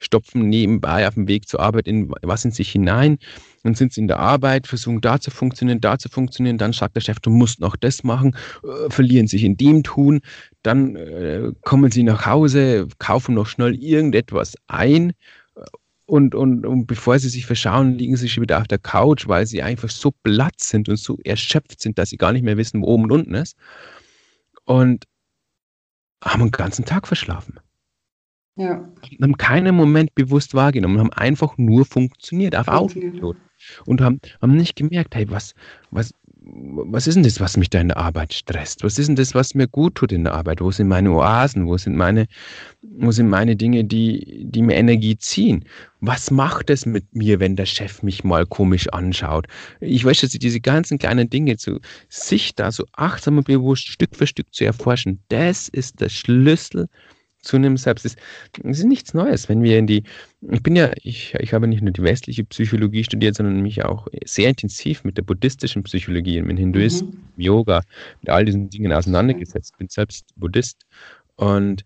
stopfen 0.00 0.48
nebenbei 0.48 1.06
auf 1.06 1.14
dem 1.14 1.28
Weg 1.28 1.48
zur 1.48 1.60
Arbeit 1.60 1.86
in 1.86 2.12
was 2.22 2.44
in 2.44 2.50
sich 2.50 2.70
hinein 2.70 3.18
dann 3.62 3.74
sind 3.74 3.92
sie 3.92 4.00
in 4.00 4.08
der 4.08 4.18
Arbeit, 4.18 4.66
versuchen 4.66 5.00
da 5.00 5.20
zu 5.20 5.30
funktionieren, 5.30 5.80
da 5.80 5.98
zu 5.98 6.08
funktionieren, 6.08 6.58
dann 6.58 6.72
sagt 6.72 6.96
der 6.96 7.00
Chef, 7.00 7.20
du 7.20 7.30
musst 7.30 7.60
noch 7.60 7.76
das 7.76 8.02
machen, 8.02 8.36
äh, 8.64 8.90
verlieren 8.90 9.26
sich 9.28 9.44
in 9.44 9.56
dem 9.56 9.82
Tun, 9.82 10.20
dann 10.62 10.96
äh, 10.96 11.52
kommen 11.62 11.90
sie 11.90 12.02
nach 12.02 12.26
Hause, 12.26 12.88
kaufen 12.98 13.34
noch 13.34 13.46
schnell 13.46 13.74
irgendetwas 13.74 14.56
ein 14.66 15.12
und, 16.12 16.34
und, 16.34 16.66
und 16.66 16.86
bevor 16.86 17.18
sie 17.18 17.30
sich 17.30 17.46
verschauen, 17.46 17.96
liegen 17.96 18.16
sie 18.18 18.28
schon 18.28 18.42
wieder 18.42 18.60
auf 18.60 18.68
der 18.68 18.76
Couch, 18.76 19.28
weil 19.28 19.46
sie 19.46 19.62
einfach 19.62 19.88
so 19.88 20.10
platt 20.10 20.60
sind 20.60 20.90
und 20.90 20.96
so 20.96 21.16
erschöpft 21.24 21.80
sind, 21.80 21.96
dass 21.96 22.10
sie 22.10 22.18
gar 22.18 22.34
nicht 22.34 22.42
mehr 22.42 22.58
wissen, 22.58 22.82
wo 22.82 22.88
oben 22.88 23.04
und 23.04 23.12
unten 23.12 23.34
ist. 23.34 23.56
Und 24.66 25.06
haben 26.22 26.42
einen 26.42 26.50
ganzen 26.50 26.84
Tag 26.84 27.08
verschlafen. 27.08 27.60
Ja. 28.56 28.80
Und 28.80 29.22
haben 29.22 29.38
keinen 29.38 29.74
Moment 29.74 30.14
bewusst 30.14 30.52
wahrgenommen, 30.52 30.98
haben 30.98 31.14
einfach 31.14 31.56
nur 31.56 31.86
funktioniert, 31.86 32.56
auf 32.56 32.68
Autopilot. 32.68 33.38
Und 33.86 34.02
haben, 34.02 34.20
haben 34.42 34.54
nicht 34.54 34.76
gemerkt, 34.76 35.14
hey, 35.14 35.30
was, 35.30 35.54
was, 35.90 36.12
was 36.44 37.06
ist 37.06 37.14
denn 37.14 37.22
das, 37.22 37.40
was 37.40 37.56
mich 37.56 37.70
da 37.70 37.80
in 37.80 37.88
der 37.88 37.96
Arbeit 37.96 38.32
stresst? 38.32 38.82
Was 38.82 38.98
ist 38.98 39.06
denn 39.06 39.16
das, 39.16 39.34
was 39.34 39.54
mir 39.54 39.68
gut 39.68 39.94
tut 39.94 40.12
in 40.12 40.24
der 40.24 40.34
Arbeit? 40.34 40.60
Wo 40.60 40.70
sind 40.70 40.88
meine 40.88 41.12
Oasen? 41.12 41.66
Wo 41.66 41.76
sind 41.76 41.96
meine, 41.96 42.26
wo 42.82 43.12
sind 43.12 43.28
meine 43.28 43.54
Dinge, 43.54 43.84
die, 43.84 44.44
die 44.44 44.62
mir 44.62 44.74
Energie 44.74 45.16
ziehen? 45.16 45.64
Was 46.00 46.30
macht 46.30 46.70
es 46.70 46.84
mit 46.84 47.14
mir, 47.14 47.38
wenn 47.38 47.56
der 47.56 47.66
Chef 47.66 48.02
mich 48.02 48.24
mal 48.24 48.44
komisch 48.46 48.88
anschaut? 48.88 49.46
Ich 49.80 50.04
weiß, 50.04 50.20
dass 50.22 50.30
diese 50.30 50.60
ganzen 50.60 50.98
kleinen 50.98 51.30
Dinge 51.30 51.56
zu 51.56 51.78
sich 52.08 52.54
da 52.54 52.72
so 52.72 52.84
achtsam 52.92 53.38
und 53.38 53.46
bewusst 53.46 53.86
Stück 53.86 54.16
für 54.16 54.26
Stück 54.26 54.52
zu 54.52 54.64
erforschen, 54.64 55.22
das 55.28 55.68
ist 55.68 56.00
der 56.00 56.08
Schlüssel 56.08 56.88
zu 57.42 57.56
einem 57.56 57.76
Selbst. 57.76 58.04
Es 58.06 58.16
ist 58.62 58.84
nichts 58.84 59.14
Neues, 59.14 59.48
wenn 59.48 59.62
wir 59.62 59.78
in 59.78 59.86
die, 59.86 60.04
ich 60.50 60.62
bin 60.62 60.76
ja, 60.76 60.90
ich, 61.02 61.34
ich 61.38 61.52
habe 61.52 61.66
nicht 61.66 61.82
nur 61.82 61.90
die 61.90 62.02
westliche 62.02 62.44
Psychologie 62.44 63.04
studiert, 63.04 63.34
sondern 63.34 63.60
mich 63.60 63.84
auch 63.84 64.06
sehr 64.24 64.48
intensiv 64.48 65.04
mit 65.04 65.18
der 65.18 65.22
buddhistischen 65.22 65.82
Psychologie, 65.82 66.40
mit 66.40 66.58
Hinduismus, 66.58 67.12
mhm. 67.12 67.42
Yoga, 67.42 67.82
mit 68.20 68.30
all 68.30 68.44
diesen 68.44 68.70
Dingen 68.70 68.92
auseinandergesetzt. 68.92 69.72
Ich 69.74 69.78
bin 69.78 69.88
selbst 69.88 70.26
Buddhist. 70.36 70.78
Und 71.36 71.82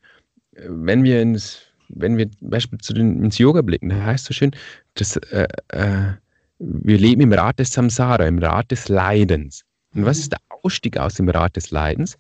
äh, 0.55 0.63
wenn 0.69 1.03
wir 1.03 1.21
ins, 1.23 1.63
wenn 1.89 2.17
wir 2.17 2.29
beispielsweise 2.41 3.01
ins 3.01 3.39
Yoga 3.39 3.63
blicken, 3.63 3.89
da 3.89 4.05
heißt 4.05 4.25
es 4.25 4.29
so 4.29 4.35
schön, 4.35 4.51
dass 4.95 5.17
äh, 5.17 5.49
äh, 5.69 6.13
wir 6.59 6.99
leben 6.99 7.23
im 7.23 7.33
Rad 7.33 7.59
des 7.59 7.73
Samsara, 7.73 8.27
im 8.27 8.39
Rad 8.39 8.71
des 8.71 8.89
Leidens. 8.89 9.65
Und 9.95 10.05
was 10.05 10.19
mhm. 10.19 10.23
ist 10.23 10.33
der 10.33 10.41
Ausstieg 10.63 10.99
aus 10.99 11.15
dem 11.15 11.29
Rad 11.29 11.57
des 11.57 11.71
Leidens? 11.71 12.19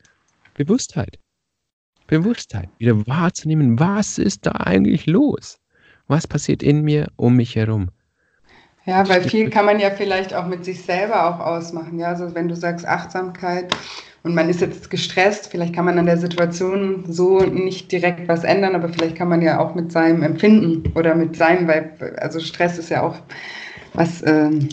Bewusstheit. 0.55 1.19
Bewusstheit, 2.07 2.69
wieder 2.79 3.07
wahrzunehmen, 3.07 3.79
was 3.79 4.19
ist 4.19 4.47
da 4.47 4.53
eigentlich 4.53 5.07
los? 5.07 5.59
Was 6.09 6.27
passiert 6.27 6.63
in 6.63 6.83
mir, 6.83 7.09
um 7.17 7.37
mich 7.37 7.57
herum? 7.57 7.91
Ja, 8.85 9.09
weil 9.09 9.23
viel 9.23 9.51
kann 9.51 9.65
man 9.65 9.81
ja 9.81 9.91
vielleicht 9.91 10.33
auch 10.33 10.47
mit 10.47 10.65
sich 10.65 10.83
selber 10.83 11.27
auch 11.27 11.41
ausmachen. 11.41 11.99
Ja, 11.99 12.09
also 12.09 12.37
wenn 12.37 12.47
du 12.47 12.55
sagst 12.55 12.87
Achtsamkeit 12.87 13.75
und 14.23 14.33
man 14.33 14.49
ist 14.49 14.61
jetzt 14.61 14.91
gestresst, 14.91 15.49
vielleicht 15.49 15.75
kann 15.75 15.85
man 15.85 15.99
an 15.99 16.07
der 16.07 16.19
Situation 16.19 17.05
so 17.09 17.41
nicht 17.41 17.91
direkt 17.91 18.29
was 18.29 18.45
ändern, 18.45 18.77
aber 18.77 18.89
vielleicht 18.89 19.17
kann 19.17 19.29
man 19.29 19.43
ja 19.43 19.59
auch 19.59 19.75
mit 19.75 19.91
seinem 19.91 20.23
Empfinden 20.23 20.93
oder 20.95 21.17
mit 21.17 21.35
seinem, 21.35 21.67
weil 21.67 22.17
also 22.21 22.39
Stress 22.39 22.79
ist 22.79 22.91
ja 22.91 23.03
auch 23.03 23.17
was 23.95 24.23
ähm, 24.25 24.69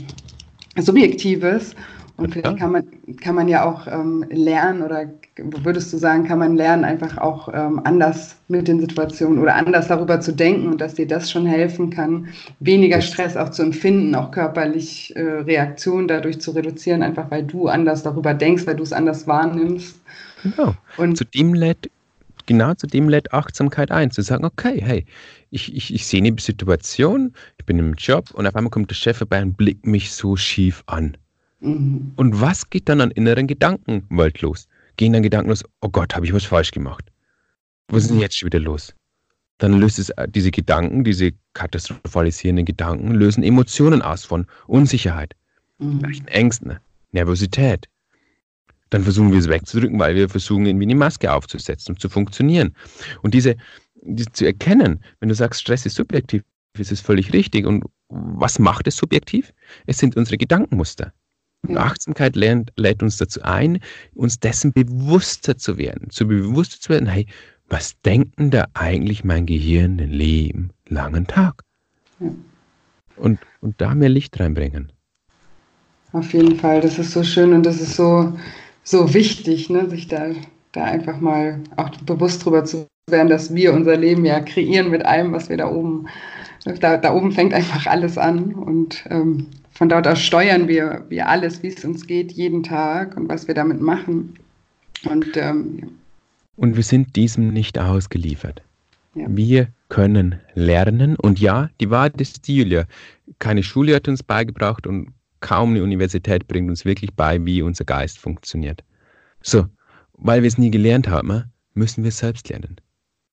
Subjektives 0.78 1.76
und 2.15 2.32
vielleicht 2.32 2.58
kann 2.60 2.71
man, 2.71 2.84
kann 3.21 3.34
man 3.34 3.47
ja 3.47 3.65
auch 3.65 3.88
ähm, 3.88 4.23
lernen 4.30 4.84
oder 4.84 5.08
würdest 5.36 5.91
du 5.91 5.97
sagen, 5.97 6.28
kann 6.28 6.38
man 6.38 6.56
lernen, 6.56 6.84
einfach 6.84 7.17
auch 7.17 7.49
ähm, 7.52 7.82
anders 7.86 8.36
mit 8.49 8.67
den 8.67 8.80
Situationen 8.80 9.39
oder 9.39 9.56
anders 9.56 9.88
darüber 9.88 10.19
zu 10.19 10.32
denken 10.32 10.67
und 10.67 10.80
dass 10.80 10.93
dir 10.93 11.08
das 11.08 11.32
schon 11.32 11.47
helfen 11.47 11.89
kann, 11.89 12.28
weniger 12.60 13.02
Stress 13.02 13.36
auch 13.36 13.49
zu 13.49 13.63
empfinden, 13.63 14.13
auch 14.13 14.30
körperlich 14.30 15.15
äh, 15.15 15.21
Reaktionen 15.21 16.08
dadurch 16.08 16.39
zu 16.39 16.52
reduzieren, 16.52 17.02
einfach 17.02 17.32
weil 17.32 17.43
du 17.43 17.67
anders 17.67 18.04
darüber 18.04 18.36
denkst, 18.36 18.67
weil 18.67 18.76
du 18.76 18.84
es 18.84 18.93
anders 18.93 19.26
wahrnimmst. 19.26 19.99
Genau. 20.43 20.76
Und 20.97 21.17
zu 21.17 21.26
dem 21.26 21.56
lädt, 21.56 21.89
genau 22.45 22.76
zu 22.76 22.86
dem 22.86 23.10
lädt 23.10 23.34
Achtsamkeit 23.34 23.89
ein, 23.89 24.12
zu 24.12 24.21
sagen, 24.21 24.45
okay, 24.45 24.80
hey, 24.84 25.06
ich, 25.49 25.76
ich, 25.76 25.91
ich 25.91 26.06
sehe 26.06 26.21
eine 26.23 26.36
Situation, 26.39 27.34
ich 27.58 27.65
bin 27.65 27.80
im 27.80 27.95
Job 27.95 28.30
und 28.36 28.45
auf 28.45 28.56
einmal 28.56 28.69
kommt 28.69 28.91
der 28.91 28.95
Chef 28.95 29.17
vorbei 29.17 29.41
und 29.41 29.58
blickt 29.58 29.88
mich 29.88 30.12
so 30.12 30.36
schief 30.36 30.84
an. 30.86 31.17
Mhm. 31.63 32.12
Und 32.17 32.41
was 32.41 32.69
geht 32.69 32.89
dann 32.89 33.02
an 33.02 33.12
inneren 33.12 33.47
Gedankenwelt 33.47 34.41
los? 34.41 34.67
Gehen 34.97 35.13
dann 35.13 35.23
Gedanken 35.23 35.49
los, 35.49 35.63
oh 35.82 35.89
Gott, 35.89 36.15
habe 36.15 36.26
ich 36.26 36.34
was 36.34 36.43
falsch 36.43 36.71
gemacht? 36.71 37.10
Was 37.88 38.04
ist 38.04 38.12
denn 38.12 38.19
jetzt 38.19 38.38
schon 38.38 38.47
wieder 38.47 38.60
los? 38.60 38.93
Dann 39.58 39.80
löst 39.80 39.97
es 39.97 40.10
äh, 40.12 40.28
diese 40.28 40.52
Gedanken, 40.52 41.04
diese 41.04 41.32
katastrophalisierenden 41.54 42.65
Gedanken, 42.65 43.12
lösen 43.13 43.43
Emotionen 43.43 44.02
aus 44.02 44.26
von 44.26 44.45
Unsicherheit, 44.67 45.36
mhm. 45.80 46.02
Ängsten, 46.28 46.78
Nervosität. 47.12 47.88
Dann 48.89 49.04
versuchen 49.04 49.32
wir 49.32 49.39
es 49.39 49.47
wegzudrücken, 49.47 49.97
weil 49.99 50.15
wir 50.15 50.30
versuchen, 50.30 50.65
irgendwie 50.65 50.86
eine 50.86 50.95
Maske 50.95 51.32
aufzusetzen 51.32 51.95
und 51.95 51.99
zu 51.99 52.10
funktionieren. 52.10 52.76
Und 53.21 53.34
diese, 53.34 53.56
diese 54.02 54.32
zu 54.32 54.45
erkennen, 54.45 54.99
wenn 55.19 55.30
du 55.30 55.36
sagst, 55.36 55.62
Stress 55.62 55.86
ist 55.86 55.95
subjektiv, 55.95 56.43
ist 56.78 56.91
es 56.91 57.02
völlig 57.02 57.34
richtig. 57.34 57.65
Und 57.65 57.86
was 58.10 58.60
macht 58.60 58.88
es 58.88 58.97
subjektiv? 58.97 59.54
Es 59.88 59.97
sind 59.97 60.15
unsere 60.15 60.38
Gedankenmuster. 60.38 61.13
Und 61.67 61.78
Achtsamkeit 61.78 62.36
lernt, 62.36 62.73
lädt 62.76 63.02
uns 63.02 63.17
dazu 63.17 63.41
ein, 63.43 63.80
uns 64.15 64.39
dessen 64.39 64.73
bewusster 64.73 65.58
zu 65.58 65.78
werden. 65.78 66.10
Zu 66.10 66.28
bewusster 66.28 66.80
zu 66.80 66.89
werden, 66.89 67.08
hey, 67.08 67.26
was 67.69 67.99
denkt 68.02 68.38
denn 68.38 68.52
da 68.52 68.65
eigentlich 68.73 69.23
mein 69.23 69.45
Gehirn 69.45 69.97
den 69.97 70.12
lieben 70.12 70.71
langen 70.89 71.26
Tag? 71.26 71.63
Und, 73.15 73.39
und 73.62 73.80
da 73.80 73.95
mehr 73.95 74.10
Licht 74.10 74.39
reinbringen. 74.39 74.91
Auf 76.12 76.34
jeden 76.34 76.58
Fall, 76.58 76.82
das 76.82 76.99
ist 76.99 77.12
so 77.12 77.23
schön 77.23 77.54
und 77.54 77.65
das 77.65 77.82
ist 77.82 77.95
so, 77.95 78.38
so 78.84 79.13
wichtig, 79.13 79.69
ne, 79.69 79.89
sich 79.89 80.08
da, 80.08 80.32
da 80.73 80.84
einfach 80.84 81.19
mal 81.19 81.60
auch 81.78 81.89
bewusst 82.02 82.45
drüber 82.45 82.65
zu 82.65 82.88
werden, 83.10 83.30
dass 83.30 83.54
wir 83.56 83.73
unser 83.73 83.97
Leben 83.97 84.26
ja 84.26 84.39
kreieren 84.39 84.91
mit 84.91 85.06
allem, 85.06 85.34
was 85.34 85.49
wir 85.49 85.58
da 85.58 85.69
oben, 85.69 86.08
da, 86.65 86.97
da 86.97 87.13
oben 87.13 87.32
fängt 87.32 87.54
einfach 87.54 87.88
alles 87.88 88.17
an 88.17 88.54
und 88.54 89.06
ähm, 89.10 89.47
von 89.73 89.89
dort 89.89 90.07
aus 90.07 90.21
steuern 90.21 90.67
wir, 90.67 91.05
wir 91.09 91.27
alles, 91.27 91.63
wie 91.63 91.67
es 91.67 91.83
uns 91.83 92.05
geht, 92.05 92.31
jeden 92.31 92.63
Tag 92.63 93.17
und 93.17 93.27
was 93.27 93.47
wir 93.47 93.55
damit 93.55 93.81
machen. 93.81 94.36
Und, 95.05 95.36
ähm, 95.36 95.79
ja. 95.81 95.88
und 96.55 96.75
wir 96.75 96.83
sind 96.83 97.15
diesem 97.15 97.49
nicht 97.49 97.79
ausgeliefert. 97.79 98.62
Ja. 99.15 99.25
Wir 99.29 99.67
können 99.89 100.39
lernen. 100.53 101.15
Und 101.15 101.39
ja, 101.39 101.69
die 101.81 101.89
Wahrheit 101.89 102.19
ist 102.21 102.47
die, 102.47 102.57
Julia. 102.57 102.86
Keine 103.39 103.63
Schule 103.63 103.95
hat 103.95 104.07
uns 104.07 104.23
beigebracht 104.23 104.88
und 104.88 105.09
kaum 105.39 105.71
eine 105.71 105.83
Universität 105.83 106.47
bringt 106.47 106.69
uns 106.69 106.86
wirklich 106.86 107.13
bei, 107.13 107.43
wie 107.45 107.62
unser 107.62 107.86
Geist 107.86 108.17
funktioniert. 108.17 108.83
So, 109.41 109.65
weil 110.13 110.41
wir 110.41 110.47
es 110.47 110.57
nie 110.57 110.71
gelernt 110.71 111.09
haben, 111.09 111.51
müssen 111.73 112.03
wir 112.03 112.09
es 112.09 112.19
selbst 112.19 112.49
lernen 112.49 112.77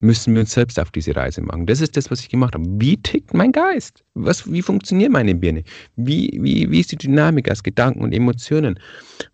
müssen 0.01 0.35
wir 0.35 0.41
uns 0.41 0.53
selbst 0.53 0.81
auf 0.81 0.91
diese 0.91 1.15
Reise 1.15 1.43
machen. 1.43 1.67
Das 1.67 1.81
ist 1.81 1.97
das, 1.97 2.11
was 2.11 2.21
ich 2.21 2.29
gemacht 2.31 2.55
habe. 2.55 2.65
Wie 2.79 2.97
tickt 2.97 3.35
mein 3.35 3.53
Geist? 3.53 4.03
Was, 4.15 4.51
wie 4.51 4.63
funktioniert 4.63 5.13
meine 5.13 5.35
Birne? 5.35 5.63
Wie, 5.97 6.39
wie, 6.41 6.71
wie 6.71 6.81
ist 6.81 6.93
die 6.93 6.97
Dynamik 6.97 7.51
aus 7.51 7.63
Gedanken 7.63 8.01
und 8.01 8.13
Emotionen? 8.13 8.79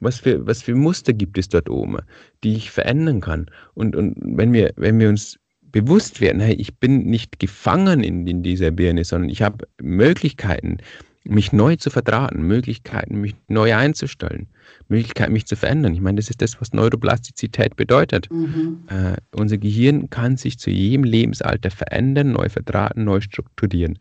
Was 0.00 0.18
für, 0.18 0.44
was 0.46 0.62
für 0.62 0.74
Muster 0.74 1.12
gibt 1.12 1.38
es 1.38 1.48
dort 1.48 1.70
oben, 1.70 1.98
die 2.42 2.56
ich 2.56 2.70
verändern 2.70 3.20
kann? 3.20 3.46
Und, 3.74 3.94
und 3.94 4.16
wenn, 4.20 4.52
wir, 4.52 4.72
wenn 4.76 4.98
wir 4.98 5.08
uns 5.08 5.38
bewusst 5.62 6.20
werden, 6.20 6.40
hey, 6.40 6.54
ich 6.54 6.76
bin 6.78 7.04
nicht 7.04 7.38
gefangen 7.38 8.02
in, 8.02 8.26
in 8.26 8.42
dieser 8.42 8.70
Birne, 8.70 9.04
sondern 9.04 9.30
ich 9.30 9.42
habe 9.42 9.68
Möglichkeiten, 9.80 10.78
mich 11.28 11.52
neu 11.52 11.76
zu 11.76 11.90
verdrahten, 11.90 12.42
Möglichkeiten, 12.42 13.20
mich 13.20 13.34
neu 13.48 13.74
einzustellen, 13.74 14.48
Möglichkeiten, 14.88 15.32
mich 15.32 15.46
zu 15.46 15.56
verändern. 15.56 15.94
Ich 15.94 16.00
meine, 16.00 16.16
das 16.16 16.30
ist 16.30 16.42
das, 16.42 16.60
was 16.60 16.72
Neuroplastizität 16.72 17.76
bedeutet. 17.76 18.30
Mhm. 18.30 18.84
Äh, 18.88 19.16
unser 19.32 19.58
Gehirn 19.58 20.10
kann 20.10 20.36
sich 20.36 20.58
zu 20.58 20.70
jedem 20.70 21.04
Lebensalter 21.04 21.70
verändern, 21.70 22.32
neu 22.32 22.48
verdrahten, 22.48 23.04
neu 23.04 23.20
strukturieren. 23.20 23.98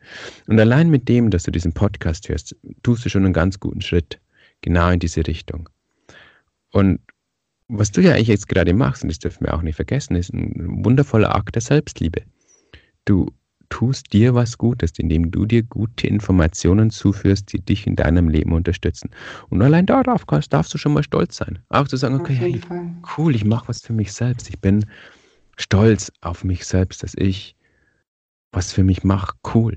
Und 0.47 0.59
allein 0.59 0.89
mit 0.89 1.09
dem, 1.09 1.29
dass 1.29 1.43
du 1.43 1.51
diesen 1.51 1.73
Podcast 1.73 2.29
hörst, 2.29 2.55
tust 2.83 3.05
du 3.05 3.09
schon 3.09 3.25
einen 3.25 3.33
ganz 3.33 3.59
guten 3.59 3.81
Schritt 3.81 4.19
genau 4.61 4.89
in 4.89 4.99
diese 4.99 5.25
Richtung. 5.25 5.69
Und 6.71 6.99
was 7.67 7.91
du 7.91 8.01
ja 8.01 8.13
eigentlich 8.13 8.27
jetzt 8.27 8.47
gerade 8.47 8.73
machst, 8.73 9.03
und 9.03 9.09
das 9.09 9.19
dürfen 9.19 9.45
wir 9.45 9.53
auch 9.53 9.61
nicht 9.61 9.75
vergessen, 9.75 10.15
ist 10.15 10.33
ein 10.33 10.85
wundervoller 10.85 11.35
Akt 11.35 11.55
der 11.55 11.61
Selbstliebe. 11.61 12.21
Du 13.05 13.31
tust 13.69 14.13
dir 14.13 14.35
was 14.35 14.57
Gutes, 14.57 14.91
indem 14.97 15.31
du 15.31 15.45
dir 15.45 15.63
gute 15.63 16.07
Informationen 16.07 16.89
zuführst, 16.89 17.51
die 17.53 17.59
dich 17.59 17.87
in 17.87 17.95
deinem 17.95 18.29
Leben 18.29 18.53
unterstützen. 18.53 19.09
Und 19.49 19.61
allein 19.61 19.85
darauf 19.85 20.27
kannst, 20.27 20.53
darfst 20.53 20.73
du 20.73 20.77
schon 20.77 20.93
mal 20.93 21.03
stolz 21.03 21.37
sein. 21.37 21.59
Auch 21.69 21.87
zu 21.87 21.97
sagen, 21.97 22.15
okay, 22.15 22.33
hey, 22.33 22.61
cool, 23.17 23.35
ich 23.35 23.45
mache 23.45 23.67
was 23.67 23.81
für 23.81 23.93
mich 23.93 24.13
selbst. 24.13 24.49
Ich 24.49 24.59
bin 24.59 24.85
stolz 25.57 26.11
auf 26.21 26.43
mich 26.43 26.65
selbst, 26.65 27.03
dass 27.03 27.13
ich 27.15 27.55
was 28.51 28.71
für 28.71 28.83
mich 28.83 29.03
mache. 29.03 29.35
Cool. 29.53 29.75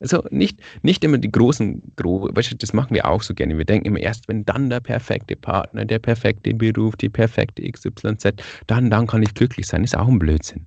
Also 0.00 0.24
nicht, 0.30 0.60
nicht 0.82 1.04
immer 1.04 1.18
die 1.18 1.30
großen, 1.30 1.94
gro 1.96 2.28
das 2.28 2.72
machen 2.72 2.94
wir 2.94 3.06
auch 3.06 3.22
so 3.22 3.32
gerne. 3.32 3.56
Wir 3.56 3.64
denken 3.64 3.86
immer 3.86 4.00
erst, 4.00 4.28
wenn 4.28 4.44
dann 4.44 4.68
der 4.68 4.80
perfekte 4.80 5.36
Partner, 5.36 5.84
der 5.84 5.98
perfekte 5.98 6.52
Beruf, 6.52 6.96
die 6.96 7.08
perfekte 7.08 7.62
XYZ, 7.62 8.34
dann, 8.66 8.90
dann 8.90 9.06
kann 9.06 9.22
ich 9.22 9.32
glücklich 9.34 9.66
sein. 9.66 9.84
Ist 9.84 9.96
auch 9.96 10.08
ein 10.08 10.18
Blödsinn. 10.18 10.66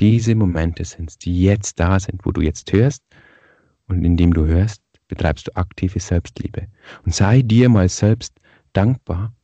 Diese 0.00 0.34
Momente 0.34 0.84
sind 0.84 1.10
es, 1.10 1.18
die 1.18 1.42
jetzt 1.42 1.78
da 1.78 2.00
sind, 2.00 2.24
wo 2.24 2.30
du 2.32 2.40
jetzt 2.40 2.72
hörst 2.72 3.02
und 3.88 4.04
indem 4.04 4.32
du 4.32 4.46
hörst, 4.46 4.82
betreibst 5.08 5.48
du 5.48 5.56
aktive 5.56 6.00
Selbstliebe. 6.00 6.68
Und 7.04 7.14
sei 7.14 7.42
dir 7.42 7.68
mal 7.68 7.88
selbst 7.88 8.34
dankbar, 8.72 9.34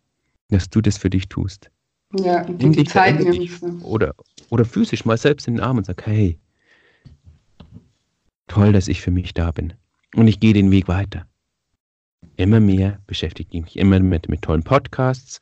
dass 0.49 0.70
du 0.70 0.81
das 0.81 0.97
für 0.97 1.11
dich 1.11 1.29
tust. 1.29 1.70
Ja, 2.18 2.43
und 2.47 2.59
die 2.59 2.85
Zeit 2.85 3.20
nimmst. 3.20 3.62
Oder, 3.83 4.14
oder 4.49 4.64
physisch 4.64 5.05
mal 5.05 5.18
selbst 5.18 5.47
in 5.47 5.57
den 5.57 5.62
Arm 5.62 5.77
und 5.77 5.85
sag, 5.85 6.07
hey, 6.07 6.39
toll, 8.47 8.72
dass 8.72 8.89
ich 8.89 9.03
für 9.03 9.11
mich 9.11 9.35
da 9.35 9.51
bin. 9.51 9.75
Und 10.14 10.27
ich 10.27 10.41
gehe 10.41 10.55
den 10.55 10.70
Weg 10.70 10.89
weiter. 10.89 11.27
Immer 12.37 12.61
mehr 12.61 12.99
beschäftige 13.07 13.51
ich 13.53 13.62
mich 13.62 13.77
immer 13.77 14.01
mit, 14.01 14.29
mit 14.29 14.43
tollen 14.43 14.62
Podcasts, 14.62 15.41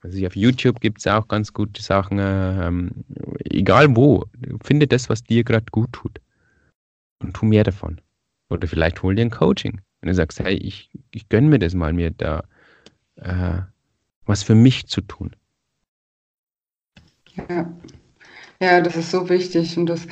also 0.00 0.26
auf 0.26 0.36
YouTube 0.36 0.80
gibt 0.80 0.98
es 0.98 1.06
auch 1.06 1.26
ganz 1.28 1.52
gute 1.52 1.82
Sachen. 1.82 2.18
Ähm, 2.20 3.04
egal 3.44 3.94
wo, 3.96 4.24
finde 4.62 4.86
das, 4.86 5.08
was 5.08 5.24
dir 5.24 5.44
gerade 5.44 5.66
gut 5.70 5.92
tut. 5.92 6.20
Und 7.20 7.34
tu 7.34 7.46
mehr 7.46 7.64
davon. 7.64 8.00
Oder 8.48 8.68
vielleicht 8.68 9.02
hol 9.02 9.14
dir 9.14 9.22
ein 9.22 9.30
Coaching. 9.30 9.80
Wenn 10.00 10.08
du 10.08 10.14
sagst, 10.14 10.38
hey, 10.40 10.54
ich, 10.54 10.90
ich 11.10 11.28
gönne 11.28 11.48
mir 11.48 11.58
das 11.58 11.74
mal, 11.74 11.92
mir 11.92 12.12
da 12.12 12.44
äh, 13.16 13.62
was 14.24 14.42
für 14.42 14.54
mich 14.54 14.86
zu 14.86 15.00
tun. 15.00 15.34
Ja. 17.48 17.72
Ja, 18.60 18.80
das 18.80 18.96
ist 18.96 19.10
so 19.12 19.28
wichtig. 19.28 19.76
Und, 19.78 19.86
das, 19.86 20.06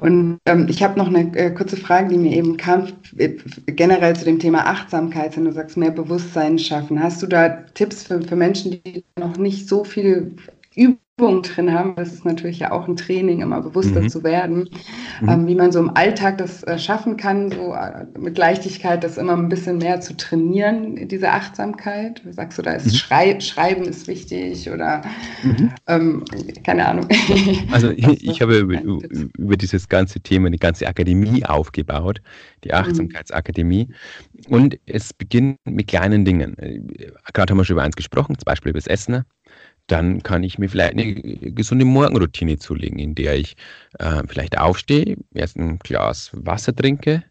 und 0.00 0.38
ähm, 0.46 0.66
ich 0.70 0.82
habe 0.82 0.98
noch 0.98 1.08
eine 1.08 1.36
äh, 1.36 1.50
kurze 1.50 1.76
Frage, 1.76 2.08
die 2.08 2.16
mir 2.18 2.32
eben 2.34 2.56
kam, 2.56 2.88
äh, 3.18 3.36
generell 3.66 4.16
zu 4.16 4.24
dem 4.24 4.38
Thema 4.38 4.64
Achtsamkeit, 4.66 5.36
wenn 5.36 5.44
du 5.44 5.52
sagst, 5.52 5.76
mehr 5.76 5.90
Bewusstsein 5.90 6.58
schaffen. 6.58 7.02
Hast 7.02 7.22
du 7.22 7.26
da 7.26 7.48
Tipps 7.74 8.04
für, 8.04 8.22
für 8.22 8.36
Menschen, 8.36 8.82
die 8.84 9.04
noch 9.18 9.36
nicht 9.36 9.68
so 9.68 9.84
viel 9.84 10.34
Übung 10.74 10.98
Übung 11.20 11.42
drin 11.42 11.72
haben. 11.72 11.94
Das 11.96 12.12
ist 12.12 12.24
natürlich 12.24 12.60
ja 12.60 12.72
auch 12.72 12.88
ein 12.88 12.96
Training, 12.96 13.42
immer 13.42 13.60
bewusster 13.60 14.00
mhm. 14.00 14.08
zu 14.08 14.24
werden, 14.24 14.70
mhm. 15.20 15.28
ähm, 15.28 15.46
wie 15.46 15.54
man 15.54 15.70
so 15.70 15.78
im 15.78 15.90
Alltag 15.94 16.38
das 16.38 16.62
äh, 16.62 16.78
schaffen 16.78 17.16
kann, 17.16 17.50
so 17.50 17.74
äh, 17.74 18.06
mit 18.18 18.38
Leichtigkeit 18.38 19.04
das 19.04 19.18
immer 19.18 19.36
ein 19.36 19.48
bisschen 19.48 19.78
mehr 19.78 20.00
zu 20.00 20.16
trainieren, 20.16 21.08
diese 21.08 21.30
Achtsamkeit. 21.30 22.22
Sagst 22.30 22.58
du, 22.58 22.62
da 22.62 22.72
ist 22.72 22.86
mhm. 22.86 22.90
Schrei 22.92 23.40
Schreiben 23.40 23.84
ist 23.84 24.08
wichtig 24.08 24.70
oder 24.70 25.02
mhm. 25.42 25.72
ähm, 25.86 26.24
keine 26.64 26.88
Ahnung. 26.88 27.06
Also 27.72 27.90
ich, 27.90 28.24
ich 28.24 28.42
habe 28.42 28.58
über, 28.58 28.80
über, 29.38 29.56
dieses 29.56 29.88
ganze 29.88 30.20
Thema 30.20 30.46
eine 30.46 30.58
ganze 30.58 30.86
Akademie 30.86 31.44
aufgebaut, 31.44 32.20
die 32.64 32.68
mhm. 32.68 32.74
Achtsamkeitsakademie. 32.74 33.88
Und 34.48 34.78
es 34.86 35.12
beginnt 35.12 35.56
mit 35.64 35.88
kleinen 35.88 36.24
Dingen. 36.24 36.58
Äh, 36.58 36.80
gerade 37.32 37.50
haben 37.50 37.58
wir 37.58 37.64
schon 37.64 37.74
über 37.74 37.82
eins 37.82 37.96
gesprochen, 37.96 38.36
zum 38.36 38.44
Beispiel 38.44 38.70
über 38.70 38.78
das 38.78 38.86
Essen 38.86 39.24
dann 39.86 40.22
kann 40.22 40.42
ich 40.42 40.58
mir 40.58 40.68
vielleicht 40.68 40.92
eine 40.92 41.14
gesunde 41.14 41.84
Morgenroutine 41.84 42.58
zulegen, 42.58 42.98
in 42.98 43.14
der 43.14 43.36
ich 43.36 43.56
äh, 43.98 44.22
vielleicht 44.28 44.58
aufstehe, 44.58 45.16
erst 45.34 45.56
ein 45.56 45.78
Glas 45.78 46.30
Wasser 46.32 46.74
trinke, 46.74 47.24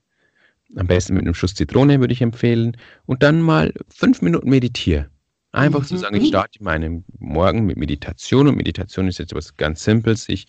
am 0.76 0.88
besten 0.88 1.14
mit 1.14 1.24
einem 1.24 1.34
Schuss 1.34 1.56
Zitrone 1.56 2.00
würde 2.00 2.14
ich 2.14 2.22
empfehlen, 2.22 2.78
und 3.06 3.24
dann 3.24 3.42
mal 3.42 3.74
fünf 3.90 4.22
Minuten 4.22 4.50
meditiere. 4.50 5.10
Einfach 5.52 5.82
mhm. 5.82 5.86
zu 5.86 5.98
sagen, 5.98 6.16
ich 6.16 6.28
starte 6.28 6.64
meinen 6.64 7.06
Morgen 7.18 7.66
mit 7.66 7.78
Meditation 7.78 8.48
und 8.48 8.56
Meditation 8.56 9.08
ist 9.08 9.18
jetzt 9.18 9.32
etwas 9.32 9.58
ganz 9.58 9.84
Simples. 9.84 10.30
Ich 10.30 10.48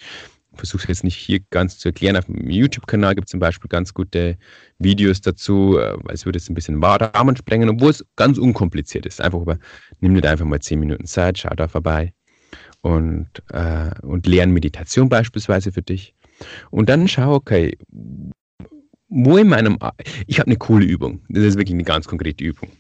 versuche 0.55 0.83
es 0.83 0.89
jetzt 0.89 1.05
nicht 1.05 1.17
hier 1.17 1.41
ganz 1.51 1.79
zu 1.79 1.89
erklären. 1.89 2.17
Auf 2.17 2.27
dem 2.27 2.51
YouTube-Kanal 2.51 3.15
gibt 3.15 3.29
es 3.29 3.31
zum 3.31 3.41
Beispiel 3.41 3.69
ganz 3.69 3.95
gute 3.95 4.37
Videos 4.79 5.21
dazu, 5.21 5.79
äh, 5.79 5.97
weil 6.03 6.15
es 6.15 6.25
würde 6.25 6.39
jetzt 6.39 6.51
ein 6.51 6.55
bisschen 6.55 6.83
Rahmen 6.83 7.37
sprengen, 7.37 7.69
obwohl 7.69 7.91
es 7.91 8.05
ganz 8.17 8.39
unkompliziert 8.39 9.07
ist. 9.07 9.21
Einfach 9.21 9.41
über, 9.41 9.59
nimm 10.01 10.15
dir 10.15 10.29
einfach 10.29 10.47
mal 10.47 10.61
zehn 10.61 10.81
Minuten 10.81 11.07
Zeit, 11.07 11.39
schau 11.39 11.55
da 11.55 11.69
vorbei 11.69 12.13
und, 12.83 13.29
äh, 13.53 13.91
und 14.03 14.27
lern 14.27 14.51
Meditation 14.51 15.09
beispielsweise 15.09 15.73
für 15.73 15.83
dich. 15.83 16.15
Und 16.71 16.89
dann 16.89 17.09
schau, 17.09 17.35
okay, 17.35 17.77
wo 19.09 19.37
in 19.37 19.49
meinem, 19.49 19.79
ich 20.27 20.39
habe 20.39 20.47
eine 20.47 20.57
coole 20.57 20.87
Übung. 20.87 21.21
Das 21.29 21.45
ist 21.45 21.59
wirklich 21.59 21.75
eine 21.75 21.85
ganz 21.85 22.07
konkrete 22.07 22.45
Übung. 22.45 22.71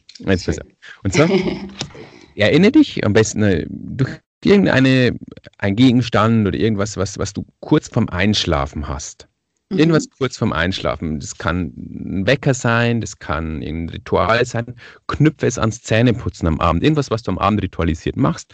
Und 1.03 1.12
zwar, 1.12 1.29
erinnere 2.37 2.73
dich 2.73 3.05
am 3.05 3.12
besten 3.12 3.43
äh, 3.43 3.66
durch 3.68 4.21
irgendeine, 4.45 5.16
ein 5.59 5.76
Gegenstand 5.76 6.47
oder 6.47 6.59
irgendwas, 6.59 6.97
was, 6.97 7.18
was 7.18 7.32
du 7.32 7.45
kurz 7.61 7.88
vorm 7.88 8.09
Einschlafen 8.09 8.88
hast. 8.88 9.28
Mhm. 9.70 9.78
Irgendwas 9.78 10.09
kurz 10.11 10.36
vorm 10.36 10.53
Einschlafen. 10.53 11.20
Das 11.20 11.36
kann 11.36 11.72
ein 11.76 12.26
Wecker 12.26 12.55
sein, 12.55 13.01
das 13.01 13.18
kann 13.18 13.62
ein 13.62 13.88
Ritual 13.88 14.45
sein. 14.45 14.74
Knüpfe 15.07 15.47
es 15.47 15.59
ans 15.59 15.82
Zähneputzen 15.82 16.49
am 16.49 16.61
Abend. 16.61 16.82
Irgendwas, 16.82 17.11
was 17.11 17.22
du 17.22 17.30
am 17.30 17.38
Abend 17.38 17.62
ritualisiert 17.62 18.16
machst, 18.16 18.53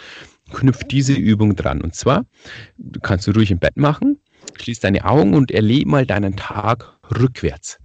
knüpf 0.52 0.84
diese 0.84 1.14
Übung 1.14 1.56
dran. 1.56 1.80
Und 1.80 1.94
zwar, 1.94 2.26
kannst 3.02 3.26
du 3.26 3.32
ruhig 3.32 3.50
im 3.50 3.58
Bett 3.58 3.76
machen, 3.76 4.18
schließ 4.60 4.80
deine 4.80 5.04
Augen 5.04 5.34
und 5.34 5.50
erlebe 5.50 5.90
mal 5.90 6.06
deinen 6.06 6.36
Tag 6.36 6.92
rückwärts. 7.18 7.78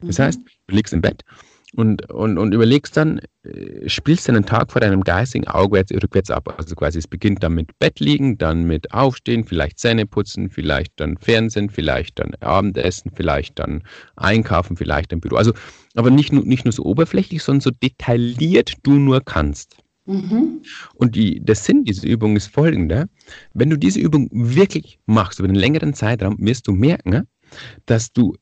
Das 0.00 0.18
mhm. 0.18 0.22
heißt, 0.22 0.40
du 0.68 0.74
liegst 0.74 0.92
im 0.92 1.00
Bett 1.00 1.24
und, 1.74 2.10
und, 2.10 2.38
und 2.38 2.52
überlegst 2.52 2.96
dann, 2.96 3.20
äh, 3.42 3.88
spielst 3.88 4.28
deinen 4.28 4.46
Tag 4.46 4.72
vor 4.72 4.80
deinem 4.80 5.02
geistigen 5.02 5.46
Auge 5.48 5.84
rückwärts 6.02 6.30
ab. 6.30 6.54
Also 6.56 6.74
quasi 6.74 6.98
es 6.98 7.06
beginnt 7.06 7.42
dann 7.42 7.54
mit 7.54 7.78
Bett 7.78 8.00
liegen, 8.00 8.38
dann 8.38 8.64
mit 8.64 8.92
Aufstehen, 8.92 9.44
vielleicht 9.44 9.78
Zähne 9.78 10.06
putzen, 10.06 10.48
vielleicht 10.50 10.92
dann 10.96 11.18
Fernsehen, 11.18 11.68
vielleicht 11.68 12.18
dann 12.18 12.34
Abendessen, 12.40 13.10
vielleicht 13.14 13.58
dann 13.58 13.82
Einkaufen, 14.16 14.76
vielleicht 14.76 15.12
ein 15.12 15.20
Büro. 15.20 15.36
Also 15.36 15.52
aber 15.94 16.10
nicht 16.10 16.32
nur, 16.32 16.44
nicht 16.44 16.64
nur 16.64 16.72
so 16.72 16.84
oberflächlich, 16.84 17.42
sondern 17.42 17.60
so 17.60 17.70
detailliert 17.70 18.74
du 18.82 18.94
nur 18.94 19.20
kannst. 19.20 19.76
Mhm. 20.06 20.62
Und 20.94 21.16
die, 21.16 21.40
der 21.40 21.54
Sinn 21.54 21.84
dieser 21.84 22.08
Übung 22.08 22.34
ist 22.36 22.46
folgender. 22.46 23.08
Wenn 23.52 23.68
du 23.68 23.76
diese 23.76 24.00
Übung 24.00 24.28
wirklich 24.32 24.98
machst 25.04 25.38
über 25.38 25.48
einen 25.48 25.58
längeren 25.58 25.92
Zeitraum, 25.92 26.36
wirst 26.38 26.66
du 26.66 26.72
merken, 26.72 27.28
dass 27.84 28.10
du 28.12 28.34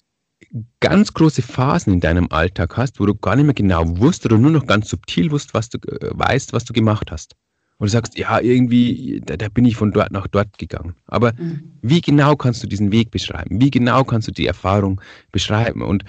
ganz 0.80 1.12
große 1.12 1.42
Phasen 1.42 1.94
in 1.94 2.00
deinem 2.00 2.28
Alltag 2.30 2.76
hast, 2.76 3.00
wo 3.00 3.06
du 3.06 3.14
gar 3.14 3.36
nicht 3.36 3.46
mehr 3.46 3.54
genau 3.54 3.98
wusst 3.98 4.24
oder 4.26 4.38
nur 4.38 4.50
noch 4.50 4.66
ganz 4.66 4.88
subtil 4.88 5.30
wusst, 5.30 5.54
was 5.54 5.68
du 5.68 5.78
äh, 5.78 6.10
weißt, 6.12 6.52
was 6.52 6.64
du 6.64 6.72
gemacht 6.72 7.10
hast. 7.10 7.34
Und 7.78 7.86
du 7.88 7.90
sagst, 7.90 8.16
ja, 8.18 8.40
irgendwie, 8.40 9.20
da, 9.24 9.36
da, 9.36 9.48
bin 9.48 9.66
ich 9.66 9.76
von 9.76 9.92
dort 9.92 10.10
nach 10.10 10.26
dort 10.28 10.56
gegangen. 10.56 10.94
Aber 11.06 11.32
mhm. 11.34 11.72
wie 11.82 12.00
genau 12.00 12.34
kannst 12.34 12.62
du 12.62 12.66
diesen 12.66 12.90
Weg 12.90 13.10
beschreiben? 13.10 13.60
Wie 13.60 13.70
genau 13.70 14.02
kannst 14.04 14.28
du 14.28 14.32
die 14.32 14.46
Erfahrung 14.46 15.00
beschreiben? 15.30 15.82
Und 15.82 16.04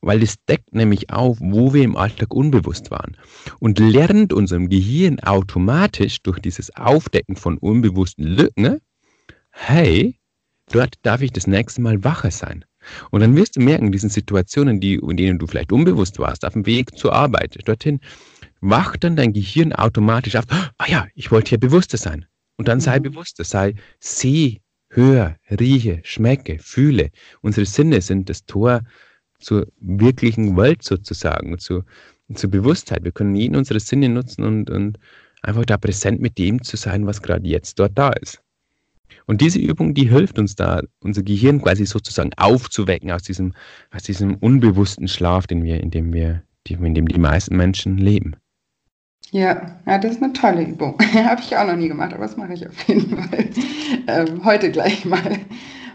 weil 0.00 0.18
das 0.18 0.34
deckt 0.48 0.74
nämlich 0.74 1.10
auf, 1.10 1.38
wo 1.40 1.72
wir 1.72 1.84
im 1.84 1.96
Alltag 1.96 2.34
unbewusst 2.34 2.90
waren. 2.90 3.16
Und 3.60 3.78
lernt 3.78 4.32
unserem 4.32 4.68
Gehirn 4.68 5.20
automatisch 5.20 6.20
durch 6.22 6.40
dieses 6.40 6.74
Aufdecken 6.74 7.36
von 7.36 7.56
unbewussten 7.56 8.24
Lücken, 8.24 8.80
hey, 9.50 10.16
dort 10.72 10.96
darf 11.02 11.22
ich 11.22 11.32
das 11.32 11.46
nächste 11.46 11.82
Mal 11.82 12.02
wacher 12.02 12.32
sein. 12.32 12.64
Und 13.10 13.20
dann 13.20 13.36
wirst 13.36 13.56
du 13.56 13.60
merken, 13.60 13.86
in 13.86 13.92
diesen 13.92 14.10
Situationen, 14.10 14.80
die, 14.80 14.94
in 14.94 15.16
denen 15.16 15.38
du 15.38 15.46
vielleicht 15.46 15.72
unbewusst 15.72 16.18
warst, 16.18 16.44
auf 16.44 16.52
dem 16.52 16.66
Weg 16.66 16.96
zur 16.96 17.12
Arbeit, 17.12 17.56
dorthin, 17.66 18.00
wacht 18.60 19.04
dann 19.04 19.16
dein 19.16 19.32
Gehirn 19.32 19.72
automatisch 19.72 20.36
auf, 20.36 20.44
ah 20.50 20.86
ja, 20.86 21.06
ich 21.14 21.30
wollte 21.30 21.50
hier 21.50 21.60
bewusster 21.60 21.98
sein. 21.98 22.26
Und 22.56 22.68
dann 22.68 22.80
sei 22.80 22.98
mhm. 22.98 23.04
bewusster, 23.04 23.44
sei, 23.44 23.74
seh, 23.98 24.60
hör, 24.88 25.36
rieche, 25.50 26.00
schmecke, 26.04 26.58
fühle. 26.58 27.10
Unsere 27.40 27.66
Sinne 27.66 28.00
sind 28.00 28.28
das 28.28 28.44
Tor 28.44 28.82
zur 29.38 29.66
wirklichen 29.80 30.56
Welt 30.56 30.82
sozusagen, 30.82 31.58
zu, 31.58 31.82
zur 32.34 32.50
Bewusstheit. 32.50 33.04
Wir 33.04 33.12
können 33.12 33.34
jeden 33.34 33.56
unserer 33.56 33.80
Sinne 33.80 34.08
nutzen 34.08 34.44
und, 34.44 34.70
und 34.70 34.98
einfach 35.42 35.64
da 35.64 35.76
präsent 35.76 36.20
mit 36.20 36.38
dem 36.38 36.62
zu 36.62 36.76
sein, 36.76 37.06
was 37.06 37.22
gerade 37.22 37.46
jetzt 37.48 37.78
dort 37.78 37.98
da 37.98 38.10
ist. 38.10 38.41
Und 39.26 39.40
diese 39.40 39.58
Übung, 39.58 39.94
die 39.94 40.08
hilft 40.08 40.38
uns 40.38 40.54
da, 40.54 40.80
unser 41.00 41.22
Gehirn 41.22 41.60
quasi 41.60 41.86
sozusagen 41.86 42.30
aufzuwecken 42.36 43.10
aus 43.10 43.22
diesem, 43.22 43.54
aus 43.94 44.02
diesem 44.02 44.36
unbewussten 44.36 45.08
Schlaf, 45.08 45.46
den 45.46 45.64
wir, 45.64 45.80
in 45.80 45.90
dem 45.90 46.12
wir, 46.12 46.42
in 46.68 46.94
dem 46.94 47.08
die 47.08 47.18
meisten 47.18 47.56
Menschen 47.56 47.98
leben. 47.98 48.36
Ja, 49.30 49.80
ja, 49.86 49.98
das 49.98 50.12
ist 50.12 50.22
eine 50.22 50.32
tolle 50.34 50.62
Übung. 50.62 50.98
Habe 51.14 51.40
ich 51.40 51.56
auch 51.56 51.66
noch 51.66 51.76
nie 51.76 51.88
gemacht, 51.88 52.12
aber 52.12 52.24
das 52.24 52.36
mache 52.36 52.52
ich 52.52 52.68
auf 52.68 52.88
jeden 52.88 53.16
Fall. 53.16 53.48
Ähm, 54.06 54.44
heute 54.44 54.70
gleich 54.70 55.04
mal. 55.04 55.38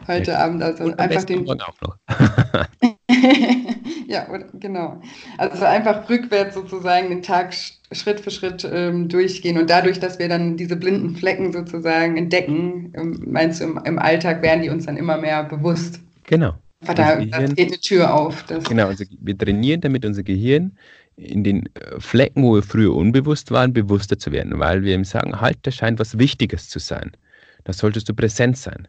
Heute 0.07 0.31
ja. 0.31 0.39
Abend. 0.39 0.63
Also 0.63 0.85
Und 0.85 0.99
einfach 0.99 1.23
den. 1.23 1.47
Auch 1.47 1.81
noch. 1.81 1.97
ja, 4.07 4.25
genau. 4.59 5.01
Also 5.37 5.65
einfach 5.65 6.09
rückwärts 6.09 6.55
sozusagen 6.55 7.09
den 7.09 7.21
Tag 7.21 7.53
Schritt 7.91 8.19
für 8.19 8.31
Schritt 8.31 8.67
ähm, 8.69 9.07
durchgehen 9.07 9.57
und 9.57 9.69
dadurch, 9.69 9.99
dass 9.99 10.19
wir 10.19 10.27
dann 10.27 10.57
diese 10.57 10.75
blinden 10.75 11.15
Flecken 11.15 11.53
sozusagen 11.53 12.17
entdecken, 12.17 12.93
ähm, 12.95 13.23
meinst 13.25 13.61
du, 13.61 13.65
im, 13.65 13.79
im, 13.85 13.99
Alltag 13.99 14.41
werden 14.41 14.61
die 14.61 14.69
uns 14.69 14.85
dann 14.85 14.97
immer 14.97 15.17
mehr 15.17 15.43
bewusst. 15.43 16.01
Genau. 16.25 16.53
Da, 16.81 16.93
da 16.93 17.15
geht 17.15 17.31
eine 17.39 17.79
Tür 17.79 18.13
auf. 18.13 18.45
genau, 18.45 18.87
also 18.87 19.03
wir 19.19 19.37
trainieren 19.37 19.81
damit 19.81 20.05
unser 20.05 20.23
Gehirn 20.23 20.77
in 21.15 21.43
den 21.43 21.65
äh, 21.75 21.99
Flecken, 21.99 22.43
wo 22.43 22.55
wir 22.55 22.63
früher 22.63 22.93
unbewusst 22.93 23.51
waren, 23.51 23.73
bewusster 23.73 24.19
zu 24.19 24.31
werden, 24.31 24.59
weil 24.59 24.83
wir 24.83 24.93
ihm 24.93 25.03
sagen, 25.03 25.41
halt, 25.41 25.57
das 25.63 25.75
scheint 25.75 25.99
was 25.99 26.19
Wichtiges 26.19 26.69
zu 26.69 26.79
sein. 26.79 27.11
Da 27.63 27.73
solltest 27.73 28.07
du 28.09 28.13
präsent 28.13 28.57
sein. 28.57 28.87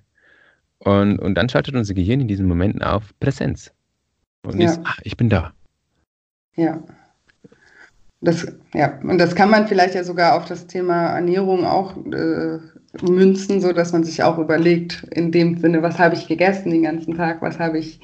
Und, 0.80 1.18
und 1.18 1.34
dann 1.34 1.48
schaltet 1.48 1.74
unser 1.74 1.94
Gehirn 1.94 2.20
in 2.20 2.28
diesen 2.28 2.46
Momenten 2.46 2.82
auf 2.82 3.18
Präsenz. 3.18 3.72
Und 4.44 4.60
ja. 4.60 4.70
ist, 4.70 4.80
ah, 4.84 4.94
ich 5.02 5.16
bin 5.16 5.28
da. 5.28 5.52
Ja. 6.56 6.82
Das, 8.20 8.46
ja, 8.74 8.98
und 9.02 9.18
das 9.18 9.34
kann 9.34 9.50
man 9.50 9.68
vielleicht 9.68 9.94
ja 9.94 10.02
sogar 10.02 10.36
auf 10.36 10.44
das 10.44 10.66
Thema 10.66 11.10
Ernährung 11.10 11.64
auch 11.64 11.96
äh, 11.96 12.58
münzen, 13.02 13.60
so 13.60 13.72
dass 13.72 13.92
man 13.92 14.02
sich 14.02 14.22
auch 14.22 14.38
überlegt, 14.38 15.04
in 15.10 15.30
dem 15.30 15.58
Sinne, 15.58 15.82
was 15.82 15.98
habe 15.98 16.16
ich 16.16 16.26
gegessen 16.26 16.70
den 16.70 16.82
ganzen 16.82 17.14
Tag, 17.14 17.42
was 17.42 17.60
habe 17.60 17.78
ich 17.78 18.00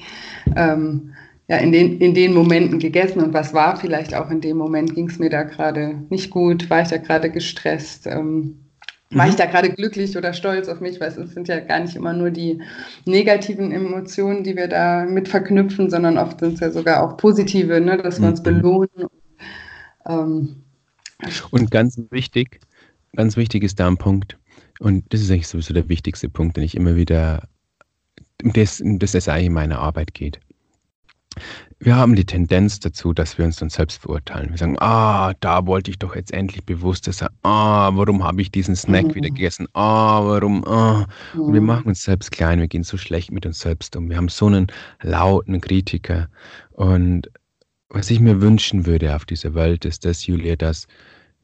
ähm, 0.55 1.13
ja, 1.47 1.57
in, 1.57 1.71
den, 1.71 1.99
in 1.99 2.13
den 2.13 2.33
Momenten 2.33 2.79
gegessen 2.79 3.21
und 3.21 3.33
was 3.33 3.53
war 3.53 3.75
vielleicht 3.75 4.15
auch 4.15 4.31
in 4.31 4.41
dem 4.41 4.57
Moment, 4.57 4.95
ging 4.95 5.09
es 5.09 5.19
mir 5.19 5.29
da 5.29 5.43
gerade 5.43 5.95
nicht 6.09 6.31
gut, 6.31 6.69
war 6.69 6.81
ich 6.81 6.87
da 6.87 6.97
gerade 6.97 7.29
gestresst, 7.29 8.07
ähm, 8.07 8.64
war 9.15 9.27
ich 9.27 9.33
mhm. 9.33 9.37
da 9.37 9.45
gerade 9.47 9.69
glücklich 9.71 10.17
oder 10.17 10.33
stolz 10.33 10.67
auf 10.67 10.79
mich, 10.79 10.99
weil 10.99 11.09
es 11.09 11.15
sind 11.15 11.47
ja 11.47 11.59
gar 11.59 11.79
nicht 11.79 11.95
immer 11.95 12.13
nur 12.13 12.29
die 12.29 12.61
negativen 13.05 13.71
Emotionen, 13.71 14.43
die 14.43 14.55
wir 14.55 14.67
da 14.67 15.05
mit 15.05 15.27
verknüpfen, 15.27 15.89
sondern 15.89 16.17
oft 16.17 16.39
sind 16.39 16.53
es 16.53 16.59
ja 16.59 16.71
sogar 16.71 17.03
auch 17.03 17.17
positive, 17.17 17.81
ne, 17.81 17.97
dass 17.97 18.21
wir 18.21 18.27
uns 18.27 18.39
mhm. 18.39 18.43
belohnen 18.43 19.07
ähm, 20.05 20.63
und 21.51 21.71
ganz 21.71 21.99
wichtig, 22.11 22.59
ganz 23.15 23.37
wichtig 23.37 23.63
ist 23.63 23.79
da 23.79 23.87
ein 23.87 23.97
Punkt, 23.97 24.37
Und 24.79 25.05
das 25.13 25.21
ist 25.21 25.31
eigentlich 25.31 25.47
sowieso 25.47 25.73
der 25.73 25.89
wichtigste 25.89 26.29
Punkt, 26.29 26.57
den 26.57 26.63
ich 26.63 26.75
immer 26.75 26.95
wieder, 26.95 27.47
um 28.43 28.53
das, 28.53 28.81
um 28.81 28.99
das 28.99 29.15
es 29.15 29.27
eigentlich 29.27 29.47
in 29.47 29.53
meiner 29.53 29.79
Arbeit 29.79 30.13
geht. 30.13 30.39
Wir 31.79 31.95
haben 31.95 32.15
die 32.15 32.25
Tendenz 32.25 32.79
dazu, 32.79 33.13
dass 33.13 33.37
wir 33.37 33.45
uns 33.45 33.57
dann 33.57 33.69
selbst 33.69 34.01
verurteilen. 34.01 34.49
Wir 34.49 34.57
sagen, 34.57 34.77
ah, 34.79 35.33
da 35.41 35.67
wollte 35.67 35.91
ich 35.91 35.99
doch 35.99 36.15
jetzt 36.15 36.33
endlich 36.33 36.65
bewusster 36.65 37.11
sein. 37.11 37.29
Ah, 37.43 37.91
warum 37.93 38.23
habe 38.23 38.41
ich 38.41 38.49
diesen 38.49 38.75
Snack 38.75 39.07
mhm. 39.07 39.15
wieder 39.15 39.29
gegessen? 39.29 39.67
Ah, 39.73 40.23
warum? 40.23 40.65
Ah. 40.65 41.05
Mhm. 41.33 41.41
Und 41.41 41.53
wir 41.53 41.61
mhm. 41.61 41.67
machen 41.67 41.87
uns 41.87 42.03
selbst 42.03 42.31
klein, 42.31 42.59
wir 42.59 42.67
gehen 42.67 42.83
so 42.83 42.97
schlecht 42.97 43.31
mit 43.31 43.45
uns 43.45 43.59
selbst 43.59 43.95
um. 43.95 44.09
Wir 44.09 44.17
haben 44.17 44.29
so 44.29 44.47
einen 44.47 44.67
lauten 45.01 45.59
Kritiker. 45.59 46.29
Und 46.71 47.29
was 47.89 48.09
ich 48.09 48.19
mir 48.19 48.41
wünschen 48.41 48.85
würde 48.85 49.15
auf 49.15 49.25
dieser 49.25 49.53
Welt, 49.53 49.83
ist 49.85 50.05
das, 50.05 50.25
Julia, 50.25 50.55
dass 50.55 50.87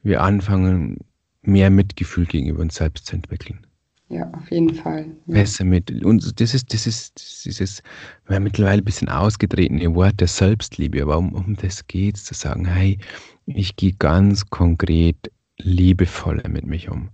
wir 0.01 0.21
anfangen, 0.23 0.97
mehr 1.43 1.69
Mitgefühl 1.69 2.25
gegenüber 2.25 2.61
uns 2.61 2.75
selbst 2.75 3.07
zu 3.07 3.15
entwickeln. 3.15 3.65
Ja, 4.11 4.29
auf 4.33 4.51
jeden 4.51 4.75
Fall. 4.75 5.05
Ja. 5.27 5.45
Mit. 5.63 6.03
Und 6.03 6.41
das 6.41 6.53
ist, 6.53 6.73
das 6.73 6.85
ist 6.85 7.45
dieses 7.45 7.81
mittlerweile 8.27 8.81
ein 8.81 8.85
bisschen 8.85 9.07
ausgetretene 9.07 9.95
Wort 9.95 10.19
der 10.19 10.27
Selbstliebe, 10.27 11.01
aber 11.01 11.17
um, 11.17 11.33
um 11.33 11.55
das 11.55 11.87
geht 11.87 12.17
es, 12.17 12.25
zu 12.25 12.33
sagen, 12.33 12.65
hey, 12.65 12.97
ich 13.45 13.77
gehe 13.77 13.93
ganz 13.93 14.45
konkret 14.49 15.31
liebevoller 15.57 16.49
mit 16.49 16.65
mich 16.65 16.89
um. 16.89 17.09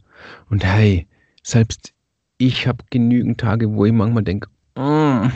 Und 0.50 0.66
hey, 0.66 1.08
selbst 1.44 1.94
ich 2.40 2.66
habe 2.66 2.84
genügend 2.90 3.40
Tage, 3.40 3.72
wo 3.74 3.86
ich 3.86 3.94
manchmal 3.94 4.24
denke, 4.24 4.50
oh, 4.76 5.28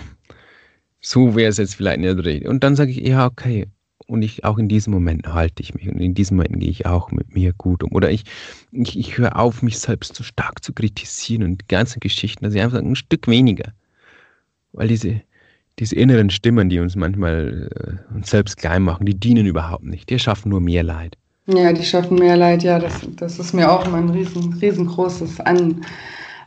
so 0.99 1.35
wäre 1.35 1.49
es 1.49 1.57
jetzt 1.57 1.75
vielleicht 1.75 1.99
nicht 1.99 2.17
richtig. 2.17 2.47
Und 2.47 2.63
dann 2.63 2.75
sage 2.75 2.91
ich, 2.91 2.97
ja, 2.97 3.27
okay, 3.27 3.67
und 4.11 4.23
ich 4.23 4.43
auch 4.43 4.57
in 4.57 4.67
diesem 4.67 4.91
Moment 4.91 5.25
halte 5.25 5.63
ich 5.63 5.73
mich 5.73 5.87
und 5.87 5.99
in 5.99 6.13
diesem 6.13 6.35
Moment 6.35 6.59
gehe 6.59 6.69
ich 6.69 6.85
auch 6.85 7.11
mit 7.11 7.33
mir 7.33 7.53
gut 7.53 7.81
um. 7.81 7.93
Oder 7.93 8.11
ich, 8.11 8.25
ich, 8.73 8.99
ich 8.99 9.17
höre 9.17 9.37
auf, 9.39 9.61
mich 9.61 9.79
selbst 9.79 10.15
so 10.15 10.23
stark 10.23 10.61
zu 10.63 10.73
kritisieren 10.73 11.43
und 11.43 11.61
die 11.61 11.67
ganzen 11.69 12.01
Geschichten, 12.01 12.43
dass 12.43 12.53
ich 12.53 12.61
einfach 12.61 12.79
ein 12.79 12.95
Stück 12.95 13.29
weniger. 13.29 13.71
Weil 14.73 14.89
diese, 14.89 15.21
diese 15.79 15.95
inneren 15.95 16.29
Stimmen, 16.29 16.69
die 16.69 16.79
uns 16.79 16.97
manchmal 16.97 17.69
äh, 17.73 18.13
uns 18.13 18.29
selbst 18.29 18.57
klein 18.57 18.83
machen, 18.83 19.05
die 19.05 19.15
dienen 19.15 19.45
überhaupt 19.45 19.85
nicht. 19.85 20.09
Die 20.09 20.19
schaffen 20.19 20.49
nur 20.49 20.59
mehr 20.59 20.83
Leid. 20.83 21.17
Ja, 21.47 21.71
die 21.71 21.83
schaffen 21.83 22.19
mehr 22.19 22.35
Leid, 22.35 22.63
ja, 22.63 22.79
das, 22.79 22.93
das 23.15 23.39
ist 23.39 23.53
mir 23.53 23.71
auch 23.71 23.85
immer 23.87 23.97
ein 23.97 24.09
riesen, 24.09 24.53
riesengroßes 24.61 25.39
An, 25.39 25.85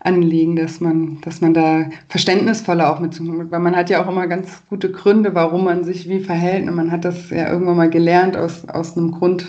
Anliegen, 0.05 0.55
dass 0.55 0.81
man, 0.81 1.21
dass 1.23 1.41
man 1.41 1.55
da 1.55 1.87
verständnisvoller 2.09 2.93
auch 2.93 3.01
mit, 3.01 3.19
weil 3.51 3.61
man 3.61 3.75
hat 3.75 3.89
ja 3.91 4.05
auch 4.05 4.09
immer 4.09 4.27
ganz 4.27 4.63
gute 4.69 4.93
Gründe, 4.93 5.35
warum 5.35 5.65
man 5.65 5.83
sich 5.83 6.09
wie 6.09 6.21
verhält. 6.21 6.69
Und 6.69 6.77
man 6.77 6.93
hat 6.93 7.05
das 7.05 7.31
ja 7.31 7.51
irgendwann 7.51 7.77
mal 7.77 7.91
gelernt 7.91 8.37
aus, 8.37 8.69
aus 8.69 8.97
einem 8.97 9.13
Grund, 9.13 9.47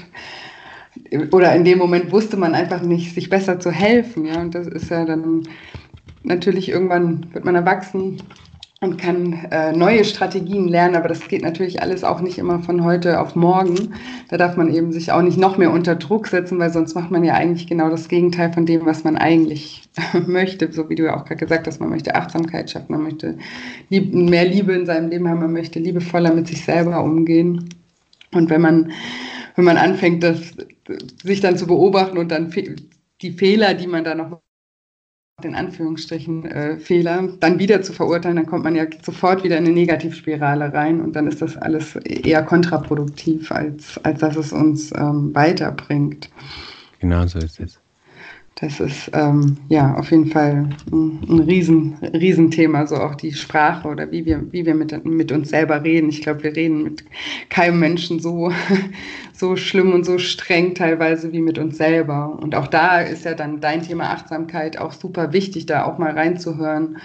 oder 1.31 1.53
in 1.53 1.65
dem 1.65 1.77
Moment 1.77 2.11
wusste 2.11 2.37
man 2.37 2.55
einfach 2.55 2.81
nicht, 2.81 3.13
sich 3.13 3.29
besser 3.29 3.59
zu 3.59 3.69
helfen. 3.69 4.25
Ja, 4.25 4.39
und 4.39 4.55
das 4.55 4.65
ist 4.67 4.89
ja 4.89 5.03
dann 5.03 5.43
natürlich 6.23 6.69
irgendwann 6.69 7.27
wird 7.33 7.45
man 7.45 7.55
erwachsen 7.55 8.17
und 8.85 8.97
kann 8.97 9.47
äh, 9.51 9.73
neue 9.73 10.05
Strategien 10.05 10.67
lernen, 10.67 10.95
aber 10.95 11.09
das 11.09 11.27
geht 11.27 11.41
natürlich 11.41 11.81
alles 11.81 12.03
auch 12.03 12.21
nicht 12.21 12.37
immer 12.37 12.59
von 12.59 12.83
heute 12.83 13.19
auf 13.19 13.35
morgen. 13.35 13.93
Da 14.29 14.37
darf 14.37 14.55
man 14.55 14.73
eben 14.73 14.91
sich 14.91 15.11
auch 15.11 15.21
nicht 15.21 15.37
noch 15.37 15.57
mehr 15.57 15.71
unter 15.71 15.95
Druck 15.95 16.27
setzen, 16.27 16.59
weil 16.59 16.71
sonst 16.71 16.93
macht 16.93 17.11
man 17.11 17.23
ja 17.23 17.33
eigentlich 17.33 17.67
genau 17.67 17.89
das 17.89 18.07
Gegenteil 18.07 18.53
von 18.53 18.65
dem, 18.65 18.85
was 18.85 19.03
man 19.03 19.17
eigentlich 19.17 19.83
möchte. 20.27 20.71
So 20.71 20.87
wie 20.89 20.95
du 20.95 21.05
ja 21.05 21.17
auch 21.17 21.25
gerade 21.25 21.39
gesagt 21.39 21.67
hast, 21.67 21.79
man 21.79 21.89
möchte 21.89 22.15
Achtsamkeit 22.15 22.69
schaffen, 22.69 22.93
man 22.93 23.03
möchte 23.03 23.37
lieb 23.89 24.13
mehr 24.13 24.45
Liebe 24.45 24.73
in 24.73 24.85
seinem 24.85 25.09
Leben 25.09 25.27
haben, 25.27 25.39
man 25.39 25.53
möchte 25.53 25.79
liebevoller 25.79 26.33
mit 26.33 26.47
sich 26.47 26.63
selber 26.63 27.03
umgehen. 27.03 27.67
Und 28.33 28.49
wenn 28.49 28.61
man, 28.61 28.91
wenn 29.55 29.65
man 29.65 29.77
anfängt, 29.77 30.23
das, 30.23 30.53
sich 31.23 31.41
dann 31.41 31.57
zu 31.57 31.65
beobachten 31.65 32.17
und 32.17 32.29
dann 32.29 32.53
die 33.21 33.31
Fehler, 33.31 33.73
die 33.73 33.87
man 33.87 34.03
da 34.03 34.13
noch 34.13 34.44
in 35.43 35.55
Anführungsstrichen 35.55 36.45
äh, 36.45 36.77
Fehler, 36.77 37.27
dann 37.39 37.59
wieder 37.59 37.81
zu 37.81 37.91
verurteilen, 37.91 38.37
dann 38.37 38.45
kommt 38.45 38.63
man 38.63 38.75
ja 38.75 38.85
sofort 39.03 39.43
wieder 39.43 39.57
in 39.57 39.65
eine 39.65 39.73
Negativspirale 39.73 40.73
rein 40.73 41.01
und 41.01 41.15
dann 41.15 41.27
ist 41.27 41.41
das 41.41 41.57
alles 41.57 41.95
eher 41.97 42.41
kontraproduktiv, 42.43 43.51
als, 43.51 43.99
als 44.03 44.19
dass 44.19 44.37
es 44.37 44.53
uns 44.53 44.93
ähm, 44.95 45.35
weiterbringt. 45.35 46.29
Genau 46.99 47.27
so 47.27 47.39
ist 47.39 47.59
es. 47.59 47.79
Das 48.55 48.79
ist 48.79 49.11
ähm, 49.11 49.57
ja 49.67 49.95
auf 49.95 50.11
jeden 50.11 50.27
Fall 50.27 50.69
ein, 50.89 51.19
ein 51.27 51.39
Riesen, 51.39 51.95
Riesenthema, 52.13 52.87
so 52.87 52.95
auch 52.95 53.15
die 53.15 53.33
Sprache 53.33 53.85
oder 53.85 54.09
wie 54.11 54.25
wir, 54.25 54.49
wie 54.53 54.65
wir 54.65 54.73
mit, 54.75 55.03
mit 55.03 55.33
uns 55.33 55.49
selber 55.49 55.83
reden. 55.83 56.07
Ich 56.07 56.21
glaube, 56.21 56.43
wir 56.43 56.55
reden 56.55 56.83
mit 56.83 57.03
keinem 57.49 57.81
Menschen 57.81 58.21
so, 58.21 58.53
so 59.33 59.57
schlimm 59.57 59.91
und 59.91 60.05
so 60.05 60.19
streng 60.19 60.73
teilweise 60.73 61.33
wie 61.33 61.41
mit 61.41 61.57
uns 61.57 61.75
selber. 61.75 62.39
Und 62.41 62.55
auch 62.55 62.67
da 62.67 63.01
ist 63.01 63.25
ja 63.25 63.33
dann 63.33 63.59
dein 63.59 63.81
Thema 63.83 64.11
Achtsamkeit 64.11 64.77
auch 64.77 64.93
super 64.93 65.33
wichtig, 65.33 65.65
da 65.65 65.83
auch 65.83 65.97
mal 65.97 66.13
reinzuhören. 66.13 66.99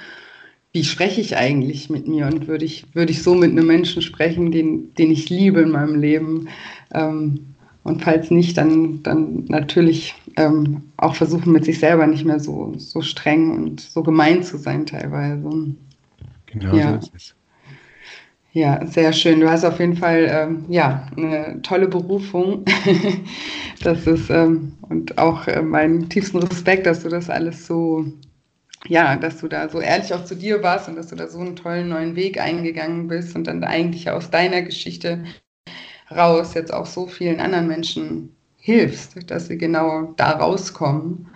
Wie 0.73 0.85
spreche 0.85 1.21
ich 1.21 1.37
eigentlich 1.37 1.91
mit 1.91 2.07
mir 2.07 2.27
und 2.27 2.47
würde 2.47 2.65
ich, 2.65 2.87
würde 2.95 3.11
ich 3.11 3.25
so 3.25 3.35
mit 3.35 3.51
einem 3.51 3.67
Menschen 3.67 4.03
sprechen, 4.03 4.53
den, 4.53 4.95
den 4.95 5.11
ich 5.11 5.29
liebe 5.29 5.63
in 5.63 5.71
meinem 5.71 5.99
Leben? 5.99 6.49
Ähm, 6.95 7.50
und 7.83 8.03
falls 8.03 8.31
nicht, 8.31 8.59
dann, 8.59 9.03
dann 9.03 9.45
natürlich 9.49 10.15
ähm, 10.37 10.83
auch 10.97 11.15
versuchen, 11.15 11.53
mit 11.53 11.65
sich 11.65 11.79
selber 11.79 12.07
nicht 12.07 12.25
mehr 12.25 12.39
so, 12.39 12.75
so 12.77 13.01
streng 13.01 13.53
und 13.53 13.81
so 13.81 14.03
gemein 14.03 14.43
zu 14.43 14.59
sein 14.59 14.85
teilweise. 14.85 15.75
Genau 16.47 16.77
ja. 16.77 16.93
so 16.93 16.99
ist 16.99 17.15
es. 17.15 17.35
Ja, 18.53 18.85
sehr 18.85 19.13
schön. 19.13 19.41
Du 19.41 19.49
hast 19.49 19.65
auf 19.65 19.79
jeden 19.79 19.97
Fall 19.97 20.27
ähm, 20.29 20.65
ja, 20.69 21.07
eine 21.17 21.63
tolle 21.63 21.87
Berufung. 21.87 22.65
das 23.83 24.07
ist 24.07 24.29
ähm, 24.29 24.73
und 24.83 25.19
auch 25.19 25.47
äh, 25.47 25.63
meinen 25.63 26.09
tiefsten 26.09 26.39
Respekt, 26.39 26.85
dass 26.87 27.05
du 27.05 27.09
das 27.09 27.31
alles 27.31 27.67
so, 27.67 28.05
ja, 28.89 29.15
dass 29.15 29.39
du 29.39 29.47
da 29.47 29.69
so 29.69 29.81
ehrlich 29.81 30.13
auch 30.13 30.25
zu 30.25 30.35
dir 30.35 30.63
warst 30.65 30.89
und 30.89 30.97
dass 30.97 31.07
du 31.07 31.17
da 31.17 31.29
so 31.29 31.39
einen 31.39 31.55
tollen 31.55 31.89
neuen 31.89 32.17
Weg 32.17 32.41
eingegangen 32.41 33.07
bist 33.07 33.37
und 33.37 33.47
dann 33.47 33.63
eigentlich 33.63 34.11
aus 34.11 34.31
deiner 34.31 34.63
Geschichte 34.63 35.25
raus 36.11 36.55
jetzt 36.55 36.73
auch 36.73 36.87
so 36.87 37.07
vielen 37.07 37.41
anderen 37.41 37.69
Menschen 37.69 38.35
hilfst, 38.57 39.31
dass 39.31 39.47
sie 39.47 39.59
genau 39.59 40.13
da 40.17 40.33
rauskommen. 40.33 41.29